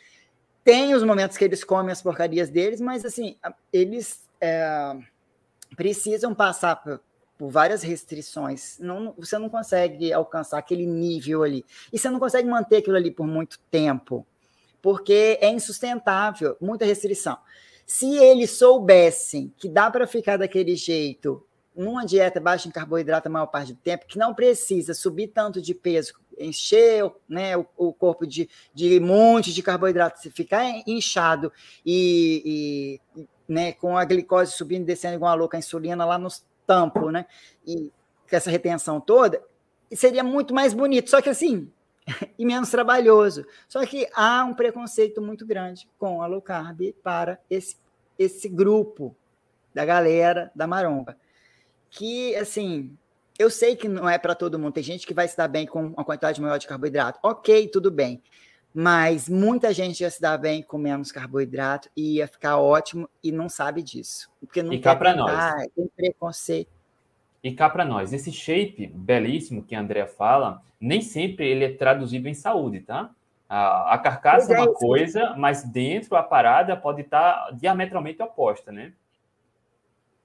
Tem 0.64 0.96
os 0.96 1.04
momentos 1.04 1.38
que 1.38 1.44
eles 1.44 1.64
comem 1.64 1.92
as 1.92 2.02
porcarias 2.02 2.50
deles, 2.50 2.82
mas 2.82 3.06
assim, 3.06 3.38
eles 3.72 4.28
é, 4.40 4.98
precisam 5.76 6.34
passar 6.34 6.76
por, 6.78 7.00
por 7.38 7.50
várias 7.50 7.84
restrições. 7.84 8.80
Não, 8.80 9.14
você 9.18 9.38
não 9.38 9.50
consegue 9.50 10.12
alcançar 10.12 10.58
aquele 10.58 10.88
nível 10.88 11.44
ali. 11.44 11.64
E 11.94 12.00
você 12.00 12.10
não 12.10 12.20
consegue 12.20 12.48
manter 12.48 12.78
aquilo 12.78 12.96
ali 12.96 13.12
por 13.12 13.28
muito 13.28 13.60
tempo, 13.70 14.26
porque 14.82 15.38
é 15.42 15.50
insustentável, 15.50 16.58
muita 16.60 16.86
restrição. 16.86 17.38
Se 17.86 18.18
eles 18.18 18.52
soubessem 18.52 19.54
que 19.58 19.68
dá 19.70 19.90
para 19.90 20.08
ficar 20.08 20.38
daquele 20.38 20.76
jeito, 20.76 21.46
numa 21.76 22.06
dieta 22.06 22.40
baixa 22.40 22.68
em 22.68 22.72
carboidrato 22.72 23.28
a 23.28 23.32
maior 23.32 23.48
parte 23.48 23.74
do 23.74 23.80
tempo, 23.80 24.06
que 24.08 24.18
não 24.18 24.34
precisa 24.34 24.94
subir 24.94 25.28
tanto 25.28 25.62
de 25.62 25.74
peso, 25.74 26.14
encher 26.38 27.10
né, 27.28 27.56
o, 27.58 27.66
o 27.78 27.94
corpo 27.94 28.26
de, 28.26 28.50
de 28.74 29.00
monte 29.00 29.54
de 29.54 29.64
carboidrato, 29.64 30.20
se 30.20 30.30
ficar 30.30 30.64
inchado 30.88 31.52
e, 31.86 33.00
e 33.16 33.28
né, 33.48 33.74
com 33.74 33.98
a 33.98 34.06
glicose 34.06 34.54
subindo 34.54 34.84
e 34.84 34.86
descendo 34.86 35.16
igual 35.16 35.32
a 35.32 35.36
louca, 35.36 35.58
a 35.58 35.60
insulina 35.60 36.06
lá 36.06 36.18
nos 36.18 36.46
tampos, 36.66 37.12
né? 37.12 37.26
E 37.66 37.92
com 38.30 38.36
essa 38.36 38.50
retenção 38.50 39.00
toda, 39.02 39.44
seria 39.94 40.24
muito 40.24 40.54
mais 40.54 40.74
bonito. 40.74 41.10
Só 41.10 41.22
que 41.22 41.30
assim, 41.30 41.70
e 42.38 42.46
menos 42.46 42.70
trabalhoso. 42.70 43.46
Só 43.68 43.86
que 43.86 44.08
há 44.14 44.44
um 44.44 44.54
preconceito 44.54 45.22
muito 45.22 45.46
grande 45.46 45.88
com 45.98 46.22
a 46.22 46.28
low 46.28 46.42
carb 46.42 46.94
para 47.04 47.40
esse, 47.50 47.78
esse 48.18 48.50
grupo 48.50 49.16
da 49.74 49.86
galera 49.86 50.52
da 50.56 50.68
maromba. 50.68 51.18
Que, 51.90 52.36
assim, 52.36 52.96
eu 53.38 53.50
sei 53.50 53.76
que 53.76 53.88
não 53.88 54.10
é 54.10 54.18
para 54.18 54.36
todo 54.36 54.60
mundo. 54.60 54.74
Tem 54.74 54.84
gente 54.84 55.06
que 55.06 55.14
vai 55.14 55.28
se 55.28 55.36
dar 55.36 55.48
bem 55.48 55.66
com 55.66 55.88
uma 55.88 56.06
quantidade 56.06 56.42
maior 56.42 56.58
de 56.58 56.68
carboidrato. 56.68 57.20
Ok, 57.24 57.68
tudo 57.68 57.92
bem. 57.92 58.22
Mas 58.74 59.28
muita 59.28 59.74
gente 59.74 60.02
ia 60.02 60.10
se 60.10 60.22
dar 60.22 60.38
bem 60.38 60.64
com 60.64 60.78
menos 60.78 61.12
carboidrato 61.12 61.90
e 61.96 62.18
ia 62.18 62.28
ficar 62.28 62.58
ótimo 62.58 63.10
e 63.22 63.32
não 63.32 63.50
sabe 63.50 63.84
disso. 63.84 64.32
Porque 64.40 64.64
não 64.64 64.80
cá 64.80 64.96
para 64.96 65.14
nós. 65.14 65.68
Tem 65.76 65.88
preconceito. 65.96 66.72
E 67.44 67.52
cá 67.54 67.70
para 67.70 67.84
nós, 67.84 68.14
esse 68.14 68.32
shape 68.32 68.88
belíssimo 68.88 69.64
que 69.64 69.74
a 69.74 69.80
Andrea 69.80 70.08
fala, 70.08 70.62
nem 70.80 71.02
sempre 71.02 71.48
ele 71.48 71.66
é 71.66 71.74
traduzido 71.74 72.28
em 72.28 72.34
saúde, 72.34 72.82
tá? 72.82 73.10
A, 73.50 73.96
a 73.96 73.98
carcaça 73.98 74.54
é, 74.54 74.56
é 74.56 74.60
uma 74.62 74.74
coisa, 74.74 75.36
mas 75.36 75.64
dentro 75.64 76.16
a 76.16 76.24
parada 76.24 76.78
pode 76.78 77.02
estar 77.02 77.34
tá 77.34 77.52
diametralmente 77.52 78.22
oposta, 78.22 78.72
né? 78.72 78.94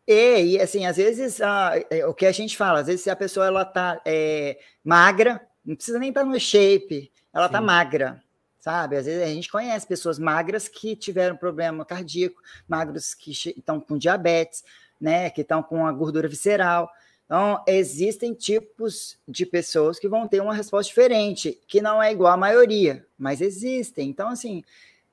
É, 0.07 0.45
e 0.45 0.61
assim, 0.61 0.87
às 0.87 0.97
vezes, 0.97 1.41
a, 1.41 1.73
é, 1.91 2.07
o 2.07 2.15
que 2.15 2.27
a 2.27 2.33
gente 2.33 2.57
fala, 2.57 2.81
às 2.81 2.87
vezes 2.87 3.03
se 3.03 3.11
a 3.11 3.17
pessoa 3.17 3.47
ela 3.47 3.65
tá 3.65 4.01
é, 4.05 4.59
magra, 4.85 5.41
não 5.65 5.75
precisa 5.75 5.99
nem 5.99 6.11
estar 6.11 6.21
tá 6.21 6.27
no 6.27 6.39
shape, 6.39 7.11
ela 7.35 7.49
tá 7.49 7.59
Sim. 7.59 7.67
tá 7.67 7.73
magra, 7.73 8.23
sabe? 8.61 8.97
Às 8.97 9.07
vezes 9.07 9.23
a 9.23 9.27
gente 9.27 9.51
conhece 9.51 9.87
pessoas 9.87 10.19
magras 10.19 10.69
que 10.69 10.95
tiveram 10.95 11.37
problema 11.37 11.85
cardíaco, 11.85 12.41
magros 12.69 13.15
que 13.15 13.33
estão 13.33 13.81
com 13.81 13.99
diabetes, 13.99 14.63
né, 15.01 15.29
que 15.31 15.41
estão 15.41 15.63
com 15.63 15.85
a 15.85 15.93
gordura 15.93 16.29
visceral. 16.29 16.89
Então, 17.27 17.61
existem 17.67 18.33
tipos 18.33 19.19
de 19.27 19.45
pessoas 19.45 19.99
que 19.99 20.09
vão 20.09 20.29
ter 20.29 20.41
uma 20.41 20.55
resposta 20.55 20.89
diferente, 20.89 21.61
que 21.67 21.83
não 21.83 22.01
é 22.01 22.13
igual 22.13 22.33
à 22.33 22.37
maioria, 22.37 23.05
mas 23.19 23.41
existem. 23.41 24.09
Então, 24.09 24.29
assim, 24.29 24.63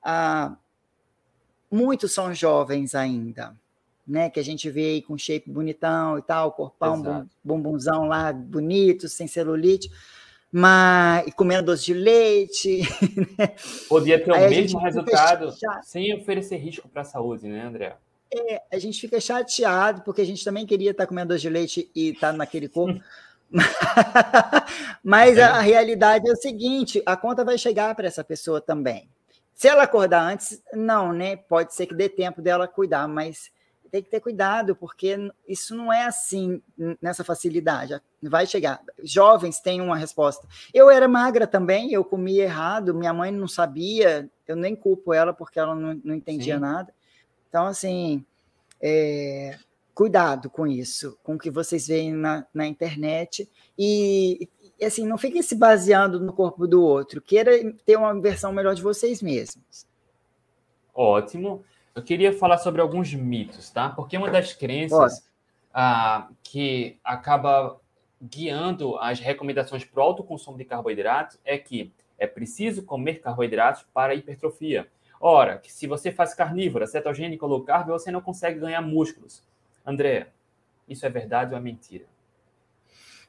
ah, 0.00 0.56
muitos 1.68 2.12
são 2.12 2.32
jovens 2.32 2.94
ainda, 2.94 3.56
né? 4.06 4.30
Que 4.30 4.38
a 4.38 4.44
gente 4.44 4.70
vê 4.70 4.92
aí 4.92 5.02
com 5.02 5.18
shape 5.18 5.50
bonitão 5.50 6.16
e 6.16 6.22
tal, 6.22 6.52
corpão, 6.52 7.02
bum, 7.02 7.26
bumbumzão 7.42 8.06
lá, 8.06 8.32
bonito, 8.32 9.08
sem 9.08 9.26
celulite, 9.26 9.90
mas 10.52 11.26
e 11.26 11.32
comendo 11.32 11.66
doce 11.66 11.86
de 11.86 11.94
leite. 11.94 12.82
Né? 13.36 13.56
Podia 13.88 14.22
ter 14.22 14.32
aí 14.32 14.46
o 14.46 14.50
mesmo 14.50 14.78
resultado 14.78 15.52
sem 15.82 16.14
oferecer 16.14 16.58
risco 16.58 16.88
para 16.88 17.02
a 17.02 17.04
saúde, 17.04 17.48
né, 17.48 17.66
André? 17.66 17.96
É, 18.36 18.62
a 18.72 18.78
gente 18.78 19.00
fica 19.00 19.20
chateado, 19.20 20.02
porque 20.02 20.20
a 20.20 20.26
gente 20.26 20.44
também 20.44 20.66
queria 20.66 20.90
estar 20.90 21.06
comendo 21.06 21.28
doce 21.28 21.42
de 21.42 21.50
leite 21.50 21.90
e 21.94 22.10
estar 22.10 22.32
naquele 22.32 22.68
corpo, 22.68 23.00
Mas 25.02 25.38
a, 25.38 25.56
a 25.56 25.60
realidade 25.60 26.28
é 26.28 26.32
o 26.32 26.36
seguinte: 26.36 27.02
a 27.06 27.16
conta 27.16 27.44
vai 27.44 27.56
chegar 27.56 27.94
para 27.94 28.06
essa 28.06 28.24
pessoa 28.24 28.60
também. 28.60 29.08
Se 29.54 29.68
ela 29.68 29.84
acordar 29.84 30.22
antes, 30.22 30.60
não, 30.72 31.12
né? 31.12 31.36
Pode 31.36 31.74
ser 31.74 31.86
que 31.86 31.94
dê 31.94 32.08
tempo 32.08 32.42
dela 32.42 32.66
cuidar, 32.66 33.06
mas 33.06 33.52
tem 33.90 34.02
que 34.02 34.10
ter 34.10 34.18
cuidado, 34.18 34.74
porque 34.74 35.16
isso 35.46 35.76
não 35.76 35.92
é 35.92 36.04
assim 36.04 36.60
nessa 37.00 37.22
facilidade. 37.22 38.00
Vai 38.20 38.44
chegar. 38.44 38.80
Jovens 39.04 39.60
têm 39.60 39.80
uma 39.80 39.96
resposta. 39.96 40.48
Eu 40.72 40.90
era 40.90 41.06
magra 41.06 41.46
também, 41.46 41.92
eu 41.92 42.04
comia 42.04 42.42
errado, 42.42 42.92
minha 42.92 43.12
mãe 43.12 43.30
não 43.30 43.46
sabia, 43.46 44.28
eu 44.48 44.56
nem 44.56 44.74
culpo 44.74 45.14
ela 45.14 45.32
porque 45.32 45.60
ela 45.60 45.76
não, 45.76 46.00
não 46.02 46.14
entendia 46.14 46.56
Sim. 46.56 46.60
nada. 46.60 46.92
Então, 47.54 47.68
assim, 47.68 48.26
é, 48.82 49.56
cuidado 49.94 50.50
com 50.50 50.66
isso, 50.66 51.16
com 51.22 51.36
o 51.36 51.38
que 51.38 51.52
vocês 51.52 51.86
veem 51.86 52.12
na, 52.12 52.44
na 52.52 52.66
internet. 52.66 53.48
E, 53.78 54.48
e, 54.76 54.84
assim, 54.84 55.06
não 55.06 55.16
fiquem 55.16 55.40
se 55.40 55.54
baseando 55.54 56.18
no 56.18 56.32
corpo 56.32 56.66
do 56.66 56.82
outro. 56.82 57.22
Queira 57.22 57.52
ter 57.86 57.96
uma 57.96 58.20
versão 58.20 58.52
melhor 58.52 58.74
de 58.74 58.82
vocês 58.82 59.22
mesmos. 59.22 59.86
Ótimo. 60.92 61.64
Eu 61.94 62.02
queria 62.02 62.32
falar 62.32 62.58
sobre 62.58 62.80
alguns 62.80 63.14
mitos, 63.14 63.70
tá? 63.70 63.88
Porque 63.88 64.16
uma 64.16 64.32
das 64.32 64.52
crenças 64.52 65.24
ah, 65.72 66.28
que 66.42 66.98
acaba 67.04 67.80
guiando 68.20 68.98
as 68.98 69.20
recomendações 69.20 69.84
para 69.84 70.00
o 70.00 70.02
alto 70.02 70.24
consumo 70.24 70.58
de 70.58 70.64
carboidratos 70.64 71.38
é 71.44 71.56
que 71.56 71.92
é 72.18 72.26
preciso 72.26 72.82
comer 72.82 73.20
carboidratos 73.20 73.86
para 73.94 74.12
hipertrofia. 74.12 74.88
Ora, 75.26 75.56
que 75.56 75.72
se 75.72 75.86
você 75.86 76.12
faz 76.12 76.34
carnívora, 76.34 76.86
cetogênica 76.86 77.46
ou 77.46 77.50
low 77.50 77.64
carb, 77.64 77.88
você 77.88 78.10
não 78.10 78.20
consegue 78.20 78.60
ganhar 78.60 78.82
músculos. 78.82 79.42
André, 79.82 80.26
isso 80.86 81.06
é 81.06 81.08
verdade 81.08 81.54
ou 81.54 81.58
é 81.58 81.62
mentira? 81.62 82.04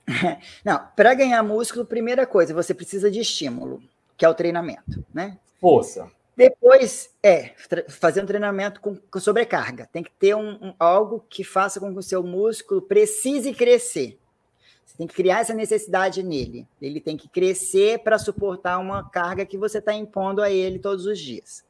Não, 0.65 0.85
para 0.93 1.13
ganhar 1.13 1.41
músculo, 1.41 1.85
primeira 1.85 2.27
coisa, 2.27 2.53
você 2.53 2.73
precisa 2.73 3.09
de 3.09 3.21
estímulo, 3.21 3.81
que 4.17 4.25
é 4.25 4.29
o 4.29 4.33
treinamento, 4.33 5.05
né? 5.13 5.37
Força. 5.61 6.11
Depois, 6.35 7.15
é, 7.23 7.53
fazer 7.87 8.21
um 8.21 8.25
treinamento 8.25 8.81
com, 8.81 8.97
com 8.97 9.19
sobrecarga. 9.21 9.87
Tem 9.89 10.03
que 10.03 10.11
ter 10.11 10.35
um, 10.35 10.49
um, 10.61 10.73
algo 10.77 11.25
que 11.29 11.45
faça 11.45 11.79
com 11.79 11.93
que 11.93 11.99
o 11.99 12.03
seu 12.03 12.21
músculo 12.21 12.81
precise 12.81 13.53
crescer. 13.53 14.19
Você 14.85 14.97
tem 14.97 15.07
que 15.07 15.15
criar 15.15 15.39
essa 15.39 15.53
necessidade 15.53 16.21
nele. 16.21 16.67
Ele 16.81 16.99
tem 16.99 17.15
que 17.15 17.29
crescer 17.29 17.99
para 17.99 18.19
suportar 18.19 18.79
uma 18.79 19.09
carga 19.09 19.45
que 19.45 19.57
você 19.57 19.77
está 19.77 19.93
impondo 19.93 20.41
a 20.41 20.49
ele 20.51 20.77
todos 20.77 21.05
os 21.05 21.17
dias. 21.17 21.63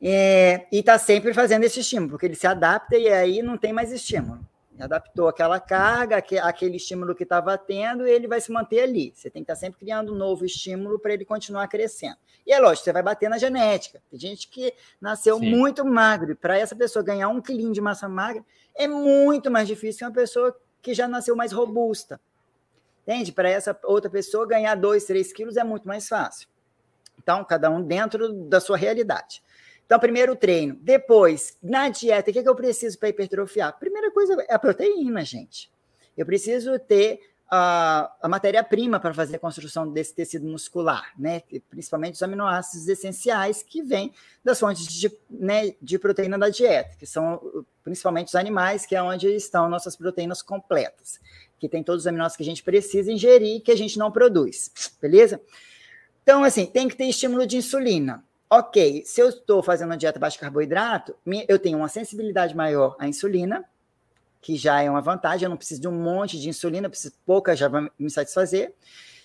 É, 0.00 0.66
e 0.70 0.78
está 0.78 0.98
sempre 0.98 1.34
fazendo 1.34 1.64
esse 1.64 1.80
estímulo, 1.80 2.10
porque 2.10 2.26
ele 2.26 2.34
se 2.34 2.46
adapta 2.46 2.96
e 2.96 3.08
aí 3.08 3.42
não 3.42 3.58
tem 3.58 3.72
mais 3.72 3.92
estímulo. 3.92 4.40
Adaptou 4.78 5.26
aquela 5.26 5.58
carga, 5.58 6.22
aquele 6.42 6.76
estímulo 6.76 7.12
que 7.12 7.24
estava 7.24 7.58
tendo, 7.58 8.06
e 8.06 8.10
ele 8.12 8.28
vai 8.28 8.40
se 8.40 8.52
manter 8.52 8.82
ali. 8.82 9.12
Você 9.12 9.28
tem 9.28 9.42
que 9.42 9.50
estar 9.50 9.54
tá 9.54 9.60
sempre 9.60 9.80
criando 9.80 10.12
um 10.12 10.16
novo 10.16 10.44
estímulo 10.44 11.00
para 11.00 11.12
ele 11.12 11.24
continuar 11.24 11.66
crescendo. 11.66 12.16
E 12.46 12.52
é 12.52 12.60
lógico, 12.60 12.84
você 12.84 12.92
vai 12.92 13.02
bater 13.02 13.28
na 13.28 13.38
genética. 13.38 14.00
Tem 14.08 14.20
gente 14.20 14.48
que 14.48 14.72
nasceu 15.00 15.38
Sim. 15.38 15.50
muito 15.50 15.84
magro, 15.84 16.30
e 16.30 16.34
para 16.36 16.56
essa 16.56 16.76
pessoa 16.76 17.02
ganhar 17.04 17.28
um 17.28 17.40
quilinho 17.40 17.72
de 17.72 17.80
massa 17.80 18.08
magra 18.08 18.44
é 18.74 18.86
muito 18.86 19.50
mais 19.50 19.66
difícil 19.66 19.98
que 19.98 20.04
uma 20.04 20.12
pessoa 20.12 20.56
que 20.80 20.94
já 20.94 21.08
nasceu 21.08 21.34
mais 21.34 21.50
robusta. 21.50 22.20
Entende? 23.02 23.32
Para 23.32 23.50
essa 23.50 23.76
outra 23.84 24.08
pessoa 24.08 24.46
ganhar 24.46 24.76
2, 24.76 25.04
3 25.04 25.32
quilos 25.32 25.56
é 25.56 25.64
muito 25.64 25.88
mais 25.88 26.06
fácil. 26.06 26.46
Então, 27.18 27.44
cada 27.44 27.68
um 27.68 27.82
dentro 27.82 28.32
da 28.32 28.60
sua 28.60 28.76
realidade. 28.76 29.42
Então, 29.88 29.98
primeiro 29.98 30.36
treino. 30.36 30.76
Depois, 30.82 31.56
na 31.62 31.88
dieta, 31.88 32.28
o 32.28 32.32
que, 32.34 32.40
é 32.40 32.42
que 32.42 32.48
eu 32.48 32.54
preciso 32.54 32.98
para 32.98 33.08
hipertrofiar? 33.08 33.78
Primeira 33.78 34.10
coisa 34.10 34.34
é 34.46 34.52
a 34.52 34.58
proteína, 34.58 35.24
gente. 35.24 35.72
Eu 36.14 36.26
preciso 36.26 36.78
ter 36.78 37.22
a, 37.50 38.14
a 38.20 38.28
matéria-prima 38.28 39.00
para 39.00 39.14
fazer 39.14 39.36
a 39.36 39.38
construção 39.38 39.90
desse 39.90 40.14
tecido 40.14 40.46
muscular, 40.46 41.10
né? 41.18 41.42
Principalmente 41.70 42.16
os 42.16 42.22
aminoácidos 42.22 42.86
essenciais 42.86 43.62
que 43.62 43.80
vêm 43.80 44.12
das 44.44 44.60
fontes 44.60 44.86
de, 44.92 45.10
né, 45.30 45.74
de 45.80 45.98
proteína 45.98 46.38
da 46.38 46.50
dieta, 46.50 46.94
que 46.98 47.06
são 47.06 47.64
principalmente 47.82 48.28
os 48.28 48.34
animais, 48.34 48.84
que 48.84 48.94
é 48.94 49.02
onde 49.02 49.28
estão 49.28 49.70
nossas 49.70 49.96
proteínas 49.96 50.42
completas, 50.42 51.18
que 51.58 51.66
tem 51.66 51.82
todos 51.82 52.02
os 52.02 52.06
aminoácidos 52.06 52.36
que 52.36 52.42
a 52.42 52.52
gente 52.52 52.62
precisa 52.62 53.10
ingerir 53.10 53.62
que 53.62 53.72
a 53.72 53.76
gente 53.76 53.98
não 53.98 54.12
produz, 54.12 54.70
beleza? 55.00 55.40
Então, 56.22 56.44
assim, 56.44 56.66
tem 56.66 56.86
que 56.86 56.94
ter 56.94 57.06
estímulo 57.06 57.46
de 57.46 57.56
insulina 57.56 58.22
ok, 58.50 59.02
se 59.04 59.20
eu 59.20 59.28
estou 59.28 59.62
fazendo 59.62 59.90
uma 59.90 59.96
dieta 59.96 60.18
baixa 60.18 60.38
carboidrato, 60.38 61.14
eu 61.48 61.58
tenho 61.58 61.78
uma 61.78 61.88
sensibilidade 61.88 62.56
maior 62.56 62.96
à 62.98 63.06
insulina, 63.06 63.64
que 64.40 64.56
já 64.56 64.82
é 64.82 64.88
uma 64.88 65.00
vantagem, 65.00 65.44
eu 65.44 65.50
não 65.50 65.56
preciso 65.56 65.80
de 65.80 65.88
um 65.88 65.92
monte 65.92 66.38
de 66.38 66.48
insulina, 66.48 66.86
eu 66.86 66.90
preciso 66.90 67.14
pouca, 67.26 67.56
já 67.56 67.68
vai 67.68 67.90
me 67.98 68.10
satisfazer. 68.10 68.74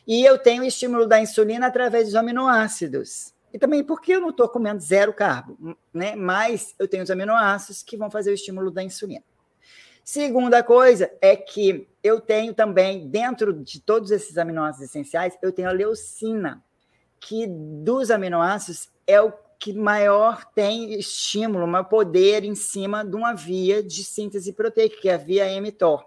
E 0.05 0.25
eu 0.25 0.37
tenho 0.37 0.63
estímulo 0.63 1.07
da 1.07 1.19
insulina 1.19 1.67
através 1.67 2.05
dos 2.05 2.15
aminoácidos. 2.15 3.33
E 3.53 3.59
também 3.59 3.83
porque 3.83 4.13
eu 4.13 4.19
não 4.19 4.29
estou 4.29 4.49
comendo 4.49 4.81
zero 4.81 5.13
carbo, 5.13 5.77
né? 5.93 6.15
Mas 6.15 6.73
eu 6.79 6.87
tenho 6.87 7.03
os 7.03 7.11
aminoácidos 7.11 7.83
que 7.83 7.95
vão 7.95 8.09
fazer 8.09 8.31
o 8.31 8.33
estímulo 8.33 8.71
da 8.71 8.83
insulina. 8.83 9.23
Segunda 10.03 10.61
coisa 10.61 11.09
é 11.21 11.35
que 11.35 11.87
eu 12.03 12.19
tenho 12.19 12.53
também, 12.53 13.07
dentro 13.07 13.53
de 13.53 13.79
todos 13.79 14.11
esses 14.11 14.37
aminoácidos 14.37 14.89
essenciais, 14.89 15.37
eu 15.41 15.51
tenho 15.51 15.69
a 15.69 15.71
leucina, 15.71 16.61
que 17.19 17.47
dos 17.47 18.11
aminoácidos 18.11 18.89
é 19.07 19.21
o 19.21 19.33
que 19.59 19.71
maior 19.71 20.43
tem 20.53 20.93
estímulo, 20.93 21.65
maior 21.65 21.85
poder 21.85 22.43
em 22.43 22.53
cima 22.53 23.05
de 23.05 23.15
uma 23.15 23.33
via 23.33 23.81
de 23.81 24.03
síntese 24.03 24.51
proteica, 24.51 24.99
que 24.99 25.07
é 25.07 25.13
a 25.13 25.17
via 25.17 25.61
mTOR, 25.61 26.05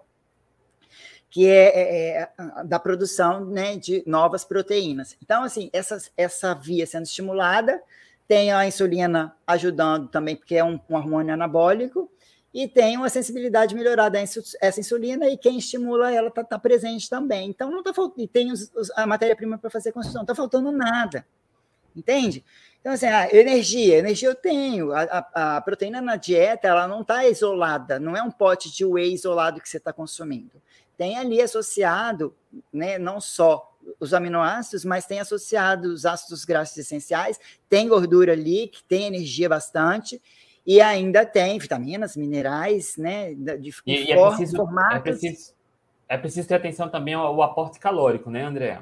que 1.29 1.47
é, 1.47 1.65
é, 1.65 2.21
é 2.21 2.29
da 2.63 2.79
produção 2.79 3.45
né, 3.45 3.75
de 3.75 4.03
novas 4.05 4.45
proteínas. 4.45 5.17
Então, 5.23 5.43
assim, 5.43 5.71
essa, 5.73 5.97
essa 6.15 6.53
via 6.53 6.85
sendo 6.85 7.05
estimulada, 7.05 7.81
tem 8.27 8.51
a 8.51 8.67
insulina 8.67 9.35
ajudando 9.47 10.07
também, 10.09 10.35
porque 10.35 10.55
é 10.55 10.63
um, 10.63 10.79
um 10.87 10.95
hormônio 10.95 11.33
anabólico, 11.33 12.11
e 12.53 12.67
tem 12.67 12.95
uma 12.95 13.09
sensibilidade 13.09 13.73
melhorada 13.73 14.19
a 14.19 14.21
essa 14.21 14.79
insulina, 14.79 15.27
e 15.29 15.37
quem 15.37 15.57
estimula 15.57 16.11
ela 16.11 16.27
está 16.27 16.43
tá 16.43 16.59
presente 16.59 17.09
também. 17.09 17.49
Então, 17.49 17.71
não 17.71 17.79
está 17.79 17.93
faltando, 17.93 18.21
e 18.21 18.27
tem 18.27 18.51
os, 18.51 18.71
os, 18.75 18.91
a 18.91 19.07
matéria-prima 19.07 19.57
para 19.57 19.69
fazer 19.69 19.91
construção, 19.91 20.19
não 20.19 20.25
está 20.25 20.35
faltando 20.35 20.71
nada. 20.71 21.25
Entende? 21.95 22.45
Então, 22.79 22.93
assim, 22.93 23.07
a 23.07 23.33
energia, 23.33 23.97
energia 23.97 24.29
eu 24.29 24.35
tenho. 24.35 24.93
A, 24.93 25.01
a, 25.33 25.57
a 25.57 25.61
proteína 25.61 25.99
na 26.01 26.15
dieta, 26.15 26.67
ela 26.67 26.87
não 26.87 27.01
está 27.01 27.27
isolada, 27.27 27.99
não 27.99 28.15
é 28.15 28.21
um 28.21 28.31
pote 28.31 28.71
de 28.73 28.85
whey 28.85 29.13
isolado 29.13 29.59
que 29.59 29.67
você 29.67 29.77
está 29.77 29.91
consumindo. 29.91 30.61
Tem 30.97 31.17
ali 31.17 31.41
associado, 31.41 32.35
né, 32.71 32.97
não 32.97 33.19
só 33.19 33.75
os 33.99 34.13
aminoácidos, 34.13 34.83
mas 34.83 35.05
tem 35.05 35.19
associado 35.19 35.93
os 35.93 36.05
ácidos 36.05 36.43
graxos 36.43 36.77
essenciais, 36.77 37.39
tem 37.69 37.87
gordura 37.87 38.33
ali, 38.33 38.67
que 38.67 38.83
tem 38.83 39.05
energia 39.05 39.47
bastante, 39.47 40.21
e 40.65 40.81
ainda 40.81 41.25
tem 41.25 41.57
vitaminas, 41.59 42.17
minerais, 42.17 42.97
né, 42.97 43.33
de, 43.33 43.73
e, 43.85 43.93
e 43.93 44.11
é 44.11 44.27
preciso, 44.27 44.57
formatos. 44.57 44.97
É 44.97 44.99
preciso, 44.99 45.53
é 46.09 46.17
preciso 46.17 46.47
ter 46.47 46.55
atenção 46.55 46.89
também 46.89 47.13
ao, 47.13 47.27
ao 47.27 47.41
aporte 47.41 47.79
calórico, 47.79 48.29
né, 48.29 48.43
André? 48.43 48.81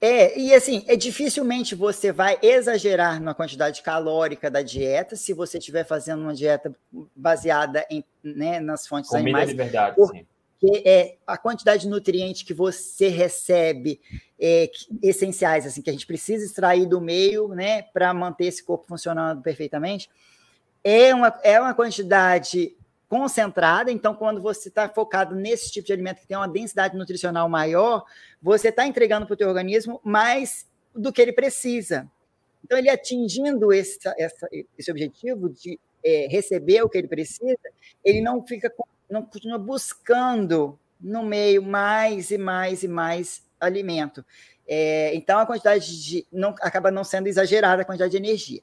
É, 0.00 0.38
e 0.38 0.54
assim, 0.54 0.82
é 0.88 0.96
dificilmente 0.96 1.74
você 1.74 2.10
vai 2.10 2.38
exagerar 2.40 3.20
na 3.20 3.34
quantidade 3.34 3.82
calórica 3.82 4.50
da 4.50 4.62
dieta 4.62 5.14
se 5.14 5.34
você 5.34 5.58
estiver 5.58 5.84
fazendo 5.84 6.22
uma 6.22 6.32
dieta 6.32 6.74
baseada 7.14 7.84
em, 7.90 8.02
né, 8.24 8.60
nas 8.60 8.86
fontes 8.86 9.10
Comida 9.10 9.28
animais. 9.28 9.50
de 9.50 9.56
verdade, 9.56 9.96
porque 9.96 10.26
sim. 10.74 10.82
é 10.86 11.16
a 11.26 11.36
quantidade 11.36 11.82
de 11.82 11.88
nutrientes 11.88 12.42
que 12.42 12.54
você 12.54 13.08
recebe 13.08 14.00
é, 14.38 14.68
que, 14.68 14.86
essenciais, 15.02 15.66
assim, 15.66 15.82
que 15.82 15.90
a 15.90 15.92
gente 15.92 16.06
precisa 16.06 16.46
extrair 16.46 16.86
do 16.86 16.98
meio, 16.98 17.48
né, 17.48 17.82
para 17.82 18.14
manter 18.14 18.46
esse 18.46 18.64
corpo 18.64 18.86
funcionando 18.88 19.42
perfeitamente, 19.42 20.08
é 20.82 21.14
uma, 21.14 21.38
é 21.42 21.60
uma 21.60 21.74
quantidade 21.74 22.74
concentrada. 23.10 23.90
Então, 23.90 24.14
quando 24.14 24.40
você 24.40 24.68
está 24.68 24.88
focado 24.88 25.34
nesse 25.34 25.70
tipo 25.72 25.84
de 25.84 25.92
alimento 25.92 26.20
que 26.20 26.28
tem 26.28 26.36
uma 26.36 26.46
densidade 26.46 26.96
nutricional 26.96 27.48
maior, 27.48 28.04
você 28.40 28.68
está 28.68 28.86
entregando 28.86 29.26
para 29.26 29.34
o 29.34 29.36
teu 29.36 29.48
organismo 29.48 30.00
mais 30.04 30.64
do 30.94 31.12
que 31.12 31.20
ele 31.20 31.32
precisa. 31.32 32.08
Então, 32.64 32.78
ele 32.78 32.88
atingindo 32.88 33.72
esse, 33.72 33.98
essa, 34.16 34.48
esse 34.78 34.90
objetivo 34.92 35.50
de 35.50 35.78
é, 36.04 36.28
receber 36.30 36.82
o 36.82 36.88
que 36.88 36.98
ele 36.98 37.08
precisa, 37.08 37.58
ele 38.04 38.20
não 38.20 38.46
fica, 38.46 38.72
não 39.10 39.24
continua 39.24 39.58
buscando 39.58 40.78
no 41.00 41.24
meio 41.24 41.64
mais 41.64 42.30
e 42.30 42.38
mais 42.38 42.84
e 42.84 42.88
mais 42.88 43.42
alimento. 43.58 44.24
É, 44.68 45.12
então, 45.16 45.40
a 45.40 45.46
quantidade 45.46 46.00
de. 46.00 46.24
Não, 46.30 46.50
acaba 46.60 46.92
não 46.92 47.02
sendo 47.02 47.26
exagerada 47.26 47.82
a 47.82 47.84
quantidade 47.84 48.12
de 48.12 48.18
energia. 48.18 48.62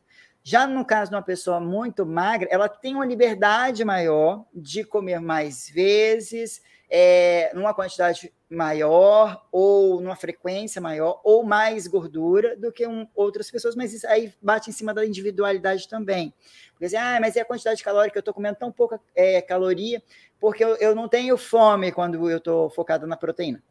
Já 0.49 0.65
no 0.65 0.85
caso 0.85 1.11
de 1.11 1.17
uma 1.17 1.21
pessoa 1.21 1.59
muito 1.59 2.05
magra, 2.05 2.47
ela 2.49 2.69
tem 2.69 2.95
uma 2.95 3.05
liberdade 3.05 3.83
maior 3.83 4.45
de 4.53 4.81
comer 4.85 5.19
mais 5.19 5.69
vezes, 5.69 6.61
é, 6.89 7.51
numa 7.53 7.73
quantidade 7.73 8.33
maior, 8.49 9.45
ou 9.51 9.99
numa 9.99 10.15
frequência 10.15 10.79
maior, 10.79 11.19
ou 11.21 11.43
mais 11.43 11.85
gordura 11.85 12.55
do 12.55 12.71
que 12.71 12.87
um, 12.87 13.05
outras 13.13 13.51
pessoas, 13.51 13.75
mas 13.75 13.93
isso 13.93 14.07
aí 14.07 14.33
bate 14.41 14.69
em 14.69 14.73
cima 14.73 14.93
da 14.93 15.05
individualidade 15.05 15.85
também. 15.89 16.33
Porque 16.71 16.85
assim, 16.85 16.95
ah, 16.95 17.17
mas 17.19 17.35
é 17.35 17.41
a 17.41 17.45
quantidade 17.45 17.79
de 17.79 17.83
calórica 17.83 18.13
que 18.13 18.17
eu 18.17 18.21
estou 18.21 18.33
comendo 18.33 18.55
tão 18.55 18.71
pouca 18.71 19.01
é, 19.13 19.41
caloria, 19.41 20.01
porque 20.39 20.63
eu, 20.63 20.77
eu 20.77 20.95
não 20.95 21.09
tenho 21.09 21.35
fome 21.35 21.91
quando 21.91 22.29
eu 22.31 22.37
estou 22.37 22.69
focado 22.69 23.05
na 23.05 23.17
proteína. 23.17 23.61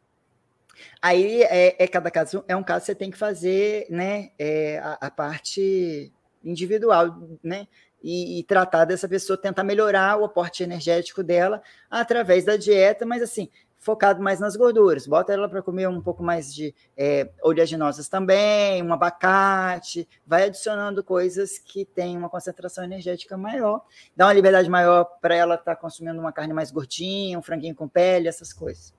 Aí 1.00 1.42
é, 1.44 1.74
é, 1.82 1.88
cada 1.88 2.10
caso 2.10 2.44
é 2.46 2.54
um 2.54 2.62
caso 2.62 2.80
que 2.80 2.86
você 2.86 2.94
tem 2.94 3.10
que 3.10 3.16
fazer, 3.16 3.86
né? 3.88 4.30
É, 4.38 4.78
a, 4.78 4.98
a, 5.06 5.10
parte 5.10 6.12
individual, 6.46 7.16
né? 7.42 7.66
E, 8.02 8.38
e, 8.38 8.44
tratar 8.44 8.84
dessa 8.84 9.08
pessoa, 9.08 9.36
tentar 9.36 9.64
melhorar 9.64 10.18
o 10.20 10.24
aporte 10.24 10.62
energético 10.62 11.24
dela 11.24 11.60
através 11.90 12.44
da 12.44 12.56
dieta, 12.56 13.04
mas 13.04 13.20
assim, 13.20 13.48
focado 13.78 14.22
mais 14.22 14.40
nas 14.40 14.56
gorduras. 14.56 15.06
Bota 15.06 15.32
ela 15.32 15.48
para 15.48 15.62
comer 15.62 15.88
um 15.88 16.00
pouco 16.00 16.22
mais 16.22 16.54
de 16.54 16.74
é, 16.96 17.30
oleaginosas 17.42 18.08
também, 18.08 18.82
um 18.82 18.92
abacate, 18.92 20.08
vai 20.26 20.44
adicionando 20.44 21.04
coisas 21.04 21.58
que 21.58 21.84
têm 21.84 22.16
uma 22.16 22.28
concentração 22.28 22.84
energética 22.84 23.36
maior, 23.36 23.82
dá 24.14 24.26
uma 24.26 24.32
liberdade 24.32 24.68
maior 24.68 25.04
para 25.20 25.34
ela 25.34 25.54
estar 25.54 25.74
tá 25.74 25.80
consumindo 25.80 26.20
uma 26.20 26.32
carne 26.32 26.52
mais 26.52 26.70
gordinha, 26.70 27.38
um 27.38 27.42
franguinho 27.42 27.74
com 27.74 27.88
pele, 27.88 28.28
essas 28.28 28.52
coisas. 28.52 28.92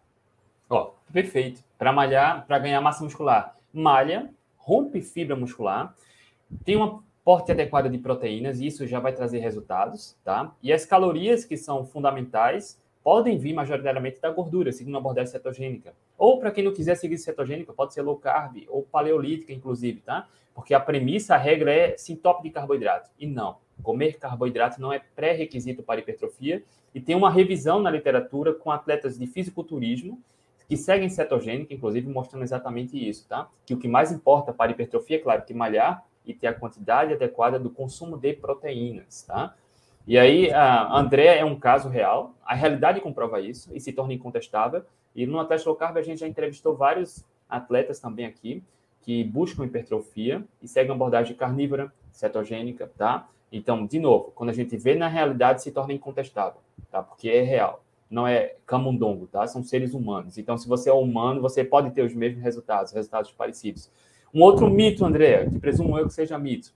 Ó, 0.69 0.91
perfeito. 1.11 1.63
Para 1.77 1.91
malhar, 1.91 2.45
para 2.45 2.59
ganhar 2.59 2.81
massa 2.81 3.03
muscular, 3.03 3.55
malha, 3.73 4.29
rompe 4.57 5.01
fibra 5.01 5.35
muscular, 5.35 5.93
tem 6.63 6.75
uma 6.75 7.03
porte 7.27 7.51
adequada 7.51 7.89
de 7.89 7.97
proteínas, 7.97 8.61
isso 8.61 8.87
já 8.87 9.01
vai 9.01 9.11
trazer 9.11 9.39
resultados, 9.39 10.15
tá? 10.23 10.55
E 10.63 10.71
as 10.71 10.85
calorias 10.85 11.43
que 11.43 11.57
são 11.57 11.85
fundamentais 11.85 12.81
podem 13.03 13.37
vir 13.37 13.51
majoritariamente 13.51 14.21
da 14.21 14.31
gordura, 14.31 14.71
seguindo 14.71 14.93
uma 14.93 14.99
abordagem 14.99 15.33
cetogênica. 15.33 15.93
Ou 16.17 16.39
para 16.39 16.51
quem 16.51 16.63
não 16.63 16.73
quiser 16.73 16.95
seguir 16.95 17.17
cetogênica, 17.17 17.73
pode 17.73 17.93
ser 17.93 18.01
low 18.01 18.15
carb 18.15 18.63
ou 18.69 18.81
paleolítica, 18.83 19.51
inclusive, 19.51 19.99
tá? 19.99 20.25
Porque 20.55 20.73
a 20.73 20.79
premissa, 20.79 21.35
a 21.35 21.37
regra 21.37 21.69
é 21.69 21.97
sintope 21.97 22.43
de 22.43 22.49
carboidrato. 22.49 23.09
E 23.19 23.27
não, 23.27 23.57
comer 23.83 24.17
carboidrato 24.17 24.79
não 24.79 24.93
é 24.93 25.01
pré-requisito 25.13 25.83
para 25.83 25.99
hipertrofia. 25.99 26.63
E 26.95 27.01
tem 27.01 27.13
uma 27.13 27.29
revisão 27.29 27.81
na 27.81 27.91
literatura 27.91 28.53
com 28.53 28.71
atletas 28.71 29.19
de 29.19 29.27
fisiculturismo 29.27 30.17
que 30.65 30.77
seguem 30.77 31.09
cetogênica, 31.09 31.73
inclusive 31.73 32.07
mostrando 32.07 32.43
exatamente 32.43 32.97
isso, 32.97 33.27
tá? 33.27 33.49
Que 33.65 33.73
o 33.73 33.77
que 33.77 33.89
mais 33.89 34.13
importa 34.13 34.53
para 34.53 34.71
a 34.71 34.73
hipertrofia, 34.73 35.17
é 35.17 35.19
claro, 35.19 35.41
que 35.43 35.53
malhar 35.53 36.07
e 36.27 36.33
ter 36.33 36.47
a 36.47 36.53
quantidade 36.53 37.13
adequada 37.13 37.57
do 37.57 37.69
consumo 37.69 38.17
de 38.17 38.33
proteínas, 38.33 39.23
tá? 39.23 39.55
E 40.05 40.17
aí, 40.17 40.51
a 40.51 40.95
André 40.95 41.37
é 41.37 41.43
um 41.43 41.59
caso 41.59 41.89
real, 41.89 42.33
a 42.45 42.53
realidade 42.53 43.01
comprova 43.01 43.41
isso 43.41 43.75
e 43.75 43.79
se 43.79 43.91
torna 43.91 44.13
incontestável. 44.13 44.83
E 45.15 45.25
no 45.25 45.39
Atlético 45.39 45.69
Low 45.69 45.77
Carb, 45.77 45.97
a 45.97 46.01
gente 46.01 46.19
já 46.19 46.27
entrevistou 46.27 46.75
vários 46.75 47.25
atletas 47.49 47.99
também 47.99 48.25
aqui 48.25 48.63
que 49.01 49.23
buscam 49.23 49.65
hipertrofia 49.65 50.43
e 50.61 50.67
seguem 50.67 50.91
abordagem 50.91 51.35
carnívora, 51.35 51.91
cetogênica, 52.11 52.91
tá? 52.97 53.27
Então, 53.51 53.85
de 53.85 53.99
novo, 53.99 54.31
quando 54.35 54.49
a 54.49 54.53
gente 54.53 54.75
vê 54.77 54.95
na 54.95 55.07
realidade, 55.07 55.61
se 55.61 55.71
torna 55.71 55.93
incontestável, 55.93 56.59
tá? 56.91 57.01
Porque 57.01 57.29
é 57.29 57.41
real 57.41 57.81
não 58.09 58.27
é 58.27 58.55
camundongo, 58.65 59.27
tá? 59.27 59.45
São 59.47 59.63
seres 59.63 59.93
humanos. 59.93 60.37
Então, 60.37 60.57
se 60.57 60.67
você 60.67 60.89
é 60.89 60.93
humano, 60.93 61.41
você 61.41 61.63
pode 61.63 61.91
ter 61.91 62.03
os 62.03 62.13
mesmos 62.13 62.41
resultados, 62.41 62.91
resultados 62.93 63.31
parecidos. 63.31 63.89
Um 64.37 64.43
outro 64.43 64.69
mito, 64.69 65.03
André, 65.03 65.49
que 65.49 65.57
presumo 65.57 65.97
eu 65.97 66.05
que 66.05 66.13
seja 66.13 66.37
mito. 66.37 66.71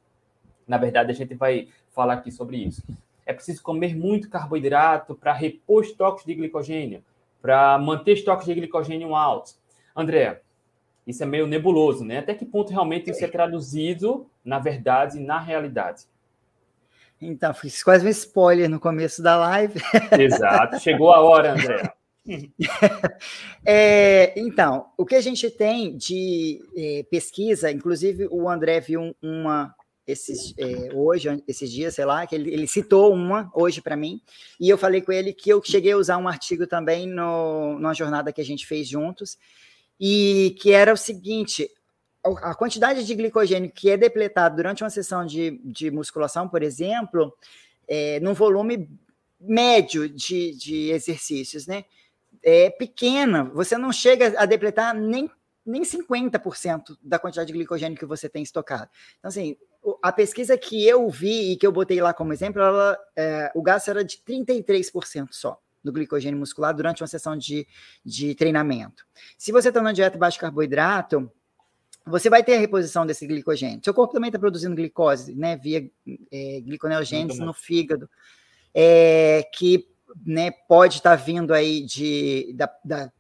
Na 0.68 0.80
verdade, 0.80 1.12
a 1.12 1.14
gente 1.14 1.36
vai 1.36 1.68
falar 1.92 2.16
aqui 2.16 2.32
sobre 2.32 2.58
isso. 2.58 2.82
É 3.24 3.32
preciso 3.32 3.62
comer 3.62 3.96
muito 3.96 4.32
carboidrato 4.32 5.14
para 5.14 5.32
repor 5.32 5.84
estoques 5.84 6.26
de 6.26 6.34
glicogênio, 6.34 7.04
para 7.40 7.78
manter 7.78 8.14
estoques 8.14 8.48
de 8.48 8.56
glicogênio 8.56 9.16
altos. 9.16 9.60
André, 9.96 10.42
isso 11.06 11.22
é 11.22 11.26
meio 11.28 11.46
nebuloso, 11.46 12.04
né? 12.04 12.18
Até 12.18 12.34
que 12.34 12.46
ponto 12.46 12.72
realmente 12.72 13.12
isso 13.12 13.24
é 13.24 13.28
traduzido 13.28 14.26
na 14.44 14.58
verdade, 14.58 15.20
na 15.20 15.40
realidade? 15.40 16.06
Então, 17.22 17.54
fiz 17.54 17.84
quase 17.84 18.04
um 18.04 18.10
spoiler 18.10 18.68
no 18.68 18.80
começo 18.80 19.22
da 19.22 19.36
live. 19.36 19.80
Exato, 20.20 20.80
chegou 20.80 21.12
a 21.12 21.20
hora, 21.20 21.52
André. 21.52 21.94
é, 23.66 24.40
então, 24.40 24.88
o 24.98 25.06
que 25.06 25.16
a 25.16 25.22
gente 25.22 25.50
tem 25.50 25.98
de 25.98 26.62
é, 26.76 27.04
pesquisa, 27.10 27.72
inclusive 27.72 28.28
o 28.30 28.50
André 28.50 28.80
viu 28.80 29.16
uma 29.22 29.74
esses, 30.06 30.54
é, 30.58 30.94
hoje, 30.94 31.44
esses 31.48 31.72
dias, 31.72 31.96
sei 31.96 32.06
lá, 32.06 32.26
que 32.26 32.36
ele, 32.36 32.52
ele 32.52 32.68
citou 32.68 33.14
uma 33.14 33.52
hoje 33.56 33.82
para 33.82 33.96
mim, 33.96 34.22
e 34.60 34.68
eu 34.70 34.78
falei 34.78 35.02
com 35.02 35.12
ele 35.12 35.34
que 35.34 35.50
eu 35.50 35.62
cheguei 35.64 35.92
a 35.94 35.98
usar 35.98 36.18
um 36.18 36.28
artigo 36.28 36.68
também 36.68 37.08
no, 37.08 37.78
numa 37.80 37.94
jornada 37.94 38.34
que 38.34 38.42
a 38.42 38.46
gente 38.46 38.66
fez 38.66 38.88
juntos, 38.88 39.38
e 40.00 40.56
que 40.60 40.72
era 40.72 40.92
o 40.92 40.98
seguinte: 40.98 41.70
a 42.24 42.56
quantidade 42.56 43.06
de 43.06 43.16
glicogênio 43.16 43.72
que 43.72 43.90
é 43.90 43.98
depletado 43.98 44.56
durante 44.56 44.84
uma 44.84 44.90
sessão 44.90 45.26
de, 45.26 45.60
de 45.64 45.92
musculação, 45.92 46.48
por 46.48 46.64
exemplo, 46.64 47.34
é, 47.88 48.20
num 48.20 48.34
volume 48.34 48.90
médio 49.40 50.10
de, 50.10 50.56
de 50.56 50.92
exercícios, 50.92 51.68
né? 51.68 51.86
É 52.44 52.70
pequena, 52.70 53.44
você 53.44 53.78
não 53.78 53.92
chega 53.92 54.34
a 54.38 54.46
depletar 54.46 54.96
nem, 54.96 55.30
nem 55.66 55.84
50% 55.84 56.98
da 57.02 57.20
quantidade 57.20 57.48
de 57.48 57.54
glicogênio 57.54 57.98
que 57.98 58.06
você 58.06 58.28
tem 58.28 58.42
estocado. 58.42 58.90
Então, 59.20 59.30
assim, 59.30 59.56
a 60.02 60.12
pesquisa 60.12 60.58
que 60.58 60.86
eu 60.88 61.10
vi 61.10 61.52
e 61.52 61.56
que 61.56 61.66
eu 61.66 61.72
botei 61.72 62.02
lá 62.02 62.14
como 62.14 62.34
exemplo, 62.34 62.62
ela, 62.62 62.98
é, 63.16 63.52
o 63.56 63.62
gasto 63.62 63.90
era 63.90 64.04
de 64.04 64.18
33% 64.18 65.30
só 65.32 65.60
do 65.84 65.92
glicogênio 65.92 66.38
muscular 66.38 66.76
durante 66.76 67.02
uma 67.02 67.08
sessão 67.08 67.36
de, 67.36 67.68
de 68.06 68.36
treinamento. 68.36 69.06
Se 69.38 69.52
você 69.52 69.70
está 69.70 69.82
na 69.82 69.92
dieta 69.92 70.18
baixa 70.18 70.40
carboidrato, 70.40 71.32
você 72.06 72.30
vai 72.30 72.44
ter 72.44 72.56
a 72.56 72.60
reposição 72.60 73.06
desse 73.06 73.26
glicogênio. 73.28 73.82
Seu 73.84 73.94
corpo 73.94 74.14
também 74.14 74.30
está 74.30 74.40
produzindo 74.40 74.76
glicose, 74.76 75.36
né, 75.36 75.58
via 75.58 75.90
é, 76.32 76.62
gliconeogênese 76.62 77.40
no 77.40 77.54
fígado, 77.54 78.10
é, 78.74 79.48
que 79.54 79.91
né, 80.26 80.52
pode 80.52 80.98
estar 80.98 81.18
tá 81.18 81.24
vindo 81.24 81.54
aí 81.54 81.82
de, 81.82 82.54
da, 82.54 82.70
da, 82.84 83.12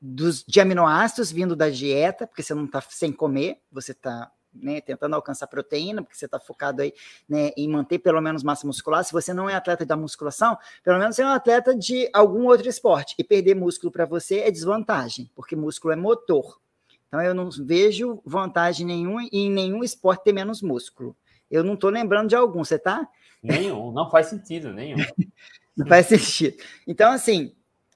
dos, 0.00 0.44
de 0.44 0.60
aminoácidos 0.60 1.30
vindo 1.30 1.56
da 1.56 1.68
dieta, 1.68 2.26
porque 2.26 2.42
você 2.42 2.54
não 2.54 2.64
está 2.64 2.80
sem 2.80 3.12
comer, 3.12 3.60
você 3.70 3.92
está 3.92 4.30
né, 4.54 4.80
tentando 4.80 5.14
alcançar 5.14 5.46
proteína, 5.46 6.02
porque 6.02 6.16
você 6.16 6.26
está 6.26 6.38
focado 6.38 6.82
aí 6.82 6.92
né, 7.28 7.50
em 7.56 7.68
manter 7.68 7.98
pelo 7.98 8.20
menos 8.20 8.42
massa 8.42 8.66
muscular. 8.66 9.04
Se 9.04 9.12
você 9.12 9.32
não 9.32 9.48
é 9.48 9.54
atleta 9.54 9.86
da 9.86 9.96
musculação, 9.96 10.56
pelo 10.82 10.98
menos 10.98 11.16
você 11.16 11.22
é 11.22 11.26
um 11.26 11.30
atleta 11.30 11.74
de 11.74 12.08
algum 12.12 12.46
outro 12.46 12.68
esporte. 12.68 13.14
E 13.18 13.24
perder 13.24 13.54
músculo 13.54 13.90
para 13.90 14.04
você 14.04 14.40
é 14.40 14.50
desvantagem, 14.50 15.30
porque 15.34 15.56
músculo 15.56 15.92
é 15.92 15.96
motor. 15.96 16.60
Então, 17.08 17.20
eu 17.20 17.34
não 17.34 17.50
vejo 17.50 18.22
vantagem 18.24 18.86
nenhuma 18.86 19.22
em 19.30 19.50
nenhum 19.50 19.84
esporte 19.84 20.24
ter 20.24 20.32
menos 20.32 20.62
músculo. 20.62 21.14
Eu 21.50 21.62
não 21.62 21.74
estou 21.74 21.90
lembrando 21.90 22.28
de 22.28 22.34
algum, 22.34 22.64
você 22.64 22.78
tá? 22.78 23.06
Nenhum, 23.42 23.92
não 23.92 24.10
faz 24.10 24.28
sentido, 24.28 24.72
nenhum. 24.72 24.96
não 25.76 25.86
faz 25.86 26.06
sentido. 26.06 26.62
Então, 26.86 27.12
assim, 27.12 27.54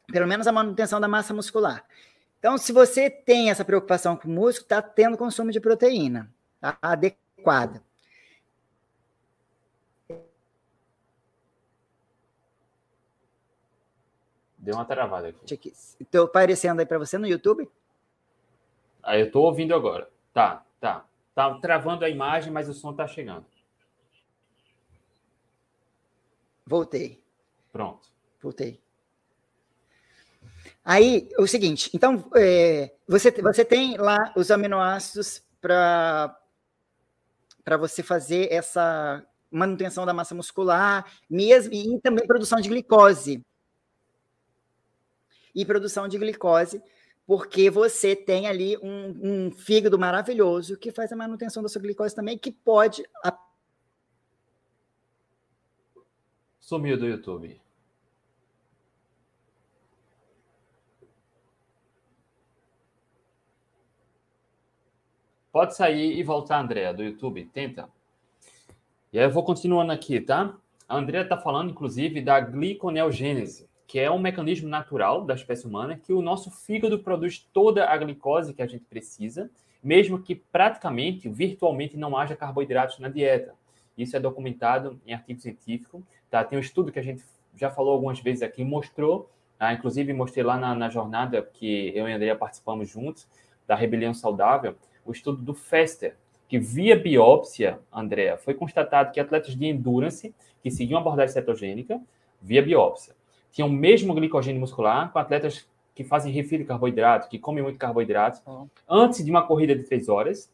pelo 0.08 0.26
menos 0.26 0.46
a 0.46 0.52
manutenção 0.52 1.00
da 1.00 1.08
massa 1.08 1.34
muscular. 1.34 1.84
Então, 2.38 2.56
se 2.56 2.72
você 2.72 3.10
tem 3.10 3.50
essa 3.50 3.64
preocupação 3.64 4.16
com 4.16 4.28
o 4.28 4.30
músculo, 4.30 4.64
está 4.64 4.80
tendo 4.80 5.16
consumo 5.16 5.50
de 5.50 5.60
proteína 5.60 6.32
tá? 6.60 6.78
adequada. 6.80 7.82
Deu 14.58 14.74
uma 14.74 14.84
travada 14.84 15.28
aqui. 15.28 15.72
Estou 16.00 16.24
aparecendo 16.24 16.80
aí 16.80 16.86
para 16.86 16.98
você 16.98 17.16
no 17.16 17.26
YouTube? 17.26 17.70
Aí 19.02 19.20
eu 19.20 19.26
estou 19.26 19.44
ouvindo 19.44 19.72
agora. 19.72 20.10
Tá, 20.34 20.64
tá. 20.80 21.04
Tá 21.34 21.54
travando 21.60 22.04
a 22.04 22.08
imagem, 22.08 22.52
mas 22.52 22.68
o 22.68 22.74
som 22.74 22.90
está 22.90 23.06
chegando. 23.06 23.46
Voltei. 26.66 27.22
Pronto. 27.76 28.08
Voltei. 28.40 28.80
Aí, 30.82 31.28
o 31.38 31.46
seguinte, 31.46 31.90
então, 31.92 32.24
é, 32.34 32.94
você, 33.06 33.30
você 33.30 33.66
tem 33.66 33.98
lá 33.98 34.32
os 34.34 34.50
aminoácidos 34.50 35.42
para 35.60 36.38
você 37.78 38.02
fazer 38.02 38.50
essa 38.50 39.22
manutenção 39.50 40.06
da 40.06 40.14
massa 40.14 40.34
muscular, 40.34 41.04
mesmo, 41.28 41.74
e 41.74 42.00
também 42.00 42.26
produção 42.26 42.60
de 42.60 42.70
glicose. 42.70 43.44
E 45.54 45.66
produção 45.66 46.08
de 46.08 46.16
glicose 46.16 46.82
porque 47.26 47.68
você 47.68 48.14
tem 48.14 48.46
ali 48.46 48.78
um, 48.78 49.46
um, 49.46 49.50
fígado 49.50 49.98
maravilhoso 49.98 50.78
que 50.78 50.92
faz 50.92 51.12
a 51.12 51.16
manutenção 51.16 51.62
da 51.62 51.68
sua 51.68 51.82
glicose 51.82 52.14
também, 52.14 52.38
que 52.38 52.52
pode. 52.52 53.04
Sumiu 56.60 56.96
do 56.96 57.06
YouTube. 57.06 57.60
Pode 65.56 65.74
sair 65.74 66.18
e 66.18 66.22
voltar, 66.22 66.60
Andréa, 66.60 66.92
do 66.92 67.02
YouTube. 67.02 67.42
Tenta. 67.46 67.88
E 69.10 69.18
aí 69.18 69.24
eu 69.24 69.30
vou 69.30 69.42
continuando 69.42 69.90
aqui, 69.90 70.20
tá? 70.20 70.54
A 70.86 70.98
Andrea 70.98 71.22
está 71.22 71.38
falando, 71.38 71.70
inclusive, 71.70 72.20
da 72.20 72.38
gliconeogênese, 72.38 73.66
que 73.86 73.98
é 73.98 74.10
um 74.10 74.18
mecanismo 74.18 74.68
natural 74.68 75.24
da 75.24 75.32
espécie 75.32 75.66
humana 75.66 75.96
que 75.96 76.12
o 76.12 76.20
nosso 76.20 76.50
fígado 76.50 76.98
produz 76.98 77.38
toda 77.54 77.88
a 77.88 77.96
glicose 77.96 78.52
que 78.52 78.60
a 78.60 78.66
gente 78.66 78.84
precisa, 78.84 79.50
mesmo 79.82 80.20
que 80.20 80.34
praticamente, 80.34 81.26
virtualmente, 81.26 81.96
não 81.96 82.18
haja 82.18 82.36
carboidratos 82.36 82.98
na 82.98 83.08
dieta. 83.08 83.54
Isso 83.96 84.14
é 84.14 84.20
documentado 84.20 85.00
em 85.06 85.14
artigo 85.14 85.40
científico. 85.40 86.02
Tá? 86.30 86.44
Tem 86.44 86.58
um 86.58 86.60
estudo 86.60 86.92
que 86.92 86.98
a 86.98 87.02
gente 87.02 87.24
já 87.54 87.70
falou 87.70 87.94
algumas 87.94 88.20
vezes 88.20 88.42
aqui, 88.42 88.62
mostrou, 88.62 89.30
ah, 89.58 89.72
inclusive 89.72 90.12
mostrei 90.12 90.44
lá 90.44 90.58
na, 90.58 90.74
na, 90.74 90.90
jornada 90.90 91.40
que 91.40 91.92
eu 91.96 92.06
e 92.06 92.12
a 92.12 92.16
Andrea 92.16 92.36
participamos 92.36 92.90
juntos, 92.90 93.26
da 93.66 93.74
Rebelião 93.74 94.12
Saudável, 94.14 94.76
o 95.06 95.12
estudo 95.12 95.42
do 95.42 95.54
Fester, 95.54 96.16
que 96.48 96.58
via 96.58 96.96
biópsia, 96.96 97.78
Andrea, 97.92 98.36
foi 98.36 98.54
constatado 98.54 99.12
que 99.12 99.20
atletas 99.20 99.54
de 99.56 99.66
endurance 99.66 100.34
que 100.62 100.70
seguiam 100.70 100.98
abordagem 100.98 101.32
cetogênica, 101.32 102.00
via 102.40 102.62
biópsia, 102.62 103.14
tinham 103.50 103.68
o 103.68 103.72
mesmo 103.72 104.14
glicogênio 104.14 104.60
muscular 104.60 105.10
com 105.12 105.18
atletas 105.18 105.66
que 105.94 106.04
fazem 106.04 106.32
refil 106.32 106.58
de 106.58 106.64
carboidrato, 106.64 107.28
que 107.28 107.38
comem 107.38 107.62
muito 107.62 107.78
carboidrato, 107.78 108.42
antes 108.88 109.24
de 109.24 109.30
uma 109.30 109.46
corrida 109.46 109.74
de 109.74 109.84
três 109.84 110.08
horas, 110.08 110.50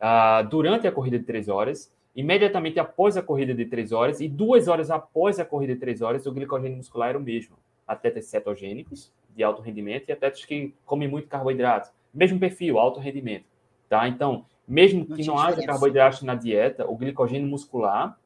uh, 0.00 0.46
durante 0.48 0.86
a 0.86 0.92
corrida 0.92 1.18
de 1.18 1.24
três 1.24 1.48
horas 1.48 1.92
imediatamente 2.14 2.78
após 2.78 3.16
a 3.16 3.22
corrida 3.22 3.54
de 3.54 3.64
três 3.64 3.92
horas 3.92 4.20
e 4.20 4.28
duas 4.28 4.68
horas 4.68 4.90
após 4.90 5.38
a 5.38 5.44
corrida 5.44 5.74
de 5.74 5.80
três 5.80 6.02
horas, 6.02 6.26
o 6.26 6.32
glicogênio 6.32 6.76
muscular 6.76 7.10
era 7.10 7.18
o 7.18 7.22
mesmo. 7.22 7.56
Atletas 7.86 8.26
cetogênicos, 8.26 9.10
de 9.34 9.42
alto 9.42 9.62
rendimento, 9.62 10.08
e 10.08 10.12
atletas 10.12 10.44
que 10.44 10.74
comem 10.84 11.08
muito 11.08 11.28
carboidrato. 11.28 11.90
Mesmo 12.12 12.38
perfil, 12.38 12.78
alto 12.78 13.00
rendimento. 13.00 13.44
Tá? 13.92 14.08
Então, 14.08 14.46
mesmo 14.66 15.04
que 15.04 15.22
não, 15.22 15.34
não 15.34 15.38
haja 15.38 15.62
carboidrato 15.66 16.24
na 16.24 16.34
dieta, 16.34 16.90
o 16.90 16.96
glicogênio 16.96 17.46
muscular, 17.46 18.18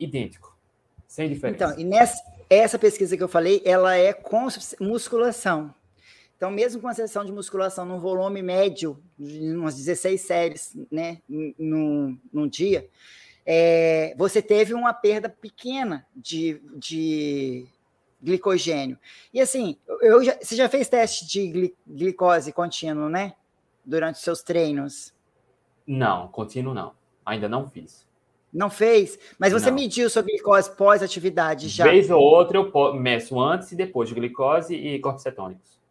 idêntico. 0.00 0.56
Sem 1.06 1.28
diferença. 1.28 1.66
Então, 1.66 1.78
e 1.78 1.84
nessa 1.84 2.24
essa 2.48 2.78
pesquisa 2.78 3.14
que 3.14 3.22
eu 3.22 3.28
falei, 3.28 3.60
ela 3.62 3.94
é 3.94 4.14
com 4.14 4.48
musculação. 4.80 5.74
Então, 6.34 6.50
mesmo 6.50 6.80
com 6.80 6.88
a 6.88 6.94
sessão 6.94 7.26
de 7.26 7.30
musculação 7.30 7.84
num 7.84 7.98
volume 7.98 8.40
médio, 8.40 8.98
umas 9.18 9.76
16 9.76 10.18
séries, 10.22 10.76
né, 10.90 11.18
num, 11.28 12.18
num 12.32 12.48
dia, 12.48 12.88
é, 13.44 14.14
você 14.16 14.40
teve 14.40 14.72
uma 14.72 14.94
perda 14.94 15.28
pequena 15.28 16.06
de, 16.16 16.58
de 16.74 17.66
glicogênio. 18.22 18.98
E 19.30 19.42
assim, 19.42 19.76
eu 20.00 20.24
já, 20.24 20.38
você 20.40 20.56
já 20.56 20.70
fez 20.70 20.88
teste 20.88 21.26
de 21.26 21.74
glicose 21.86 22.50
contínuo, 22.50 23.10
né? 23.10 23.34
Durante 23.84 24.18
seus 24.18 24.42
treinos? 24.42 25.12
Não, 25.86 26.28
contínuo 26.28 26.74
não. 26.74 26.92
Ainda 27.24 27.48
não 27.48 27.68
fiz. 27.68 28.06
Não 28.52 28.68
fez? 28.68 29.18
Mas 29.38 29.52
você 29.52 29.70
não. 29.70 29.76
mediu 29.76 30.10
sua 30.10 30.22
glicose 30.22 30.70
pós-atividade 30.76 31.68
já? 31.68 31.84
Vez 31.84 32.10
ou 32.10 32.20
outra 32.20 32.58
eu 32.58 32.94
meço 32.94 33.40
antes 33.40 33.72
e 33.72 33.76
depois 33.76 34.08
de 34.08 34.14
glicose 34.14 34.74
e 34.74 34.98
corpos 35.00 35.22
cetônicos 35.22 35.82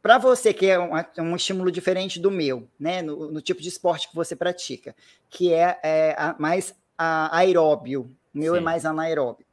para 0.00 0.18
você 0.18 0.54
que 0.54 0.66
é 0.66 0.78
um, 0.78 0.90
um, 1.18 1.36
estímulo 1.36 1.70
diferente 1.70 2.18
do 2.18 2.30
meu, 2.30 2.66
né, 2.80 3.02
no, 3.02 3.30
no, 3.30 3.40
tipo 3.42 3.60
de 3.60 3.68
esporte 3.68 4.08
que 4.08 4.14
você 4.14 4.34
pratica, 4.34 4.96
que 5.28 5.52
é, 5.52 5.78
é 5.82 6.14
a, 6.18 6.34
mais 6.38 6.74
a, 6.96 7.36
aeróbio, 7.36 8.10
o 8.34 8.38
meu 8.38 8.54
é 8.54 8.58
Sim. 8.58 8.62
é 8.62 8.64
mais 8.64 8.86
anaeróbio. 8.86 9.44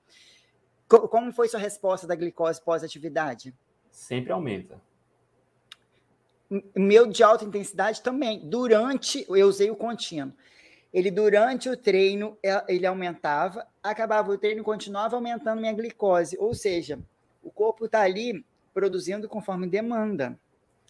Co 0.87 1.07
como 1.07 1.31
foi 1.33 1.49
sua 1.49 1.59
resposta 1.59 2.07
da 2.07 2.15
glicose 2.15 2.61
pós-atividade? 2.61 3.53
Sempre 3.91 4.31
aumenta. 4.31 4.79
Meu 6.75 7.07
de 7.07 7.23
alta 7.23 7.45
intensidade 7.45 8.01
também. 8.01 8.39
Durante, 8.43 9.25
eu 9.29 9.47
usei 9.47 9.69
o 9.69 9.75
contínuo. 9.75 10.33
Ele 10.93 11.09
durante 11.09 11.69
o 11.69 11.75
treino 11.75 12.37
é, 12.43 12.63
ele 12.67 12.85
aumentava, 12.85 13.65
acabava 13.81 14.31
o 14.31 14.37
treino 14.37 14.63
continuava 14.63 15.15
aumentando 15.15 15.59
minha 15.59 15.73
glicose, 15.73 16.37
ou 16.39 16.53
seja, 16.53 16.99
o 17.41 17.49
corpo 17.49 17.85
está 17.85 18.01
ali 18.01 18.45
produzindo 18.73 19.27
conforme 19.27 19.65
demanda. 19.65 20.37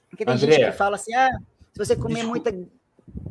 Porque 0.10 0.26
tem 0.26 0.34
Andrea, 0.34 0.52
gente 0.52 0.66
que 0.72 0.78
fala 0.78 0.98
assim, 0.98 1.14
ah, 1.16 1.30
se 1.72 1.78
você 1.78 1.96
comer 1.96 2.26
desculpa, 2.26 2.52
muita 2.52 2.70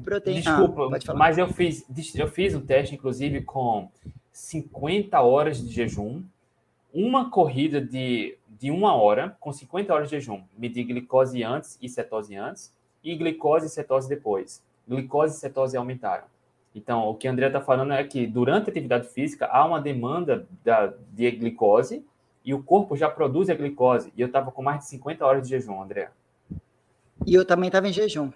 proteína... 0.02 0.40
Desculpa, 0.40 0.98
ah, 1.08 1.14
mas 1.14 1.36
eu 1.36 1.46
fiz, 1.48 1.84
eu 2.14 2.26
fiz 2.26 2.54
um 2.54 2.60
teste, 2.60 2.94
inclusive, 2.94 3.42
com 3.42 3.90
50 4.32 5.20
horas 5.20 5.62
de 5.62 5.72
jejum, 5.72 6.22
uma 6.92 7.30
corrida 7.30 7.80
de, 7.80 8.36
de 8.62 8.70
uma 8.70 8.94
hora, 8.94 9.36
com 9.40 9.52
50 9.52 9.92
horas 9.92 10.08
de 10.08 10.14
jejum, 10.14 10.40
medi 10.56 10.84
glicose 10.84 11.42
antes 11.42 11.76
e 11.82 11.88
cetose 11.88 12.36
antes, 12.36 12.72
e 13.02 13.12
glicose 13.16 13.66
e 13.66 13.68
cetose 13.68 14.08
depois. 14.08 14.62
Glicose 14.86 15.36
e 15.36 15.40
cetose 15.40 15.76
aumentaram. 15.76 16.26
Então, 16.72 17.08
o 17.08 17.16
que 17.16 17.26
a 17.26 17.32
Andrea 17.32 17.48
está 17.48 17.60
falando 17.60 17.92
é 17.92 18.04
que 18.04 18.24
durante 18.24 18.68
a 18.68 18.70
atividade 18.70 19.08
física 19.08 19.46
há 19.46 19.66
uma 19.66 19.80
demanda 19.80 20.46
da, 20.64 20.94
de 21.10 21.28
glicose 21.32 22.06
e 22.44 22.54
o 22.54 22.62
corpo 22.62 22.96
já 22.96 23.10
produz 23.10 23.50
a 23.50 23.54
glicose. 23.54 24.12
E 24.16 24.20
eu 24.20 24.28
estava 24.28 24.52
com 24.52 24.62
mais 24.62 24.82
de 24.82 24.86
50 24.90 25.26
horas 25.26 25.42
de 25.42 25.48
jejum, 25.48 25.82
André. 25.82 26.10
E 27.26 27.34
eu 27.34 27.44
também 27.44 27.66
estava 27.66 27.88
em 27.88 27.92
jejum. 27.92 28.30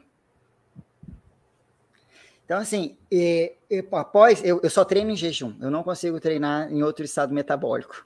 Então, 2.45 2.59
assim, 2.59 2.97
e, 3.13 3.53
e, 3.71 3.87
após, 3.93 4.43
eu, 4.45 4.61
eu, 4.61 4.71
só 4.71 4.85
treino 4.85 5.13
em 5.13 5.17
jejum, 5.17 5.55
eu 5.61 5.71
não 5.71 5.85
consigo 5.85 6.19
treinar 6.19 6.69
em 6.73 6.83
outro 6.83 7.05
estado 7.05 7.33
metabólico. 7.33 8.05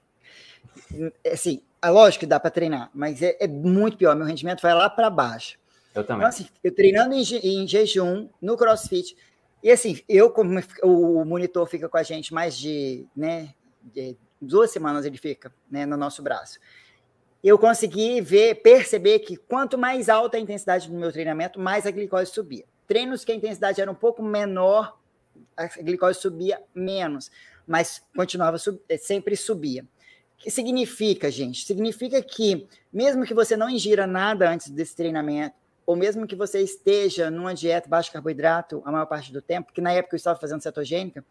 Assim, 1.30 1.62
é 1.82 1.88
lógico 1.88 2.20
que 2.20 2.26
dá 2.26 2.38
para 2.38 2.50
treinar, 2.50 2.90
mas 2.94 3.22
é, 3.22 3.36
é, 3.40 3.48
muito 3.48 3.96
pior, 3.96 4.14
meu 4.14 4.26
rendimento 4.26 4.60
vai 4.60 4.74
lá 4.74 4.88
para 4.90 5.08
baixo. 5.08 5.58
Eu 5.94 6.04
também. 6.04 6.18
Então, 6.18 6.28
assim, 6.28 6.48
eu 6.62 6.74
treinando 6.74 7.14
em, 7.14 7.22
em, 7.22 7.66
jejum, 7.66 8.28
no 8.40 8.56
crossfit, 8.56 9.16
e 9.62 9.70
assim, 9.70 10.00
eu, 10.08 10.30
como 10.30 10.60
o 10.82 11.24
monitor 11.24 11.66
fica 11.66 11.88
com 11.88 11.96
a 11.96 12.02
gente 12.02 12.32
mais 12.32 12.56
de, 12.56 13.06
né, 13.14 13.54
de 13.82 14.16
duas 14.40 14.70
semanas 14.70 15.04
ele 15.04 15.18
fica 15.18 15.52
né, 15.70 15.84
no 15.84 15.96
nosso 15.96 16.22
braço. 16.22 16.58
Eu 17.42 17.58
consegui 17.58 18.20
ver, 18.20 18.56
perceber 18.56 19.20
que 19.20 19.36
quanto 19.36 19.78
mais 19.78 20.08
alta 20.08 20.36
a 20.36 20.40
intensidade 20.40 20.88
do 20.88 20.94
meu 20.94 21.12
treinamento, 21.12 21.58
mais 21.58 21.86
a 21.86 21.90
glicose 21.90 22.30
subia. 22.30 22.64
Treinos 22.86 23.24
que 23.24 23.32
a 23.32 23.34
intensidade 23.34 23.80
era 23.80 23.90
um 23.90 23.94
pouco 23.94 24.22
menor, 24.22 24.98
a 25.56 25.66
glicose 25.66 26.20
subia 26.20 26.62
menos, 26.74 27.30
mas 27.66 28.02
continuava 28.14 28.58
sempre 28.98 29.36
subia. 29.36 29.86
Que 30.40 30.50
significa, 30.50 31.30
gente? 31.30 31.66
Significa 31.66 32.20
que 32.22 32.66
mesmo 32.90 33.26
que 33.26 33.34
você 33.34 33.56
não 33.58 33.68
ingira 33.68 34.06
nada 34.06 34.50
antes 34.50 34.70
desse 34.70 34.96
treinamento, 34.96 35.54
ou 35.84 35.94
mesmo 35.94 36.26
que 36.26 36.34
você 36.34 36.60
esteja 36.60 37.30
numa 37.30 37.54
dieta 37.54 37.88
baixo 37.88 38.10
carboidrato 38.10 38.82
a 38.86 38.90
maior 38.90 39.04
parte 39.04 39.30
do 39.32 39.42
tempo, 39.42 39.72
que 39.72 39.82
na 39.82 39.92
época 39.92 40.14
eu 40.14 40.18
estava 40.18 40.40
fazendo 40.40 40.62
cetogênica, 40.62 41.22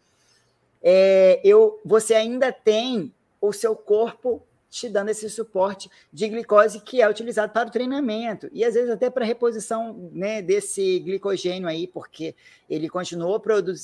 é, 0.82 1.42
eu, 1.44 1.82
você 1.84 2.14
ainda 2.14 2.52
tem 2.52 3.12
o 3.42 3.52
seu 3.52 3.76
corpo 3.76 4.46
te 4.70 4.88
dando 4.88 5.10
esse 5.10 5.28
suporte 5.28 5.90
de 6.14 6.28
glicose 6.28 6.80
que 6.80 7.02
é 7.02 7.10
utilizado 7.10 7.52
para 7.52 7.68
o 7.68 7.72
treinamento 7.72 8.48
e 8.54 8.64
às 8.64 8.76
vezes 8.76 8.92
até 8.92 9.10
para 9.10 9.26
reposição 9.26 10.12
né, 10.14 10.40
desse 10.40 11.00
glicogênio 11.00 11.68
aí, 11.68 11.88
porque 11.88 12.36
ele 12.70 12.88
continuou 12.88 13.42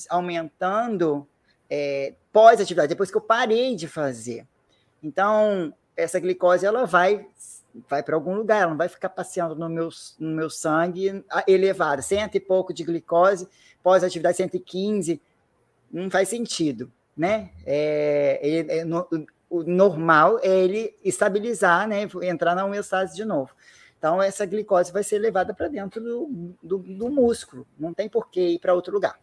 aumentando 0.08 1.28
é, 1.68 2.14
pós-atividade, 2.32 2.90
depois 2.90 3.10
que 3.10 3.18
eu 3.18 3.22
parei 3.22 3.76
de 3.76 3.88
fazer. 3.88 4.46
Então, 5.06 5.72
essa 5.96 6.20
glicose 6.20 6.66
ela 6.66 6.86
vai 6.86 7.28
vai 7.90 8.02
para 8.02 8.16
algum 8.16 8.34
lugar, 8.34 8.62
ela 8.62 8.70
não 8.70 8.78
vai 8.78 8.88
ficar 8.88 9.10
passeando 9.10 9.54
no 9.54 9.68
meu, 9.68 9.90
no 10.18 10.30
meu 10.30 10.50
sangue 10.50 11.24
elevada, 11.46 12.02
cento 12.02 12.36
e 12.36 12.40
pouco 12.40 12.74
de 12.74 12.86
glicose, 12.86 13.50
pós-atividade 13.84 14.38
115, 14.38 15.22
não 15.92 16.10
faz 16.10 16.30
sentido, 16.30 16.90
né? 17.16 17.52
É, 17.66 18.78
é, 18.80 18.86
no, 18.86 19.06
o 19.50 19.64
normal 19.64 20.40
é 20.42 20.64
ele 20.64 20.96
estabilizar, 21.04 21.86
né? 21.86 22.08
Entrar 22.24 22.56
na 22.56 22.66
homeostase 22.66 23.14
de 23.14 23.26
novo. 23.26 23.52
Então, 24.00 24.22
essa 24.22 24.46
glicose 24.46 24.94
vai 24.94 25.04
ser 25.04 25.20
levada 25.20 25.54
para 25.54 25.68
dentro 25.68 26.02
do, 26.02 26.56
do, 26.64 26.78
do, 26.78 27.10
músculo. 27.10 27.68
Não 27.78 27.94
tem 27.94 28.08
por 28.08 28.30
que 28.30 28.42
ir 28.42 28.60
para 28.60 28.74
outro 28.74 28.94
lugar. 28.94 29.20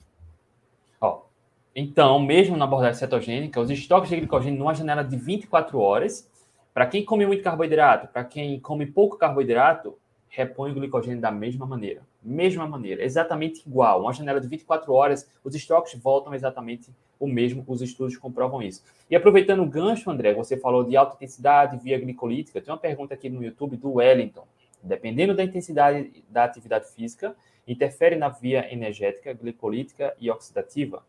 Então, 1.74 2.20
mesmo 2.20 2.54
na 2.54 2.66
abordagem 2.66 2.98
cetogênica, 2.98 3.58
os 3.58 3.70
estoques 3.70 4.10
de 4.10 4.16
glicogênio 4.16 4.58
numa 4.58 4.74
janela 4.74 5.02
de 5.02 5.16
24 5.16 5.78
horas, 5.78 6.30
para 6.74 6.86
quem 6.86 7.02
come 7.02 7.24
muito 7.24 7.42
carboidrato, 7.42 8.08
para 8.08 8.24
quem 8.24 8.60
come 8.60 8.84
pouco 8.84 9.16
carboidrato, 9.16 9.96
repõe 10.28 10.70
o 10.70 10.74
glicogênio 10.74 11.20
da 11.20 11.30
mesma 11.30 11.64
maneira. 11.64 12.02
Mesma 12.22 12.66
maneira, 12.66 13.02
exatamente 13.02 13.66
igual. 13.66 14.02
Uma 14.02 14.12
janela 14.12 14.38
de 14.38 14.48
24 14.48 14.92
horas, 14.92 15.30
os 15.42 15.54
estoques 15.54 15.98
voltam 15.98 16.34
exatamente 16.34 16.90
o 17.18 17.26
mesmo, 17.26 17.64
os 17.66 17.80
estudos 17.80 18.18
comprovam 18.18 18.62
isso. 18.62 18.82
E 19.10 19.16
aproveitando 19.16 19.62
o 19.62 19.66
gancho, 19.66 20.10
André, 20.10 20.34
você 20.34 20.58
falou 20.58 20.84
de 20.84 20.94
alta 20.94 21.16
intensidade 21.16 21.82
via 21.82 21.98
glicolítica. 21.98 22.60
Tem 22.60 22.72
uma 22.72 22.80
pergunta 22.80 23.14
aqui 23.14 23.30
no 23.30 23.42
YouTube 23.42 23.78
do 23.78 23.94
Wellington. 23.94 24.46
Dependendo 24.82 25.34
da 25.34 25.44
intensidade 25.44 26.22
da 26.28 26.44
atividade 26.44 26.90
física, 26.92 27.34
interfere 27.66 28.16
na 28.16 28.28
via 28.28 28.70
energética, 28.70 29.32
glicolítica 29.32 30.14
e 30.20 30.30
oxidativa? 30.30 31.02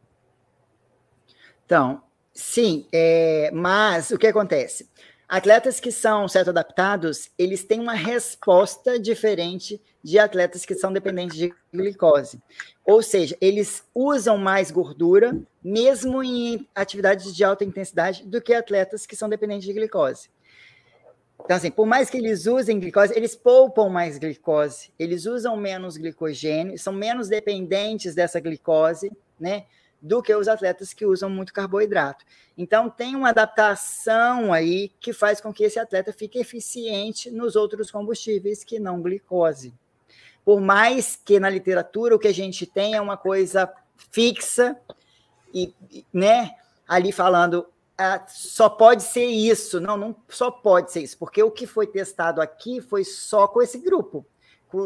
Então, 1.66 2.02
sim, 2.34 2.88
é, 2.92 3.50
mas 3.54 4.12
o 4.12 4.18
que 4.18 4.28
acontece? 4.28 4.90
Atletas 5.28 5.80
que 5.80 5.92
são 5.92 6.28
certo 6.28 6.50
adaptados, 6.50 7.32
eles 7.38 7.64
têm 7.64 7.80
uma 7.80 7.94
resposta 7.94 9.00
diferente 9.00 9.82
de 10.04 10.20
atletas 10.20 10.66
que 10.66 10.76
são 10.76 10.92
dependentes 10.92 11.38
de 11.38 11.54
glicose. 11.74 12.40
Ou 12.86 13.02
seja, 13.02 13.36
eles 13.40 13.84
usam 13.96 14.38
mais 14.38 14.70
gordura, 14.70 15.36
mesmo 15.64 16.22
em 16.22 16.68
atividades 16.76 17.34
de 17.34 17.44
alta 17.44 17.64
intensidade, 17.64 18.26
do 18.26 18.42
que 18.42 18.54
atletas 18.54 19.06
que 19.06 19.16
são 19.16 19.30
dependentes 19.30 19.66
de 19.66 19.74
glicose. 19.74 20.30
Então, 21.44 21.58
assim, 21.58 21.72
por 21.72 21.86
mais 21.86 22.10
que 22.10 22.18
eles 22.18 22.46
usem 22.46 22.80
glicose, 22.80 23.14
eles 23.16 23.36
poupam 23.36 23.90
mais 23.90 24.18
glicose, 24.18 24.94
eles 25.00 25.26
usam 25.26 25.58
menos 25.58 25.98
glicogênio, 25.98 26.78
são 26.78 26.94
menos 26.94 27.28
dependentes 27.28 28.14
dessa 28.14 28.40
glicose, 28.40 29.12
né? 29.40 29.66
Do 30.06 30.22
que 30.22 30.36
os 30.36 30.50
atletas 30.50 30.94
que 30.94 31.06
usam 31.06 31.30
muito 31.30 31.54
carboidrato. 31.54 32.26
Então, 32.58 32.90
tem 32.90 33.16
uma 33.16 33.30
adaptação 33.30 34.52
aí 34.52 34.90
que 35.00 35.14
faz 35.14 35.40
com 35.40 35.54
que 35.54 35.64
esse 35.64 35.80
atleta 35.80 36.12
fique 36.12 36.38
eficiente 36.38 37.32
nos 37.32 37.56
outros 37.56 37.90
combustíveis 37.90 38.66
que 38.66 38.80
não 38.80 39.02
glicose. 39.02 39.74
Por 40.44 40.60
mais 40.60 41.16
que 41.16 41.40
na 41.40 41.50
literatura 41.50 42.16
o 42.16 42.20
que 42.20 42.28
a 42.28 42.34
gente 42.34 42.66
tem 42.66 42.96
é 42.96 43.02
uma 43.02 43.16
coisa 43.16 43.74
fixa 44.12 44.78
e, 45.54 45.74
né, 46.12 46.52
ali 46.86 47.14
falando 47.14 47.66
ah, 47.98 48.26
só 48.28 48.70
pode 48.70 49.04
ser 49.04 49.26
isso. 49.26 49.80
Não, 49.80 49.96
não 49.96 50.16
só 50.28 50.52
pode 50.52 50.92
ser 50.92 51.02
isso, 51.02 51.18
porque 51.18 51.42
o 51.42 51.52
que 51.52 51.66
foi 51.66 51.88
testado 51.88 52.42
aqui 52.42 52.82
foi 52.82 53.04
só 53.04 53.48
com 53.48 53.62
esse 53.62 53.78
grupo, 53.78 54.26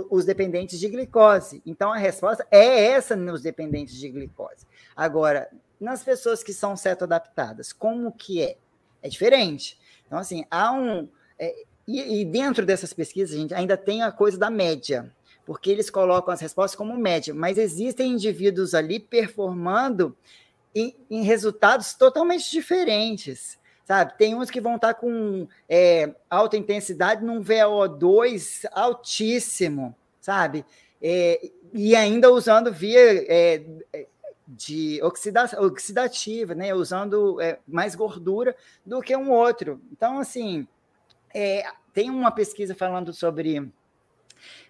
os 0.09 0.25
dependentes 0.25 0.79
de 0.79 0.87
glicose. 0.89 1.61
Então 1.65 1.91
a 1.91 1.97
resposta 1.97 2.45
é 2.51 2.87
essa 2.87 3.15
nos 3.15 3.41
dependentes 3.41 3.95
de 3.95 4.09
glicose. 4.09 4.65
Agora, 4.95 5.49
nas 5.79 6.03
pessoas 6.03 6.43
que 6.43 6.53
são 6.53 6.75
certo 6.75 7.03
adaptadas, 7.03 7.71
como 7.71 8.11
que 8.11 8.41
é? 8.41 8.57
É 9.01 9.09
diferente. 9.09 9.79
Então, 10.05 10.17
assim, 10.17 10.43
há 10.49 10.71
um. 10.71 11.07
É, 11.37 11.55
e, 11.87 12.21
e 12.21 12.25
dentro 12.25 12.65
dessas 12.65 12.91
pesquisas, 12.93 13.35
a 13.35 13.39
gente 13.39 13.53
ainda 13.53 13.77
tem 13.77 14.01
a 14.01 14.11
coisa 14.11 14.37
da 14.37 14.49
média, 14.49 15.13
porque 15.45 15.69
eles 15.69 15.89
colocam 15.89 16.33
as 16.33 16.41
respostas 16.41 16.75
como 16.75 16.97
média, 16.97 17.33
mas 17.33 17.57
existem 17.57 18.13
indivíduos 18.13 18.73
ali 18.73 18.99
performando 18.99 20.17
em, 20.73 20.95
em 21.09 21.23
resultados 21.23 21.93
totalmente 21.93 22.49
diferentes. 22.51 23.57
Sabe? 23.87 24.17
Tem 24.17 24.35
uns 24.35 24.51
que 24.51 24.59
vão 24.59 24.75
estar 24.75 24.95
com 24.95 25.47
é, 25.69 26.13
alta 26.29 26.57
intensidade 26.57 27.23
num 27.23 27.41
VO2 27.41 28.65
altíssimo, 28.73 29.95
sabe? 30.19 30.65
É, 31.01 31.49
e 31.73 31.95
ainda 31.95 32.29
usando 32.29 32.69
via 32.69 32.99
é, 32.99 33.63
de 34.45 34.99
oxida 35.01 35.49
oxidativa, 35.61 36.53
né? 36.53 36.73
Usando 36.73 37.39
é, 37.39 37.59
mais 37.65 37.95
gordura 37.95 38.53
do 38.85 39.01
que 39.01 39.15
um 39.15 39.31
outro. 39.31 39.79
Então, 39.89 40.19
assim, 40.19 40.67
é, 41.33 41.63
tem 41.93 42.09
uma 42.09 42.29
pesquisa 42.29 42.75
falando 42.75 43.13
sobre 43.13 43.71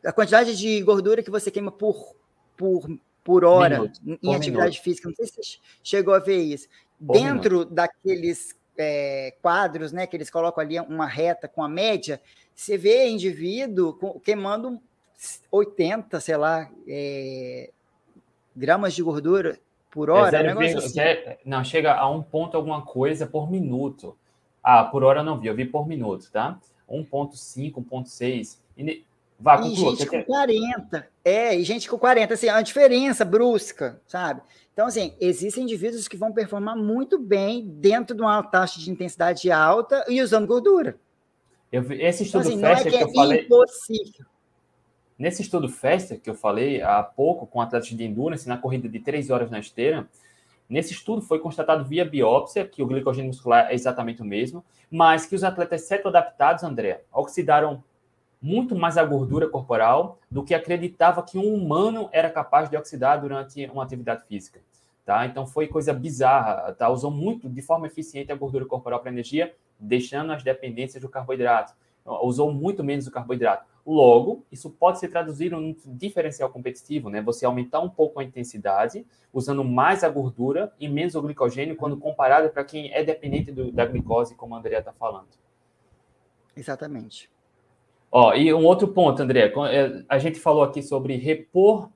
a 0.06 0.12
quantidade 0.14 0.56
de 0.56 0.80
gordura 0.84 1.24
que 1.24 1.32
você 1.32 1.50
queima 1.50 1.72
por, 1.72 2.16
por 2.56 2.88
por 3.24 3.44
hora 3.44 3.80
minuto, 3.80 4.00
em 4.06 4.18
por 4.18 4.36
atividade 4.36 4.70
minuto. 4.70 4.84
física. 4.84 5.10
Não 5.10 5.16
sei 5.16 5.26
se 5.26 5.34
você 5.34 5.58
chegou 5.84 6.14
a 6.14 6.20
ver 6.20 6.38
isso. 6.38 6.68
Por 7.06 7.14
Dentro 7.14 7.58
minuto. 7.58 7.74
daqueles 7.74 8.56
é, 8.78 9.34
quadros, 9.42 9.92
né, 9.92 10.08
que 10.08 10.16
eles 10.16 10.30
colocam 10.30 10.64
ali 10.64 10.80
uma 10.80 11.06
reta 11.06 11.48
com 11.48 11.64
a 11.64 11.70
média, 11.70 12.22
você 12.56 12.78
vê 12.78 13.08
indivíduo 13.08 14.20
queimando 14.24 14.80
80, 15.52 16.20
sei 16.20 16.38
lá, 16.38 16.70
é, 16.88 17.72
gramas 18.56 18.94
de 18.94 19.04
gordura 19.04 19.60
por 19.92 20.10
hora. 20.10 20.38
É 20.38 20.56
um 20.56 20.60
assim. 20.60 21.00
não, 21.46 21.64
chega 21.64 21.94
a 21.94 22.10
um 22.10 22.22
ponto 22.22 22.56
alguma 22.56 22.82
coisa 22.82 23.26
por 23.26 23.50
minuto. 23.50 24.18
Ah, 24.64 24.84
por 24.84 25.04
hora 25.04 25.22
eu 25.22 25.24
não 25.24 25.40
vi, 25.40 25.48
eu 25.48 25.56
vi 25.56 25.66
por 25.66 25.88
minuto, 25.88 26.30
tá? 26.32 26.60
1.5, 26.90 27.74
1.6. 27.74 28.60
Vá, 29.40 29.62
e 29.62 29.76
gente 29.76 30.06
com 30.08 30.24
40. 30.24 31.08
É, 31.24 31.56
e 31.56 31.64
gente 31.64 31.90
com 31.90 31.98
40, 31.98 32.34
assim, 32.34 32.50
a 32.50 32.62
diferença 32.62 33.24
brusca, 33.24 34.02
sabe? 34.08 34.42
Então, 34.74 34.88
assim, 34.88 35.14
existem 35.20 35.64
indivíduos 35.64 36.08
que 36.08 36.18
vão 36.18 36.32
performar 36.32 36.76
muito 36.76 37.20
bem 37.20 37.66
dentro 37.68 38.16
de 38.16 38.22
uma 38.22 38.42
taxa 38.44 38.80
de 38.80 38.90
intensidade 38.90 39.52
alta 39.52 40.04
e 40.08 40.22
usando 40.22 40.48
gordura. 40.48 41.00
Eu 41.72 41.84
vi, 41.84 42.02
esse 42.02 42.24
então, 42.24 42.42
estudo 42.42 42.58
então, 42.58 42.72
assim, 42.72 42.84
Fester 42.84 42.94
é 42.94 42.98
que, 42.98 43.04
que, 43.06 43.10
eu 43.12 43.14
falei. 43.16 43.42
Impossível. 43.42 44.26
Nesse 45.20 45.42
estudo 45.42 45.70
Fester 45.70 46.20
que 46.20 46.30
eu 46.30 46.36
falei 46.36 46.82
há 46.82 47.02
pouco 47.04 47.46
com 47.48 47.60
atletas 47.60 47.90
de 47.90 48.04
endurance 48.04 48.48
na 48.48 48.58
corrida 48.58 48.88
de 48.88 49.00
3 49.00 49.30
horas 49.30 49.50
na 49.50 49.60
esteira, 49.60 50.08
nesse 50.70 50.94
estudo 50.94 51.22
foi 51.22 51.40
constatado 51.40 51.84
via 51.84 52.06
biópsia 52.06 52.68
que 52.68 52.84
o 52.84 52.88
glicogênio 52.88 53.30
muscular 53.30 53.70
é 53.70 53.74
exatamente 53.74 54.22
o 54.22 54.26
mesmo, 54.26 54.64
mas 54.92 55.26
que 55.26 55.36
os 55.36 55.44
atletas 55.44 55.82
seto-adaptados, 55.82 56.64
André, 56.64 57.04
oxidaram 57.12 57.84
muito 58.42 58.76
mais 58.76 58.98
a 58.98 59.04
gordura 59.04 59.48
corporal 59.50 60.20
do 60.30 60.44
que 60.44 60.54
acreditava 60.54 61.24
que 61.24 61.38
um 61.38 61.54
humano 61.54 62.10
era 62.12 62.30
capaz 62.30 62.70
de 62.70 62.78
oxidar 62.78 63.20
durante 63.20 63.66
uma 63.68 63.84
atividade 63.84 64.26
física. 64.28 64.60
Tá? 65.06 65.26
Então 65.26 65.48
foi 65.48 65.68
coisa 65.68 65.94
bizarra, 65.94 66.74
tá? 66.74 66.90
Usou 66.90 67.10
muito 67.10 67.48
de 67.50 67.62
forma 67.62 67.88
eficiente 67.88 68.32
a 68.32 68.36
gordura 68.36 68.66
corporal 68.66 69.00
para 69.00 69.10
energia, 69.10 69.56
deixando 69.80 70.34
as 70.34 70.44
dependências 70.44 71.02
do 71.02 71.08
carboidrato. 71.08 71.74
Usou 72.06 72.52
muito 72.52 72.84
menos 72.84 73.08
o 73.08 73.12
carboidrato. 73.12 73.66
Logo, 73.86 74.44
isso 74.52 74.70
pode 74.70 75.00
ser 75.00 75.08
traduzido 75.08 75.56
em 75.56 75.72
um 75.72 75.76
diferencial 75.96 76.50
competitivo, 76.50 77.10
né? 77.10 77.22
Você 77.22 77.46
aumentar 77.46 77.80
um 77.80 77.90
pouco 77.90 78.20
a 78.20 78.24
intensidade, 78.24 79.06
usando 79.32 79.64
mais 79.64 80.04
a 80.04 80.10
gordura 80.10 80.74
e 80.78 80.90
menos 80.90 81.16
o 81.16 81.22
glicogênio, 81.22 81.78
quando 81.78 81.96
comparado 81.96 82.50
para 82.50 82.66
quem 82.66 82.92
é 82.94 83.02
dependente 83.02 83.50
do, 83.50 83.72
da 83.72 83.86
glicose, 83.86 84.36
como 84.36 84.56
a 84.56 84.60
Andrea 84.60 84.80
está 84.80 84.92
falando. 84.92 85.30
Exatamente. 86.54 87.30
Ó, 88.12 88.34
e 88.34 88.54
um 88.54 88.66
outro 88.66 88.88
ponto, 88.88 89.22
André, 89.22 89.52
é, 89.70 90.04
a 90.08 90.18
gente 90.18 90.40
falou 90.40 90.64
aqui 90.64 90.82
sobre 90.82 91.16
repor 91.18 91.90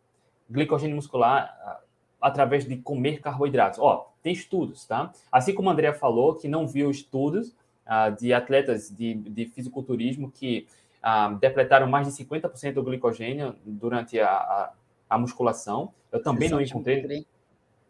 glicogênio 0.49 0.95
muscular 0.95 1.57
ah, 1.63 1.79
através 2.21 2.65
de 2.65 2.77
comer 2.77 3.21
carboidratos. 3.21 3.79
Ó, 3.79 4.11
tem 4.21 4.33
estudos, 4.33 4.85
tá? 4.85 5.11
Assim 5.31 5.53
como 5.53 5.69
a 5.69 5.73
Andrea 5.73 5.93
falou, 5.93 6.35
que 6.35 6.47
não 6.47 6.67
viu 6.67 6.91
estudos 6.91 7.55
ah, 7.85 8.09
de 8.09 8.33
atletas 8.33 8.89
de, 8.89 9.15
de 9.15 9.45
fisiculturismo 9.45 10.29
que 10.29 10.67
ah, 11.01 11.29
depletaram 11.39 11.87
mais 11.87 12.07
de 12.07 12.23
50% 12.23 12.73
do 12.73 12.83
glicogênio 12.83 13.55
durante 13.65 14.19
a, 14.19 14.29
a, 14.29 14.73
a 15.09 15.17
musculação. 15.17 15.93
Eu 16.11 16.21
também 16.21 16.49
não 16.49 16.61
encontrei. 16.61 17.25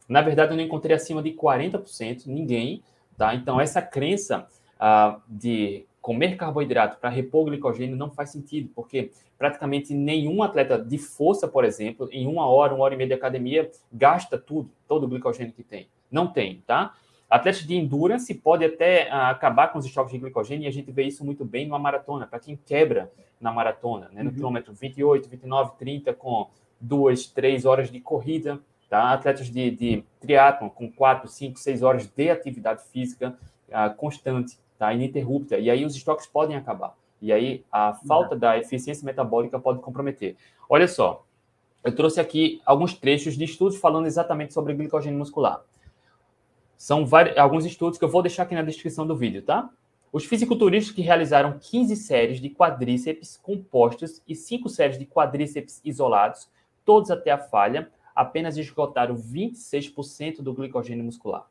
Na 0.07 0.21
verdade, 0.21 0.53
eu 0.53 0.57
não 0.57 0.63
encontrei 0.63 0.95
acima 0.95 1.23
de 1.23 1.31
40%, 1.31 2.27
ninguém, 2.27 2.83
tá? 3.17 3.33
Então, 3.33 3.59
essa 3.59 3.81
crença 3.81 4.47
ah, 4.79 5.19
de 5.27 5.85
comer 6.01 6.35
carboidrato 6.35 6.99
para 6.99 7.09
repor 7.09 7.45
glicogênio 7.45 7.95
não 7.95 8.09
faz 8.09 8.31
sentido, 8.31 8.69
porque 8.75 9.11
praticamente 9.37 9.93
nenhum 9.93 10.41
atleta 10.41 10.77
de 10.77 10.97
força, 10.97 11.47
por 11.47 11.63
exemplo, 11.63 12.09
em 12.11 12.27
uma 12.27 12.47
hora, 12.47 12.73
uma 12.73 12.83
hora 12.83 12.93
e 12.95 12.97
meia 12.97 13.07
de 13.07 13.13
academia, 13.13 13.69
gasta 13.91 14.37
tudo, 14.37 14.69
todo 14.87 15.03
o 15.03 15.07
glicogênio 15.07 15.53
que 15.53 15.63
tem. 15.63 15.87
Não 16.11 16.27
tem, 16.27 16.63
tá? 16.65 16.95
Atletas 17.29 17.65
de 17.65 17.75
endurance 17.75 18.33
pode 18.33 18.65
até 18.65 19.07
uh, 19.09 19.31
acabar 19.31 19.69
com 19.69 19.79
os 19.79 19.85
estoques 19.85 20.11
de 20.11 20.19
glicogênio 20.19 20.65
e 20.65 20.67
a 20.67 20.71
gente 20.71 20.91
vê 20.91 21.03
isso 21.03 21.23
muito 21.23 21.45
bem 21.45 21.65
numa 21.65 21.79
maratona, 21.79 22.27
para 22.27 22.39
quem 22.39 22.59
quebra 22.65 23.09
na 23.39 23.53
maratona, 23.53 24.09
né? 24.11 24.21
no 24.21 24.29
uhum. 24.29 24.35
quilômetro 24.35 24.73
28, 24.73 25.29
29, 25.29 25.71
30, 25.77 26.13
com 26.13 26.49
duas, 26.79 27.27
três 27.27 27.63
horas 27.63 27.89
de 27.89 28.01
corrida, 28.01 28.59
tá? 28.89 29.13
Atletas 29.13 29.49
de, 29.49 29.71
de 29.71 30.03
triatlon 30.19 30.69
com 30.69 30.91
quatro, 30.91 31.29
cinco, 31.29 31.57
seis 31.57 31.81
horas 31.81 32.05
de 32.05 32.29
atividade 32.29 32.83
física 32.91 33.37
uh, 33.69 33.95
constante 33.95 34.57
tá? 34.81 34.91
ininterrupta, 34.91 35.59
e 35.59 35.69
aí 35.69 35.85
os 35.85 35.95
estoques 35.95 36.25
podem 36.25 36.57
acabar. 36.57 36.97
E 37.21 37.31
aí 37.31 37.63
a 37.71 37.93
falta 37.93 38.35
da 38.35 38.57
eficiência 38.57 39.05
metabólica 39.05 39.59
pode 39.59 39.79
comprometer. 39.79 40.35
Olha 40.67 40.87
só, 40.87 41.23
eu 41.83 41.93
trouxe 41.95 42.19
aqui 42.19 42.59
alguns 42.65 42.95
trechos 42.95 43.37
de 43.37 43.43
estudos 43.43 43.77
falando 43.77 44.07
exatamente 44.07 44.55
sobre 44.55 44.73
glicogênio 44.73 45.19
muscular. 45.19 45.61
São 46.75 47.05
vários, 47.05 47.37
alguns 47.37 47.63
estudos 47.63 47.99
que 47.99 48.03
eu 48.03 48.09
vou 48.09 48.23
deixar 48.23 48.41
aqui 48.41 48.55
na 48.55 48.63
descrição 48.63 49.05
do 49.05 49.15
vídeo, 49.15 49.43
tá? 49.43 49.69
Os 50.11 50.25
fisiculturistas 50.25 50.95
que 50.95 51.03
realizaram 51.03 51.59
15 51.59 51.95
séries 51.95 52.41
de 52.41 52.49
quadríceps 52.49 53.37
compostos 53.37 54.19
e 54.27 54.33
5 54.33 54.67
séries 54.67 54.97
de 54.97 55.05
quadríceps 55.05 55.79
isolados, 55.85 56.49
todos 56.83 57.11
até 57.11 57.29
a 57.29 57.37
falha, 57.37 57.91
apenas 58.15 58.57
esgotaram 58.57 59.15
26% 59.15 60.41
do 60.41 60.55
glicogênio 60.55 61.03
muscular. 61.03 61.50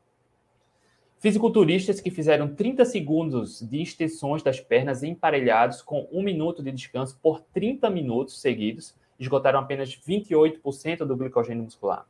Fisiculturistas 1.21 2.01
que 2.01 2.09
fizeram 2.09 2.47
30 2.47 2.83
segundos 2.83 3.61
de 3.61 3.79
extensões 3.79 4.41
das 4.41 4.59
pernas 4.59 5.03
emparelhados 5.03 5.79
com 5.79 6.07
um 6.11 6.23
minuto 6.23 6.63
de 6.63 6.71
descanso 6.71 7.15
por 7.21 7.41
30 7.53 7.91
minutos 7.91 8.41
seguidos 8.41 8.95
esgotaram 9.19 9.59
apenas 9.59 9.95
28% 9.95 11.05
do 11.05 11.15
glicogênio 11.15 11.63
muscular. 11.63 12.07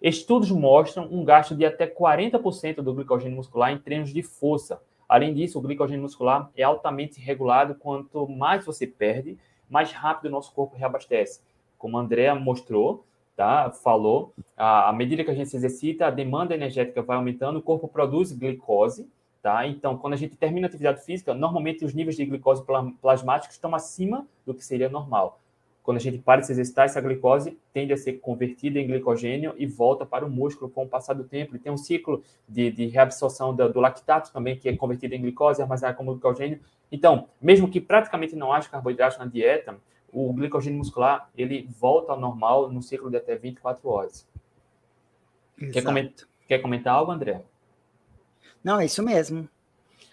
Estudos 0.00 0.50
mostram 0.50 1.06
um 1.12 1.26
gasto 1.26 1.54
de 1.54 1.66
até 1.66 1.86
40% 1.86 2.76
do 2.76 2.94
glicogênio 2.94 3.36
muscular 3.36 3.70
em 3.70 3.76
treinos 3.76 4.14
de 4.14 4.22
força. 4.22 4.80
Além 5.06 5.34
disso, 5.34 5.58
o 5.58 5.62
glicogênio 5.62 6.00
muscular 6.00 6.50
é 6.56 6.62
altamente 6.62 7.20
regulado. 7.20 7.74
Quanto 7.74 8.26
mais 8.26 8.64
você 8.64 8.86
perde, 8.86 9.36
mais 9.68 9.92
rápido 9.92 10.28
o 10.28 10.32
nosso 10.32 10.54
corpo 10.54 10.74
reabastece. 10.74 11.42
Como 11.76 11.98
a 11.98 12.00
Andrea 12.00 12.34
mostrou, 12.34 13.04
tá? 13.38 13.70
falou, 13.70 14.34
à 14.56 14.92
medida 14.92 15.22
que 15.22 15.30
a 15.30 15.34
gente 15.34 15.48
se 15.48 15.56
exercita, 15.56 16.06
a 16.06 16.10
demanda 16.10 16.54
energética 16.54 17.00
vai 17.00 17.16
aumentando, 17.16 17.58
o 17.58 17.62
corpo 17.62 17.86
produz 17.86 18.32
glicose, 18.32 19.08
Tá? 19.40 19.64
Então, 19.68 19.96
quando 19.96 20.14
a 20.14 20.16
gente 20.16 20.36
termina 20.36 20.66
a 20.66 20.68
atividade 20.68 21.04
física, 21.04 21.32
normalmente 21.32 21.84
os 21.84 21.94
níveis 21.94 22.16
de 22.16 22.26
glicose 22.26 22.60
plasmática 23.00 23.52
estão 23.52 23.72
acima 23.72 24.26
do 24.44 24.52
que 24.52 24.64
seria 24.64 24.88
normal. 24.88 25.40
Quando 25.84 25.96
a 25.96 26.00
gente 26.00 26.18
para 26.18 26.40
de 26.40 26.46
se 26.46 26.52
exercitar, 26.52 26.86
essa 26.86 27.00
glicose 27.00 27.56
tende 27.72 27.92
a 27.92 27.96
ser 27.96 28.14
convertida 28.14 28.80
em 28.80 28.86
glicogênio 28.86 29.54
e 29.56 29.64
volta 29.64 30.04
para 30.04 30.26
o 30.26 30.28
músculo 30.28 30.68
com 30.68 30.84
o 30.84 30.88
passar 30.88 31.14
do 31.14 31.24
tempo. 31.24 31.54
E 31.54 31.58
tem 31.58 31.72
um 31.72 31.78
ciclo 31.78 32.22
de, 32.48 32.70
de 32.70 32.86
reabsorção 32.88 33.54
do, 33.54 33.72
do, 33.72 33.80
lactato 33.80 34.32
também, 34.32 34.58
que 34.58 34.68
é 34.68 34.76
convertido 34.76 35.14
em 35.14 35.22
glicose, 35.22 35.62
armazenado 35.62 35.96
como 35.96 36.12
glicogênio. 36.12 36.60
Então, 36.90 37.28
mesmo 37.40 37.70
que 37.70 37.80
praticamente 37.80 38.34
não 38.34 38.52
haja 38.52 38.68
carboidrato 38.68 39.18
na 39.20 39.24
dieta, 39.24 39.78
o 40.12 40.32
glicogênio 40.32 40.78
muscular 40.78 41.30
ele 41.36 41.68
volta 41.78 42.12
ao 42.12 42.20
normal 42.20 42.70
no 42.70 42.82
ciclo 42.82 43.10
de 43.10 43.16
até 43.16 43.36
24 43.36 43.88
horas. 43.88 44.26
Quer 45.72 45.82
comentar, 45.82 46.28
quer 46.46 46.58
comentar 46.58 46.94
algo, 46.94 47.10
André? 47.10 47.42
Não, 48.62 48.80
é 48.80 48.84
isso 48.84 49.02
mesmo. 49.02 49.48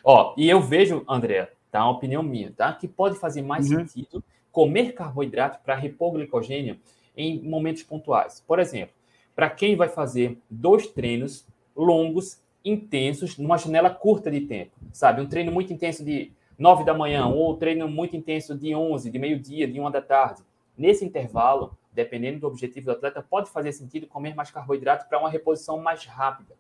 Ó, 0.03 0.33
e 0.37 0.49
eu 0.49 0.61
vejo, 0.61 1.03
André, 1.07 1.51
tá? 1.71 1.83
Uma 1.83 1.91
opinião 1.91 2.23
minha, 2.23 2.51
tá? 2.51 2.73
Que 2.73 2.87
pode 2.87 3.17
fazer 3.17 3.41
mais 3.41 3.69
uhum. 3.69 3.79
sentido 3.87 4.23
comer 4.51 4.93
carboidrato 4.93 5.59
para 5.63 5.75
repor 5.75 6.13
glicogênio 6.13 6.79
em 7.15 7.41
momentos 7.41 7.83
pontuais. 7.83 8.43
Por 8.47 8.59
exemplo, 8.59 8.95
para 9.35 9.49
quem 9.49 9.75
vai 9.75 9.89
fazer 9.89 10.37
dois 10.49 10.87
treinos 10.87 11.45
longos, 11.75 12.39
intensos, 12.63 13.37
numa 13.37 13.57
janela 13.57 13.89
curta 13.89 14.31
de 14.31 14.41
tempo, 14.41 14.71
sabe? 14.91 15.21
Um 15.21 15.27
treino 15.27 15.51
muito 15.51 15.73
intenso 15.73 16.03
de 16.03 16.31
9 16.57 16.83
da 16.83 16.93
manhã, 16.93 17.27
ou 17.27 17.55
treino 17.57 17.87
muito 17.87 18.15
intenso 18.15 18.55
de 18.55 18.73
11, 18.73 19.09
de 19.09 19.19
meio-dia, 19.19 19.67
de 19.67 19.79
1 19.79 19.91
da 19.91 20.01
tarde. 20.01 20.43
Nesse 20.77 21.05
intervalo, 21.05 21.77
dependendo 21.91 22.39
do 22.39 22.47
objetivo 22.47 22.87
do 22.87 22.91
atleta, 22.91 23.21
pode 23.21 23.49
fazer 23.49 23.71
sentido 23.71 24.07
comer 24.07 24.35
mais 24.35 24.51
carboidrato 24.51 25.07
para 25.07 25.19
uma 25.19 25.29
reposição 25.29 25.79
mais 25.79 26.05
rápida. 26.05 26.55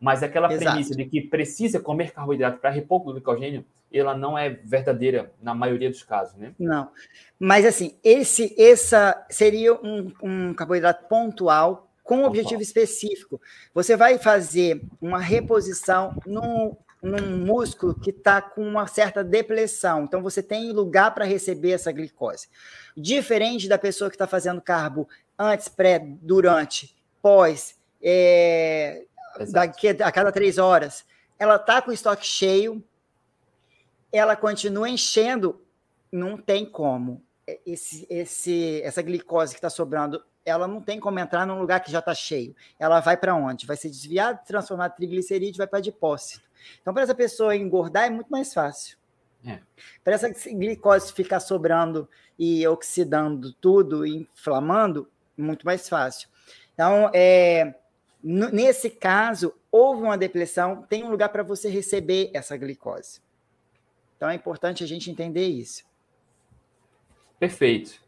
Mas 0.00 0.22
aquela 0.22 0.50
Exato. 0.52 0.70
premissa 0.70 0.94
de 0.94 1.04
que 1.04 1.20
precisa 1.20 1.80
comer 1.80 2.12
carboidrato 2.12 2.58
para 2.58 2.70
repor 2.70 3.00
o 3.00 3.12
glicogênio, 3.12 3.64
ela 3.92 4.16
não 4.16 4.36
é 4.36 4.50
verdadeira 4.50 5.32
na 5.42 5.54
maioria 5.54 5.90
dos 5.90 6.02
casos, 6.02 6.36
né? 6.36 6.54
Não. 6.58 6.90
Mas 7.38 7.64
assim, 7.64 7.94
esse 8.04 8.54
essa 8.60 9.26
seria 9.30 9.74
um, 9.74 10.12
um 10.22 10.54
carboidrato 10.54 11.08
pontual 11.08 11.90
com 12.04 12.18
um 12.18 12.24
objetivo 12.24 12.62
específico. 12.62 13.40
Você 13.74 13.96
vai 13.96 14.18
fazer 14.18 14.82
uma 15.00 15.18
reposição 15.18 16.16
num, 16.26 16.76
num 17.02 17.38
músculo 17.38 17.94
que 17.94 18.10
está 18.10 18.42
com 18.42 18.62
uma 18.62 18.86
certa 18.86 19.22
depressão. 19.22 20.04
Então, 20.04 20.22
você 20.22 20.42
tem 20.42 20.72
lugar 20.72 21.14
para 21.14 21.24
receber 21.24 21.72
essa 21.72 21.92
glicose. 21.92 22.48
Diferente 22.96 23.68
da 23.68 23.78
pessoa 23.78 24.10
que 24.10 24.16
está 24.16 24.26
fazendo 24.26 24.60
carbo 24.60 25.08
antes, 25.38 25.68
pré, 25.68 26.00
durante, 26.00 26.96
pós, 27.22 27.78
é, 28.02 29.04
daqui 29.50 29.88
a 29.88 30.10
cada 30.10 30.32
três 30.32 30.58
horas, 30.58 31.04
ela 31.38 31.56
está 31.56 31.80
com 31.80 31.90
o 31.90 31.94
estoque 31.94 32.26
cheio, 32.26 32.82
ela 34.12 34.34
continua 34.34 34.88
enchendo, 34.88 35.62
não 36.10 36.36
tem 36.36 36.66
como. 36.66 37.22
Esse, 37.64 38.06
esse, 38.10 38.82
essa 38.82 39.00
glicose 39.00 39.54
que 39.54 39.58
está 39.58 39.70
sobrando, 39.70 40.22
ela 40.44 40.66
não 40.66 40.82
tem 40.82 40.98
como 40.98 41.18
entrar 41.18 41.46
num 41.46 41.58
lugar 41.58 41.80
que 41.80 41.90
já 41.90 42.00
está 42.00 42.14
cheio. 42.14 42.54
Ela 42.78 43.00
vai 43.00 43.16
para 43.16 43.34
onde? 43.34 43.66
Vai 43.66 43.76
ser 43.76 43.88
desviada, 43.88 44.38
transformada 44.46 44.92
em 44.94 44.96
triglicerídeo, 44.96 45.58
vai 45.58 45.66
para 45.66 45.80
depósito. 45.80 46.47
Então, 46.80 46.92
para 46.92 47.02
essa 47.02 47.14
pessoa 47.14 47.56
engordar, 47.56 48.04
é 48.04 48.10
muito 48.10 48.28
mais 48.30 48.52
fácil. 48.52 48.98
É. 49.46 49.60
Para 50.02 50.14
essa 50.14 50.28
glicose 50.28 51.12
ficar 51.12 51.40
sobrando 51.40 52.08
e 52.38 52.66
oxidando 52.66 53.52
tudo, 53.54 54.06
inflamando, 54.06 55.08
muito 55.36 55.64
mais 55.64 55.88
fácil. 55.88 56.28
Então, 56.74 57.10
é, 57.14 57.74
nesse 58.22 58.90
caso, 58.90 59.54
houve 59.70 60.02
uma 60.02 60.18
depressão, 60.18 60.82
tem 60.82 61.04
um 61.04 61.10
lugar 61.10 61.28
para 61.28 61.42
você 61.42 61.68
receber 61.68 62.30
essa 62.34 62.56
glicose. 62.56 63.20
Então 64.16 64.28
é 64.28 64.34
importante 64.34 64.82
a 64.82 64.86
gente 64.86 65.10
entender 65.10 65.46
isso. 65.46 65.84
Perfeito. 67.38 68.00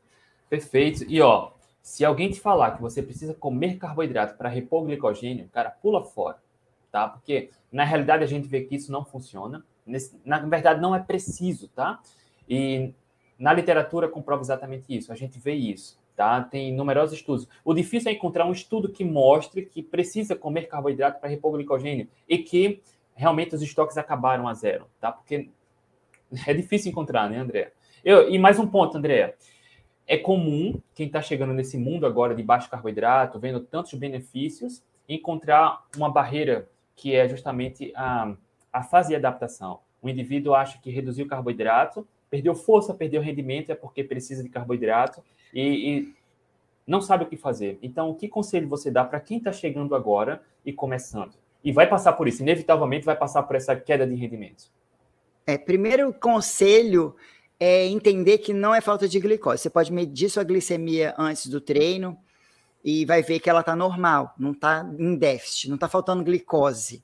Perfeito. 0.48 1.04
E 1.08 1.20
ó, 1.20 1.52
se 1.80 2.04
alguém 2.04 2.30
te 2.30 2.40
falar 2.40 2.72
que 2.72 2.82
você 2.82 3.00
precisa 3.00 3.32
comer 3.32 3.78
carboidrato 3.78 4.36
para 4.36 4.48
repor 4.48 4.84
glicogênio, 4.84 5.48
cara, 5.52 5.70
pula 5.70 6.04
fora, 6.04 6.42
tá? 6.90 7.08
Porque 7.08 7.50
na 7.70 7.84
realidade 7.84 8.24
a 8.24 8.26
gente 8.26 8.48
vê 8.48 8.62
que 8.62 8.76
isso 8.76 8.90
não 8.90 9.04
funciona. 9.04 9.64
Na 10.24 10.38
verdade, 10.38 10.80
não 10.80 10.94
é 10.94 11.00
preciso, 11.00 11.68
tá? 11.68 12.00
E 12.48 12.92
na 13.38 13.52
literatura 13.52 14.08
comprova 14.08 14.42
exatamente 14.42 14.84
isso. 14.88 15.12
A 15.12 15.16
gente 15.16 15.38
vê 15.38 15.54
isso. 15.54 15.98
Tá? 16.14 16.42
Tem 16.42 16.70
numerosos 16.74 17.16
estudos. 17.16 17.48
O 17.64 17.72
difícil 17.72 18.10
é 18.10 18.14
encontrar 18.14 18.44
um 18.44 18.52
estudo 18.52 18.90
que 18.90 19.02
mostre 19.02 19.64
que 19.64 19.82
precisa 19.82 20.36
comer 20.36 20.68
carboidrato 20.68 21.18
para 21.18 21.30
repor 21.30 21.52
glicogênio 21.52 22.08
e 22.28 22.36
que 22.36 22.82
realmente 23.14 23.54
os 23.54 23.62
estoques 23.62 23.96
acabaram 23.96 24.46
a 24.46 24.52
zero, 24.52 24.86
tá? 25.00 25.10
Porque 25.12 25.48
é 26.46 26.52
difícil 26.52 26.90
encontrar, 26.90 27.30
né, 27.30 27.38
André? 27.38 27.72
Eu, 28.04 28.30
e 28.30 28.38
mais 28.38 28.58
um 28.58 28.66
ponto, 28.66 28.98
André. 28.98 29.34
É 30.06 30.18
comum 30.18 30.80
quem 30.94 31.06
está 31.06 31.22
chegando 31.22 31.54
nesse 31.54 31.78
mundo 31.78 32.04
agora 32.04 32.34
de 32.34 32.42
baixo 32.42 32.68
carboidrato, 32.68 33.38
vendo 33.38 33.60
tantos 33.60 33.94
benefícios, 33.94 34.82
encontrar 35.08 35.86
uma 35.96 36.10
barreira 36.10 36.68
que 36.96 37.14
é 37.14 37.28
justamente 37.28 37.92
a, 37.94 38.34
a 38.72 38.82
fase 38.82 39.08
de 39.08 39.16
adaptação. 39.16 39.80
O 40.02 40.08
indivíduo 40.08 40.54
acha 40.54 40.78
que 40.78 40.90
reduziu 40.90 41.26
o 41.26 41.28
carboidrato, 41.28 42.06
perdeu 42.30 42.54
força, 42.54 42.94
perdeu 42.94 43.20
rendimento, 43.20 43.70
é 43.70 43.74
porque 43.74 44.04
precisa 44.04 44.42
de 44.42 44.48
carboidrato, 44.48 45.22
e, 45.52 45.62
e 45.62 46.14
não 46.86 47.00
sabe 47.00 47.24
o 47.24 47.26
que 47.26 47.36
fazer. 47.36 47.78
Então, 47.82 48.14
que 48.14 48.28
conselho 48.28 48.68
você 48.68 48.90
dá 48.90 49.04
para 49.04 49.20
quem 49.20 49.38
está 49.38 49.52
chegando 49.52 49.94
agora 49.94 50.42
e 50.64 50.72
começando? 50.72 51.32
E 51.62 51.72
vai 51.72 51.86
passar 51.86 52.14
por 52.14 52.26
isso, 52.26 52.42
inevitavelmente 52.42 53.04
vai 53.04 53.16
passar 53.16 53.42
por 53.42 53.56
essa 53.56 53.76
queda 53.76 54.06
de 54.06 54.14
rendimento. 54.14 54.64
É, 55.46 55.58
primeiro 55.58 56.12
conselho 56.12 57.14
é 57.58 57.86
entender 57.86 58.38
que 58.38 58.54
não 58.54 58.74
é 58.74 58.80
falta 58.80 59.06
de 59.06 59.20
glicose. 59.20 59.62
Você 59.62 59.70
pode 59.70 59.92
medir 59.92 60.30
sua 60.30 60.44
glicemia 60.44 61.14
antes 61.18 61.46
do 61.48 61.60
treino 61.60 62.16
e 62.84 63.04
vai 63.04 63.22
ver 63.22 63.40
que 63.40 63.50
ela 63.50 63.60
está 63.60 63.76
normal, 63.76 64.34
não 64.38 64.52
está 64.52 64.88
em 64.98 65.14
déficit, 65.16 65.68
não 65.68 65.74
está 65.74 65.88
faltando 65.88 66.24
glicose. 66.24 67.02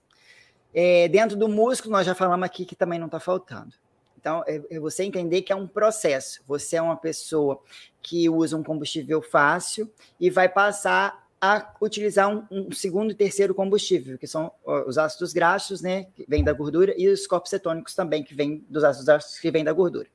É, 0.75 1.09
dentro 1.09 1.37
do 1.37 1.49
músculo, 1.49 1.93
nós 1.93 2.07
já 2.07 2.15
falamos 2.15 2.45
aqui 2.45 2.65
que 2.65 2.77
também 2.77 2.99
não 2.99 3.07
está 3.07 3.21
faltando. 3.21 3.75
Então, 4.19 4.43
é, 4.47 4.61
é 4.71 4.81
você 4.81 5.05
entender 5.05 5.43
que 5.43 5.53
é 5.53 5.57
um 5.57 5.67
processo. 5.67 6.43
Você 6.47 6.77
é 6.77 6.83
uma 6.83 6.97
pessoa 6.97 7.63
que 8.03 8.29
usa 8.29 8.57
um 8.57 8.63
combustível 8.63 9.23
fácil 9.23 9.91
e 10.19 10.31
vai 10.31 10.49
passar 10.49 11.27
a 11.41 11.75
utilizar 11.81 12.29
um, 12.29 12.45
um, 12.51 12.73
segundo 12.73 13.11
e 13.11 13.15
terceiro 13.15 13.55
combustível, 13.55 14.19
que 14.19 14.27
são 14.27 14.51
os 14.87 14.99
ácidos 14.99 15.33
graxos, 15.33 15.81
né, 15.81 16.07
que 16.15 16.25
vêm 16.27 16.43
da 16.43 16.53
gordura, 16.53 16.95
e 16.97 17.09
os 17.09 17.27
corpos 17.27 17.51
cetônicos 17.51 17.95
também, 17.95 18.25
que 18.25 18.35
vêm 18.35 18.65
dos 18.69 18.83
ácidos 18.83 19.07
graxos 19.07 19.39
que 19.39 19.51
vêm 19.51 19.63
da 19.63 19.73
gordura. 19.73 20.09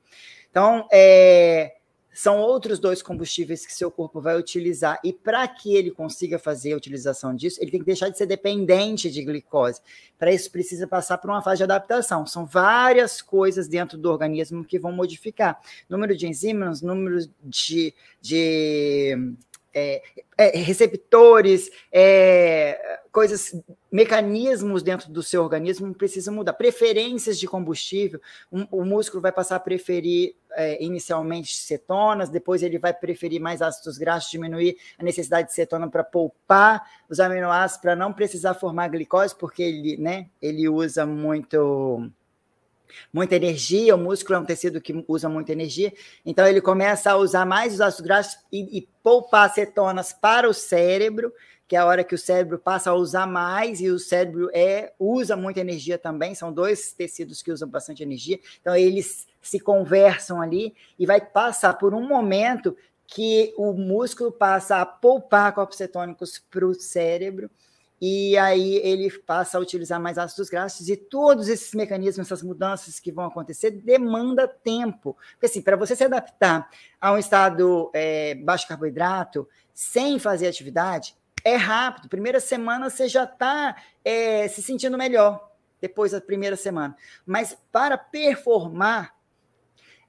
Então, 0.50 0.86
é, 0.92 1.76
são 2.12 2.38
outros 2.40 2.78
dois 2.78 3.02
combustíveis 3.02 3.64
que 3.64 3.72
seu 3.72 3.90
corpo 3.90 4.20
vai 4.20 4.38
utilizar. 4.38 5.00
E 5.02 5.12
para 5.12 5.46
que 5.48 5.74
ele 5.74 5.90
consiga 5.90 6.38
fazer 6.38 6.74
a 6.74 6.76
utilização 6.76 7.34
disso, 7.34 7.58
ele 7.60 7.70
tem 7.70 7.80
que 7.80 7.86
deixar 7.86 8.10
de 8.10 8.18
ser 8.18 8.26
dependente 8.26 9.10
de 9.10 9.24
glicose. 9.24 9.80
Para 10.18 10.32
isso, 10.32 10.50
precisa 10.50 10.86
passar 10.86 11.18
por 11.18 11.30
uma 11.30 11.42
fase 11.42 11.58
de 11.58 11.64
adaptação. 11.64 12.26
São 12.26 12.44
várias 12.44 13.22
coisas 13.22 13.66
dentro 13.66 13.96
do 13.96 14.10
organismo 14.10 14.64
que 14.64 14.78
vão 14.78 14.92
modificar. 14.92 15.60
Número 15.88 16.16
de 16.16 16.26
enzimas, 16.26 16.82
número 16.82 17.18
de, 17.42 17.94
de 18.20 19.34
é, 19.74 20.02
é, 20.36 20.58
receptores, 20.58 21.70
é, 21.90 23.00
coisas, 23.10 23.54
mecanismos 23.90 24.82
dentro 24.82 25.10
do 25.10 25.22
seu 25.22 25.42
organismo 25.42 25.94
precisam 25.94 26.34
mudar. 26.34 26.52
Preferências 26.52 27.38
de 27.38 27.46
combustível, 27.46 28.20
um, 28.50 28.66
o 28.70 28.84
músculo 28.84 29.20
vai 29.20 29.32
passar 29.32 29.56
a 29.56 29.60
preferir 29.60 30.34
é, 30.52 30.82
inicialmente 30.82 31.54
cetonas, 31.54 32.28
depois 32.28 32.62
ele 32.62 32.78
vai 32.78 32.92
preferir 32.92 33.40
mais 33.40 33.62
ácidos 33.62 33.98
graxos, 33.98 34.30
diminuir 34.30 34.76
a 34.98 35.04
necessidade 35.04 35.48
de 35.48 35.54
cetona 35.54 35.88
para 35.88 36.04
poupar 36.04 36.82
os 37.08 37.20
aminoácidos, 37.20 37.82
para 37.82 37.96
não 37.96 38.12
precisar 38.12 38.54
formar 38.54 38.88
glicose, 38.88 39.34
porque 39.34 39.62
ele, 39.62 39.96
né, 39.96 40.28
ele 40.40 40.68
usa 40.68 41.06
muito 41.06 42.10
muita 43.12 43.36
energia, 43.36 43.94
o 43.94 43.98
músculo 43.98 44.36
é 44.36 44.40
um 44.40 44.44
tecido 44.44 44.80
que 44.80 45.04
usa 45.08 45.28
muita 45.28 45.52
energia, 45.52 45.92
então 46.24 46.46
ele 46.46 46.60
começa 46.60 47.10
a 47.10 47.16
usar 47.16 47.44
mais 47.44 47.74
os 47.74 47.80
ácidos 47.80 48.06
graxos 48.06 48.38
e, 48.50 48.78
e 48.78 48.88
poupar 49.02 49.52
cetonas 49.52 50.12
para 50.12 50.48
o 50.48 50.54
cérebro, 50.54 51.32
que 51.66 51.76
é 51.76 51.78
a 51.78 51.86
hora 51.86 52.04
que 52.04 52.14
o 52.14 52.18
cérebro 52.18 52.58
passa 52.58 52.90
a 52.90 52.94
usar 52.94 53.26
mais 53.26 53.80
e 53.80 53.88
o 53.88 53.98
cérebro 53.98 54.50
é 54.52 54.92
usa 54.98 55.36
muita 55.36 55.60
energia 55.60 55.96
também, 55.96 56.34
são 56.34 56.52
dois 56.52 56.92
tecidos 56.92 57.42
que 57.42 57.50
usam 57.50 57.68
bastante 57.68 58.02
energia, 58.02 58.38
então 58.60 58.76
eles 58.76 59.26
se 59.40 59.58
conversam 59.58 60.40
ali 60.40 60.74
e 60.98 61.06
vai 61.06 61.20
passar 61.20 61.74
por 61.74 61.94
um 61.94 62.06
momento 62.06 62.76
que 63.06 63.52
o 63.56 63.72
músculo 63.72 64.32
passa 64.32 64.80
a 64.80 64.86
poupar 64.86 65.52
corpos 65.52 65.76
cetônicos 65.76 66.42
para 66.50 66.66
o 66.66 66.74
cérebro 66.74 67.50
e 68.04 68.36
aí 68.36 68.78
ele 68.78 69.08
passa 69.20 69.56
a 69.56 69.60
utilizar 69.60 70.00
mais 70.00 70.18
ácidos 70.18 70.50
graxos 70.50 70.88
e 70.88 70.96
todos 70.96 71.46
esses 71.46 71.72
mecanismos, 71.72 72.26
essas 72.26 72.42
mudanças 72.42 72.98
que 72.98 73.12
vão 73.12 73.26
acontecer, 73.26 73.70
demanda 73.70 74.48
tempo. 74.48 75.16
Porque 75.34 75.46
assim, 75.46 75.62
para 75.62 75.76
você 75.76 75.94
se 75.94 76.02
adaptar 76.02 76.68
a 77.00 77.12
um 77.12 77.18
estado 77.18 77.92
é, 77.94 78.34
baixo 78.34 78.66
carboidrato, 78.66 79.48
sem 79.72 80.18
fazer 80.18 80.48
atividade, 80.48 81.14
é 81.44 81.54
rápido. 81.54 82.08
Primeira 82.08 82.40
semana 82.40 82.90
você 82.90 83.06
já 83.06 83.22
está 83.22 83.76
é, 84.04 84.48
se 84.48 84.60
sentindo 84.60 84.98
melhor. 84.98 85.52
depois 85.80 86.10
da 86.10 86.20
primeira 86.20 86.56
semana. 86.56 86.96
Mas 87.24 87.56
para 87.70 87.96
performar, 87.96 89.14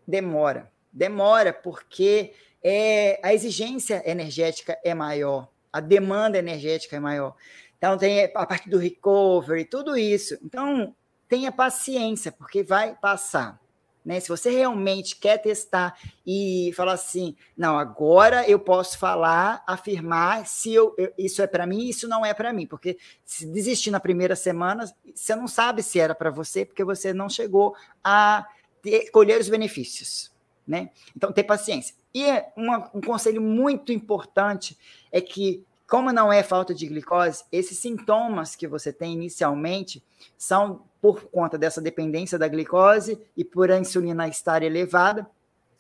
demora. 0.08 0.72
Demora 0.92 1.54
porque 1.54 2.34
é, 2.64 3.20
a 3.22 3.36
exigência 3.36 4.02
energética 4.04 4.80
é 4.84 4.96
maior, 4.96 5.48
a 5.72 5.80
demanda 5.80 6.38
energética 6.38 6.96
é 6.96 7.00
maior. 7.00 7.36
Então, 7.84 7.98
tem 7.98 8.32
a 8.34 8.46
parte 8.46 8.70
do 8.70 8.78
recovery, 8.78 9.66
tudo 9.66 9.98
isso. 9.98 10.38
Então, 10.42 10.96
tenha 11.28 11.52
paciência, 11.52 12.32
porque 12.32 12.64
vai 12.64 12.96
passar. 12.96 13.60
Né? 14.06 14.22
Se 14.22 14.30
você 14.30 14.50
realmente 14.52 15.18
quer 15.18 15.38
testar 15.40 16.00
e 16.26 16.72
falar 16.78 16.94
assim, 16.94 17.36
não, 17.58 17.78
agora 17.78 18.50
eu 18.50 18.58
posso 18.58 18.98
falar, 18.98 19.62
afirmar 19.68 20.48
se 20.48 20.74
eu, 20.74 20.96
eu 20.98 21.12
isso 21.18 21.42
é 21.42 21.48
para 21.48 21.68
mim, 21.68 21.90
isso 21.90 22.08
não 22.08 22.26
é 22.26 22.34
para 22.34 22.54
mim, 22.54 22.66
porque 22.66 22.98
se 23.26 23.46
desistir 23.48 23.92
na 23.92 24.00
primeira 24.00 24.38
semana, 24.38 24.86
você 25.14 25.36
não 25.36 25.46
sabe 25.50 25.84
se 25.84 26.00
era 26.00 26.16
para 26.16 26.32
você, 26.32 26.64
porque 26.64 26.86
você 26.86 27.12
não 27.12 27.28
chegou 27.28 27.76
a 28.02 28.48
ter, 28.82 29.12
colher 29.12 29.42
os 29.42 29.50
benefícios, 29.50 30.32
né? 30.66 30.90
Então, 31.14 31.34
ter 31.34 31.44
paciência. 31.44 31.94
E 32.16 32.24
uma, 32.56 32.90
um 32.94 33.02
conselho 33.02 33.42
muito 33.42 33.92
importante 33.92 34.78
é 35.12 35.20
que 35.20 35.66
como 35.88 36.12
não 36.12 36.32
é 36.32 36.42
falta 36.42 36.74
de 36.74 36.88
glicose, 36.88 37.44
esses 37.52 37.78
sintomas 37.78 38.56
que 38.56 38.68
você 38.68 38.92
tem 38.92 39.14
inicialmente 39.14 40.04
são 40.38 40.86
por 41.02 41.24
conta 41.26 41.58
dessa 41.58 41.82
dependência 41.82 42.40
da 42.40 42.48
glicose 42.48 43.20
e 43.36 43.44
por 43.44 43.70
a 43.70 43.78
insulina 43.78 44.28
estar 44.28 44.64
elevada. 44.64 45.28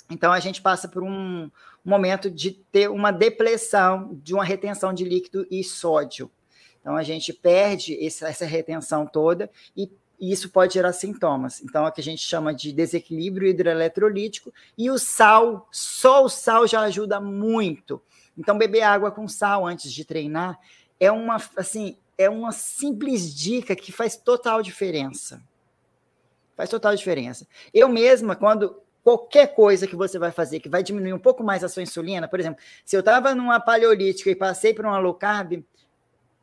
Então, 0.09 0.31
a 0.31 0.39
gente 0.39 0.61
passa 0.61 0.87
por 0.87 1.01
um 1.01 1.49
momento 1.83 2.29
de 2.29 2.51
ter 2.51 2.89
uma 2.89 3.11
depressão, 3.11 4.19
de 4.21 4.33
uma 4.33 4.43
retenção 4.43 4.93
de 4.93 5.03
líquido 5.03 5.47
e 5.49 5.63
sódio. 5.63 6.29
Então, 6.81 6.97
a 6.97 7.03
gente 7.03 7.31
perde 7.31 7.97
essa, 8.05 8.45
retenção 8.45 9.07
toda 9.07 9.49
e 9.75 9.89
isso 10.19 10.49
pode 10.49 10.73
gerar 10.73 10.93
sintomas. 10.93 11.61
Então, 11.61 11.85
é 11.85 11.89
o 11.89 11.91
que 11.91 12.01
a 12.01 12.03
gente 12.03 12.21
chama 12.21 12.53
de 12.53 12.71
desequilíbrio 12.71 13.47
hidroeletrolítico. 13.47 14.53
E 14.77 14.91
o 14.91 14.97
sal, 14.97 15.67
só 15.71 16.23
o 16.23 16.29
sal 16.29 16.67
já 16.67 16.81
ajuda 16.81 17.19
muito. 17.19 18.01
Então, 18.37 18.57
beber 18.57 18.81
água 18.81 19.11
com 19.11 19.27
sal 19.27 19.65
antes 19.65 19.91
de 19.91 20.05
treinar 20.05 20.59
é 20.99 21.11
uma, 21.11 21.37
assim, 21.57 21.97
é 22.17 22.29
uma 22.29 22.51
simples 22.51 23.33
dica 23.33 23.75
que 23.75 23.91
faz 23.91 24.15
total 24.15 24.61
diferença. 24.61 25.41
Faz 26.55 26.69
total 26.69 26.95
diferença. 26.95 27.47
Eu 27.73 27.89
mesma, 27.89 28.35
quando 28.35 28.81
qualquer 29.03 29.53
coisa 29.53 29.87
que 29.87 29.95
você 29.95 30.17
vai 30.17 30.31
fazer 30.31 30.59
que 30.59 30.69
vai 30.69 30.81
diminuir 30.81 31.13
um 31.13 31.19
pouco 31.19 31.43
mais 31.43 31.63
a 31.63 31.69
sua 31.69 31.83
insulina, 31.83 32.27
por 32.27 32.39
exemplo, 32.39 32.63
se 32.85 32.95
eu 32.95 33.01
estava 33.01 33.35
numa 33.35 33.59
paleolítica 33.59 34.29
e 34.29 34.35
passei 34.35 34.73
para 34.73 34.87
uma 34.87 34.97
low 34.97 35.13
carb, 35.13 35.63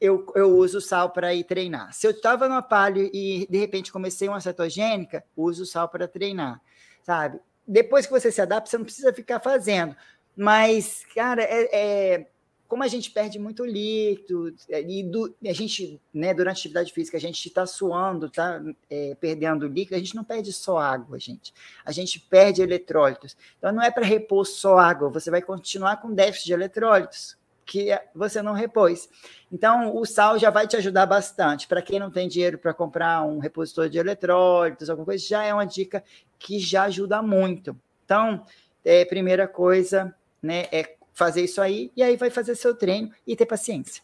eu, 0.01 0.27
eu 0.35 0.57
uso 0.57 0.81
sal 0.81 1.11
para 1.11 1.35
ir 1.35 1.45
treinar. 1.45 1.93
Se 1.93 2.07
eu 2.07 2.11
estava 2.11 2.49
numa 2.49 2.63
paleo 2.63 3.11
e 3.13 3.47
de 3.49 3.59
repente 3.59 3.93
comecei 3.93 4.29
uma 4.29 4.41
cetogênica, 4.41 5.25
uso 5.37 5.67
sal 5.67 5.89
para 5.89 6.09
treinar, 6.09 6.61
sabe? 7.03 7.39
Depois 7.67 8.07
que 8.07 8.13
você 8.13 8.33
se 8.33 8.41
adapta, 8.41 8.71
você 8.71 8.79
não 8.79 8.85
precisa 8.85 9.13
ficar 9.13 9.41
fazendo. 9.41 9.95
Mas, 10.37 11.05
cara, 11.15 11.43
é, 11.43 11.69
é 11.73 12.27
como 12.71 12.85
a 12.85 12.89
gente 12.89 13.11
perde 13.11 13.37
muito 13.37 13.65
líquido, 13.65 14.55
é, 14.69 14.81
e 14.81 15.03
do, 15.03 15.35
a 15.45 15.53
gente, 15.53 16.01
né, 16.15 16.33
durante 16.33 16.59
a 16.59 16.61
atividade 16.61 16.93
física, 16.93 17.17
a 17.17 17.21
gente 17.21 17.45
está 17.45 17.67
suando, 17.67 18.27
está 18.27 18.63
é, 18.89 19.17
perdendo 19.17 19.67
líquido, 19.67 19.97
a 19.97 19.99
gente 19.99 20.15
não 20.15 20.23
perde 20.23 20.53
só 20.53 20.79
água, 20.79 21.19
gente. 21.19 21.53
A 21.85 21.91
gente 21.91 22.21
perde 22.21 22.63
eletrólitos. 22.63 23.37
Então, 23.59 23.73
não 23.73 23.83
é 23.83 23.91
para 23.91 24.07
repor 24.07 24.47
só 24.47 24.79
água, 24.79 25.11
você 25.11 25.33
vai 25.33 25.43
continuar 25.43 25.97
com 25.97 26.15
déficit 26.15 26.47
de 26.47 26.53
eletrólitos, 26.53 27.37
que 27.67 27.89
você 28.15 28.41
não 28.41 28.53
repôs. 28.53 29.09
Então, 29.51 29.97
o 29.97 30.07
sal 30.07 30.39
já 30.39 30.51
vai 30.51 30.69
te 30.69 30.77
ajudar 30.77 31.07
bastante. 31.07 31.67
Para 31.67 31.83
quem 31.83 31.99
não 31.99 32.11
tem 32.11 32.29
dinheiro 32.29 32.57
para 32.57 32.73
comprar 32.73 33.25
um 33.25 33.41
repositor 33.41 33.89
de 33.89 33.99
eletrólitos, 33.99 34.89
alguma 34.89 35.07
coisa, 35.07 35.27
já 35.27 35.43
é 35.43 35.53
uma 35.53 35.67
dica 35.67 36.05
que 36.39 36.61
já 36.61 36.85
ajuda 36.85 37.21
muito. 37.21 37.77
Então, 38.05 38.45
é, 38.85 39.05
primeira 39.05 39.49
coisa, 39.49 40.15
né, 40.43 40.67
é 40.73 40.97
fazer 41.13 41.43
isso 41.43 41.61
aí, 41.61 41.91
e 41.97 42.03
aí 42.03 42.17
vai 42.17 42.31
fazer 42.31 42.55
seu 42.55 42.75
treino 42.75 43.11
e 43.27 43.37
ter 43.37 43.47
paciência. 43.47 44.03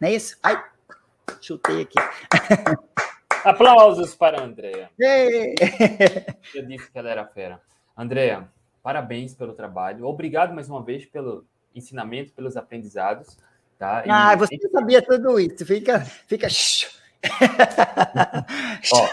Não 0.00 0.08
é 0.08 0.14
isso? 0.14 0.36
Ai, 0.42 0.62
chutei 1.40 1.82
aqui. 1.82 1.96
Aplausos 3.44 4.14
para 4.14 4.40
a 4.40 4.44
Andrea. 4.44 4.90
Eu 6.54 6.66
disse 6.66 6.90
que 6.90 6.98
ela 6.98 7.08
era 7.08 7.24
fera. 7.26 7.60
Andrea, 7.96 8.48
parabéns 8.82 9.34
pelo 9.34 9.54
trabalho. 9.54 10.06
Obrigado 10.06 10.54
mais 10.54 10.68
uma 10.68 10.82
vez 10.82 11.06
pelo 11.06 11.46
ensinamento, 11.74 12.32
pelos 12.32 12.56
aprendizados. 12.56 13.38
Tá? 13.78 14.04
E... 14.04 14.10
Ah, 14.10 14.34
você 14.36 14.56
sabia 14.70 15.00
tudo 15.00 15.38
isso. 15.38 15.64
Fica, 15.64 16.00
fica 16.00 16.48
Ó. 18.92 19.08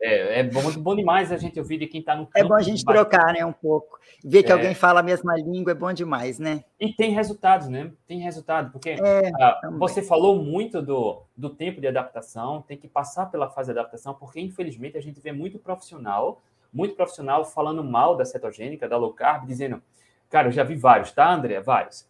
É, 0.00 0.40
é 0.40 0.42
bom, 0.44 0.62
bom 0.78 0.96
demais 0.96 1.32
a 1.32 1.36
gente 1.36 1.58
ouvir 1.58 1.78
de 1.78 1.86
quem 1.86 2.00
está 2.00 2.14
no 2.14 2.26
campo. 2.26 2.38
É 2.38 2.44
bom 2.44 2.54
a 2.54 2.62
gente 2.62 2.84
trocar, 2.84 3.32
né, 3.32 3.44
um 3.44 3.52
pouco. 3.52 3.98
Ver 4.24 4.42
que 4.42 4.50
é. 4.50 4.54
alguém 4.54 4.74
fala 4.74 5.00
a 5.00 5.02
mesma 5.02 5.34
língua 5.36 5.72
é 5.72 5.74
bom 5.74 5.92
demais, 5.92 6.38
né? 6.38 6.64
E 6.78 6.92
tem 6.92 7.12
resultados, 7.12 7.68
né? 7.68 7.90
Tem 8.06 8.18
resultado, 8.18 8.70
porque 8.70 8.90
é, 8.90 9.30
ah, 9.40 9.60
você 9.78 10.02
falou 10.02 10.42
muito 10.42 10.82
do, 10.82 11.22
do 11.36 11.50
tempo 11.50 11.80
de 11.80 11.86
adaptação, 11.86 12.62
tem 12.62 12.76
que 12.76 12.88
passar 12.88 13.26
pela 13.26 13.48
fase 13.48 13.72
de 13.72 13.78
adaptação, 13.78 14.14
porque 14.14 14.40
infelizmente 14.40 14.96
a 14.98 15.02
gente 15.02 15.20
vê 15.20 15.32
muito 15.32 15.58
profissional, 15.58 16.42
muito 16.72 16.94
profissional 16.94 17.44
falando 17.44 17.82
mal 17.82 18.16
da 18.16 18.24
cetogênica, 18.24 18.88
da 18.88 18.96
low 18.96 19.12
carb, 19.12 19.46
dizendo, 19.46 19.82
cara, 20.28 20.48
eu 20.48 20.52
já 20.52 20.64
vi 20.64 20.76
vários, 20.76 21.12
tá, 21.12 21.32
André? 21.32 21.60
Vários 21.60 22.09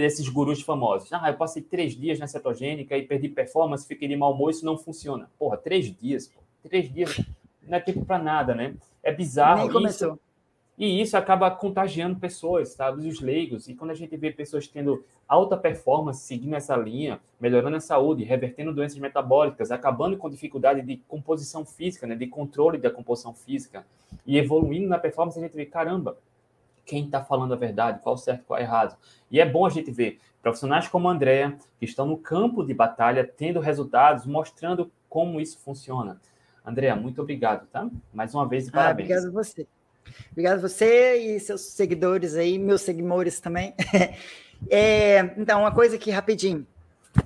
esses 0.00 0.28
gurus 0.28 0.60
famosos. 0.60 1.12
Ah, 1.12 1.28
eu 1.28 1.34
passei 1.34 1.62
três 1.62 1.94
dias 1.94 2.18
na 2.18 2.26
cetogênica 2.26 2.96
e 2.96 3.02
perdi 3.02 3.28
performance, 3.28 3.86
fiquei 3.86 4.08
de 4.08 4.16
mau 4.16 4.32
humor, 4.32 4.50
isso 4.50 4.64
não 4.64 4.76
funciona. 4.76 5.30
Porra, 5.38 5.56
três 5.56 5.94
dias, 5.94 6.28
pô. 6.28 6.40
três 6.68 6.92
dias 6.92 7.20
não 7.62 7.78
é 7.78 7.80
tempo 7.80 8.04
para 8.04 8.18
nada, 8.18 8.54
né? 8.54 8.74
É 9.02 9.12
bizarro. 9.12 9.62
Nem 9.62 9.72
começou. 9.72 10.12
Isso, 10.12 10.20
e 10.76 11.00
isso 11.00 11.16
acaba 11.16 11.50
contagiando 11.50 12.18
pessoas, 12.18 12.70
sabe? 12.70 13.06
Os 13.06 13.20
leigos. 13.20 13.68
E 13.68 13.74
quando 13.74 13.92
a 13.92 13.94
gente 13.94 14.16
vê 14.16 14.32
pessoas 14.32 14.66
tendo 14.66 15.04
alta 15.28 15.56
performance, 15.56 16.26
seguindo 16.26 16.56
essa 16.56 16.76
linha, 16.76 17.20
melhorando 17.40 17.76
a 17.76 17.80
saúde, 17.80 18.24
revertendo 18.24 18.74
doenças 18.74 18.98
metabólicas, 18.98 19.70
acabando 19.70 20.16
com 20.16 20.28
dificuldade 20.28 20.82
de 20.82 20.96
composição 21.08 21.64
física, 21.64 22.06
né? 22.06 22.16
de 22.16 22.26
controle 22.26 22.76
da 22.76 22.90
composição 22.90 23.32
física, 23.32 23.86
e 24.26 24.36
evoluindo 24.36 24.88
na 24.88 24.98
performance, 24.98 25.38
a 25.38 25.42
gente 25.42 25.54
vê, 25.54 25.64
caramba, 25.64 26.16
quem 26.84 27.06
está 27.06 27.24
falando 27.24 27.54
a 27.54 27.56
verdade, 27.56 28.00
qual 28.02 28.16
certo, 28.16 28.44
qual 28.44 28.60
errado. 28.60 28.96
E 29.30 29.40
é 29.40 29.46
bom 29.46 29.66
a 29.66 29.70
gente 29.70 29.90
ver 29.90 30.20
profissionais 30.42 30.86
como 30.88 31.08
a 31.08 31.12
Andrea, 31.12 31.56
que 31.78 31.84
estão 31.84 32.06
no 32.06 32.18
campo 32.18 32.64
de 32.64 32.74
batalha, 32.74 33.24
tendo 33.24 33.60
resultados, 33.60 34.26
mostrando 34.26 34.90
como 35.08 35.40
isso 35.40 35.58
funciona. 35.58 36.20
Andrea, 36.64 36.94
muito 36.94 37.20
obrigado, 37.22 37.66
tá? 37.66 37.88
Mais 38.12 38.34
uma 38.34 38.46
vez, 38.46 38.68
ah, 38.68 38.72
parabéns. 38.72 39.10
Ah, 39.10 39.14
obrigado 39.14 39.28
a 39.28 39.42
você. 39.42 39.66
Obrigado 40.30 40.58
a 40.58 40.68
você 40.68 41.16
e 41.16 41.40
seus 41.40 41.62
seguidores 41.62 42.34
aí, 42.34 42.58
meus 42.58 42.82
seguidores 42.82 43.40
também. 43.40 43.74
É, 44.70 45.18
então, 45.36 45.60
uma 45.60 45.74
coisa 45.74 45.98
que 45.98 46.10
rapidinho 46.10 46.66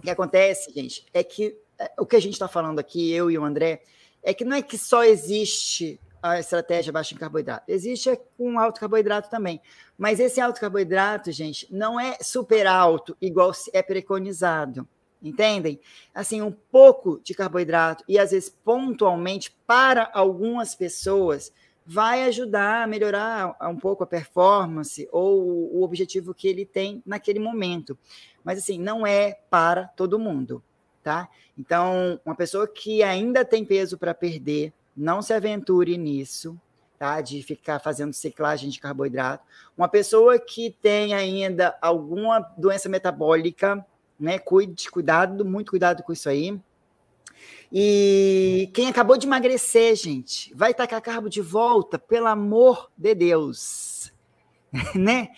que 0.02 0.10
acontece, 0.10 0.72
gente, 0.72 1.06
é 1.14 1.22
que 1.22 1.56
é, 1.78 1.92
o 1.98 2.04
que 2.04 2.16
a 2.16 2.20
gente 2.20 2.32
está 2.32 2.48
falando 2.48 2.78
aqui, 2.78 3.12
eu 3.12 3.30
e 3.30 3.38
o 3.38 3.44
André, 3.44 3.82
é 4.22 4.34
que 4.34 4.44
não 4.44 4.56
é 4.56 4.62
que 4.62 4.76
só 4.76 5.04
existe 5.04 6.00
a 6.22 6.38
estratégia 6.38 6.92
baixa 6.92 7.14
em 7.14 7.18
carboidrato. 7.18 7.64
Existe 7.68 8.18
com 8.36 8.58
alto 8.58 8.80
carboidrato 8.80 9.30
também. 9.30 9.60
Mas 9.96 10.20
esse 10.20 10.40
alto 10.40 10.60
carboidrato, 10.60 11.30
gente, 11.32 11.66
não 11.70 11.98
é 11.98 12.18
super 12.20 12.66
alto, 12.66 13.16
igual 13.20 13.52
é 13.72 13.82
preconizado. 13.82 14.86
Entendem? 15.20 15.80
Assim, 16.14 16.40
um 16.42 16.52
pouco 16.52 17.20
de 17.24 17.34
carboidrato 17.34 18.04
e 18.06 18.18
às 18.18 18.30
vezes 18.30 18.48
pontualmente 18.64 19.56
para 19.66 20.08
algumas 20.14 20.74
pessoas 20.76 21.52
vai 21.84 22.22
ajudar 22.24 22.84
a 22.84 22.86
melhorar 22.86 23.56
um 23.62 23.76
pouco 23.76 24.04
a 24.04 24.06
performance 24.06 25.08
ou 25.10 25.74
o 25.74 25.82
objetivo 25.82 26.34
que 26.34 26.46
ele 26.46 26.64
tem 26.66 27.02
naquele 27.04 27.38
momento. 27.38 27.98
Mas 28.44 28.58
assim, 28.58 28.78
não 28.78 29.06
é 29.06 29.40
para 29.50 29.88
todo 29.88 30.18
mundo, 30.18 30.62
tá? 31.02 31.28
Então, 31.58 32.20
uma 32.24 32.36
pessoa 32.36 32.68
que 32.68 33.02
ainda 33.02 33.44
tem 33.44 33.64
peso 33.64 33.98
para 33.98 34.14
perder, 34.14 34.72
não 34.98 35.22
se 35.22 35.32
aventure 35.32 35.96
nisso, 35.96 36.60
tá? 36.98 37.20
De 37.20 37.40
ficar 37.42 37.78
fazendo 37.78 38.12
ciclagem 38.12 38.68
de 38.68 38.80
carboidrato. 38.80 39.44
Uma 39.76 39.88
pessoa 39.88 40.38
que 40.38 40.76
tem 40.82 41.14
ainda 41.14 41.78
alguma 41.80 42.40
doença 42.58 42.88
metabólica, 42.88 43.86
né? 44.18 44.38
Cuide, 44.38 44.90
cuidado, 44.90 45.44
muito 45.44 45.70
cuidado 45.70 46.02
com 46.02 46.12
isso 46.12 46.28
aí. 46.28 46.60
E 47.72 48.70
quem 48.74 48.88
acabou 48.88 49.16
de 49.16 49.26
emagrecer, 49.26 49.94
gente, 49.94 50.52
vai 50.54 50.74
tacar 50.74 51.00
carbo 51.00 51.28
de 51.28 51.40
volta, 51.40 51.98
pelo 51.98 52.26
amor 52.26 52.90
de 52.96 53.14
Deus, 53.14 54.12
né? 54.96 55.28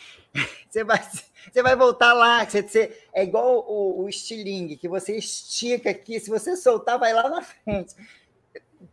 Você 0.71 0.85
vai, 0.85 1.03
você 1.53 1.63
vai 1.63 1.77
voltar 1.77 2.13
lá, 2.15 2.47
você, 2.47 2.63
você, 2.63 2.97
é 3.13 3.25
igual 3.25 3.67
o, 3.69 4.05
o 4.05 4.09
estilingue, 4.09 4.77
que 4.77 4.89
você 4.89 5.17
estica 5.17 5.91
aqui, 5.91 6.21
se 6.21 6.31
você 6.31 6.57
soltar, 6.57 6.99
vai 6.99 7.13
lá 7.13 7.29
na 7.29 7.43
frente 7.43 7.97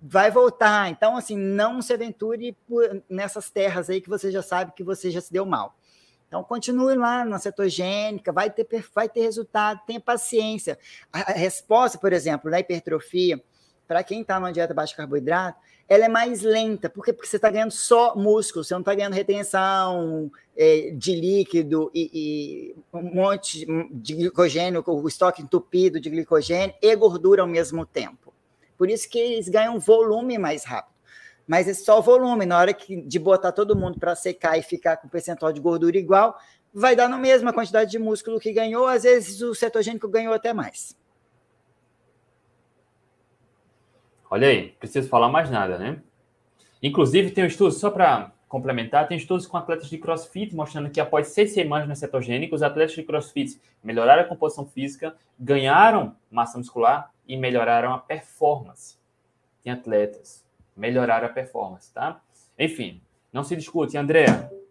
vai 0.01 0.29
voltar. 0.29 0.89
Então, 0.89 1.15
assim, 1.15 1.37
não 1.37 1.81
se 1.81 1.93
aventure 1.93 2.55
por, 2.67 3.01
nessas 3.09 3.49
terras 3.49 3.89
aí 3.89 4.01
que 4.01 4.09
você 4.09 4.31
já 4.31 4.41
sabe 4.41 4.73
que 4.73 4.83
você 4.83 5.09
já 5.09 5.21
se 5.21 5.31
deu 5.31 5.45
mal. 5.45 5.75
Então, 6.27 6.43
continue 6.43 6.95
lá 6.95 7.23
na 7.23 7.39
cetogênica, 7.39 8.33
vai 8.33 8.49
ter, 8.49 8.67
vai 8.93 9.07
ter 9.07 9.21
resultado, 9.21 9.81
tenha 9.87 9.99
paciência. 9.99 10.77
A, 11.11 11.31
a 11.31 11.35
resposta, 11.35 11.97
por 11.97 12.11
exemplo, 12.11 12.51
da 12.51 12.59
hipertrofia, 12.59 13.41
para 13.87 14.03
quem 14.03 14.21
está 14.21 14.37
numa 14.39 14.51
dieta 14.51 14.73
baixa 14.73 14.95
carboidrato, 14.95 15.57
ela 15.87 16.03
é 16.03 16.09
mais 16.09 16.41
lenta. 16.41 16.89
Por 16.89 17.05
quê? 17.05 17.13
Porque 17.13 17.29
você 17.29 17.37
está 17.37 17.49
ganhando 17.49 17.71
só 17.71 18.13
músculo, 18.13 18.65
você 18.65 18.73
não 18.73 18.81
está 18.81 18.93
ganhando 18.93 19.13
retenção 19.13 20.29
é, 20.55 20.91
de 20.93 21.15
líquido 21.15 21.89
e, 21.93 22.09
e, 22.13 22.75
um 22.93 23.03
monte 23.03 23.65
de 23.93 24.15
glicogênio, 24.15 24.83
o 24.85 25.07
estoque 25.07 25.41
entupido 25.41 25.97
de 25.97 26.09
glicogênio 26.09 26.75
e 26.81 26.95
gordura 26.95 27.41
ao 27.41 27.47
mesmo 27.47 27.85
tempo. 27.85 28.33
Por 28.77 28.89
isso 28.89 29.09
que 29.09 29.17
eles 29.17 29.49
ganham 29.49 29.79
volume 29.79 30.37
mais 30.37 30.63
rápido. 30.63 30.95
Mas 31.47 31.67
é 31.67 31.73
só 31.73 32.01
volume. 32.01 32.45
Na 32.45 32.59
hora 32.59 32.73
que, 32.73 33.01
de 33.01 33.17
botar 33.17 33.51
todo 33.51 33.75
mundo 33.75 33.99
para 33.99 34.15
secar 34.15 34.57
e 34.57 34.61
ficar 34.61 34.97
com 34.97 35.07
percentual 35.07 35.51
de 35.51 35.61
gordura 35.61 35.97
igual, 35.97 36.37
vai 36.73 36.95
dar 36.95 37.09
no 37.09 37.17
mesmo 37.17 37.49
a 37.49 37.53
quantidade 37.53 37.89
de 37.89 37.97
músculo 37.97 38.39
que 38.39 38.51
ganhou. 38.51 38.85
Às 38.85 39.03
vezes 39.03 39.41
o 39.41 39.55
cetogênico 39.55 40.07
ganhou 40.07 40.33
até 40.33 40.53
mais. 40.53 40.95
Olha 44.29 44.49
aí, 44.49 44.69
preciso 44.73 45.07
falar 45.07 45.29
mais 45.29 45.49
nada, 45.49 45.77
né? 45.77 46.01
Inclusive, 46.83 47.31
tem 47.31 47.45
um 47.45 47.47
estudo, 47.47 47.71
só 47.71 47.89
para 47.89 48.31
complementar, 48.47 49.07
tem 49.07 49.17
estudos 49.17 49.45
com 49.45 49.57
atletas 49.57 49.89
de 49.89 49.97
crossfit 49.97 50.55
mostrando 50.55 50.89
que 50.89 50.99
após 50.99 51.27
seis 51.27 51.53
semanas 51.53 51.87
na 51.87 51.95
cetogênica, 51.95 52.55
os 52.55 52.63
atletas 52.63 52.95
de 52.95 53.03
crossfit 53.03 53.59
melhoraram 53.83 54.23
a 54.23 54.25
composição 54.25 54.65
física, 54.65 55.15
ganharam 55.39 56.15
massa 56.31 56.57
muscular 56.57 57.11
e 57.27 57.35
melhoraram 57.35 57.93
a 57.93 57.97
performance. 57.97 58.97
Tem 59.63 59.71
atletas, 59.71 60.45
melhoraram 60.75 61.27
a 61.27 61.29
performance, 61.29 61.93
tá? 61.93 62.21
Enfim, 62.57 63.01
não 63.33 63.43
se 63.43 63.55
discute. 63.55 63.97
André, 63.97 64.25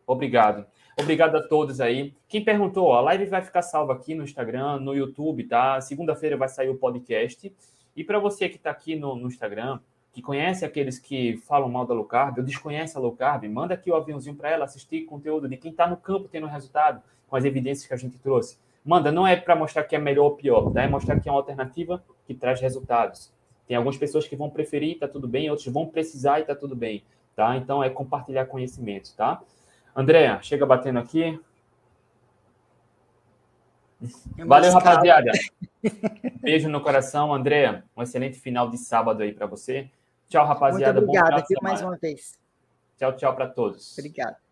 obrigado. 0.07 0.67
Obrigado 0.99 1.37
a 1.37 1.43
todos 1.47 1.79
aí. 1.79 2.15
Quem 2.27 2.43
perguntou, 2.43 2.95
a 2.95 3.01
live 3.03 3.27
vai 3.27 3.43
ficar 3.43 3.61
salva 3.61 3.93
aqui 3.93 4.15
no 4.15 4.25
Instagram, 4.25 4.79
no 4.81 4.95
YouTube, 4.95 5.45
tá? 5.45 5.79
Segunda-feira 5.83 6.39
vai 6.39 6.49
sair 6.49 6.71
o 6.71 6.79
podcast. 6.79 7.53
E 7.95 8.03
para 8.03 8.19
você 8.19 8.49
que 8.49 8.57
está 8.57 8.71
aqui 8.71 8.97
no, 8.97 9.15
no, 9.15 9.29
Instagram, 9.29 9.79
que 10.17 10.23
conhece 10.23 10.65
aqueles 10.65 10.99
que 10.99 11.37
falam 11.47 11.69
mal 11.69 11.85
da 11.85 11.93
low 11.93 12.07
carb, 12.07 12.39
ou 12.39 12.43
desconhece 12.43 12.97
a 12.97 13.01
low 13.01 13.13
carb, 13.13 13.45
manda 13.51 13.75
aqui 13.75 13.91
o 13.91 13.95
aviãozinho 13.95 14.35
para 14.35 14.49
ela 14.49 14.65
assistir 14.65 15.05
conteúdo 15.05 15.47
de 15.47 15.59
quem 15.59 15.71
está 15.71 15.87
no 15.87 15.95
campo 15.95 16.27
tendo 16.27 16.47
resultado, 16.47 17.03
com 17.29 17.37
as 17.37 17.45
evidências 17.45 17.87
que 17.87 17.93
a 17.93 17.99
gente 17.99 18.19
trouxe. 18.19 18.57
Manda, 18.83 19.13
não 19.13 19.27
é 19.27 19.37
para 19.37 19.55
mostrar 19.55 19.85
que 19.85 19.95
é 19.95 19.99
melhor 19.99 20.25
ou 20.25 20.31
pior, 20.35 20.73
tá? 20.73 20.83
é 20.83 20.89
mostrar 20.89 21.21
que 21.21 21.29
é 21.29 21.33
uma 21.33 21.39
alternativa 21.39 22.03
que 22.27 22.33
traz 22.33 22.63
resultados. 22.63 23.31
Tem 23.69 23.77
algumas 23.77 23.99
pessoas 23.99 24.27
que 24.27 24.35
vão 24.35 24.49
preferir, 24.49 24.99
tá 24.99 25.07
tudo 25.07 25.29
bem, 25.29 25.51
outros 25.51 25.71
vão 25.71 25.87
precisar 25.87 26.41
e 26.41 26.45
tá 26.45 26.55
tudo 26.55 26.75
bem, 26.75 27.05
tá? 27.35 27.55
Então 27.55 27.85
é 27.85 27.91
compartilhar 27.91 28.47
conhecimentos, 28.47 29.13
tá? 29.13 29.43
Andréa, 29.95 30.41
chega 30.41 30.65
batendo 30.65 30.99
aqui. 30.99 31.39
Valeu, 34.47 34.73
rapaziada. 34.73 35.31
Beijo 36.41 36.71
no 36.71 36.81
coração, 36.81 37.35
André. 37.35 37.83
Um 37.95 38.03
excelente 38.03 38.41
final 38.41 38.71
de 38.71 38.79
sábado 38.79 39.23
aí 39.23 39.35
para 39.35 39.47
você. 39.47 39.91
Tchau, 40.29 40.47
rapaziada. 40.47 41.01
Muito 41.01 41.19
obrigada, 41.19 41.45
mais 41.63 41.83
uma 41.83 41.97
vez. 41.97 42.39
Tchau, 42.99 43.17
tchau 43.17 43.35
para 43.35 43.49
todos. 43.49 43.97
Obrigado. 43.99 44.46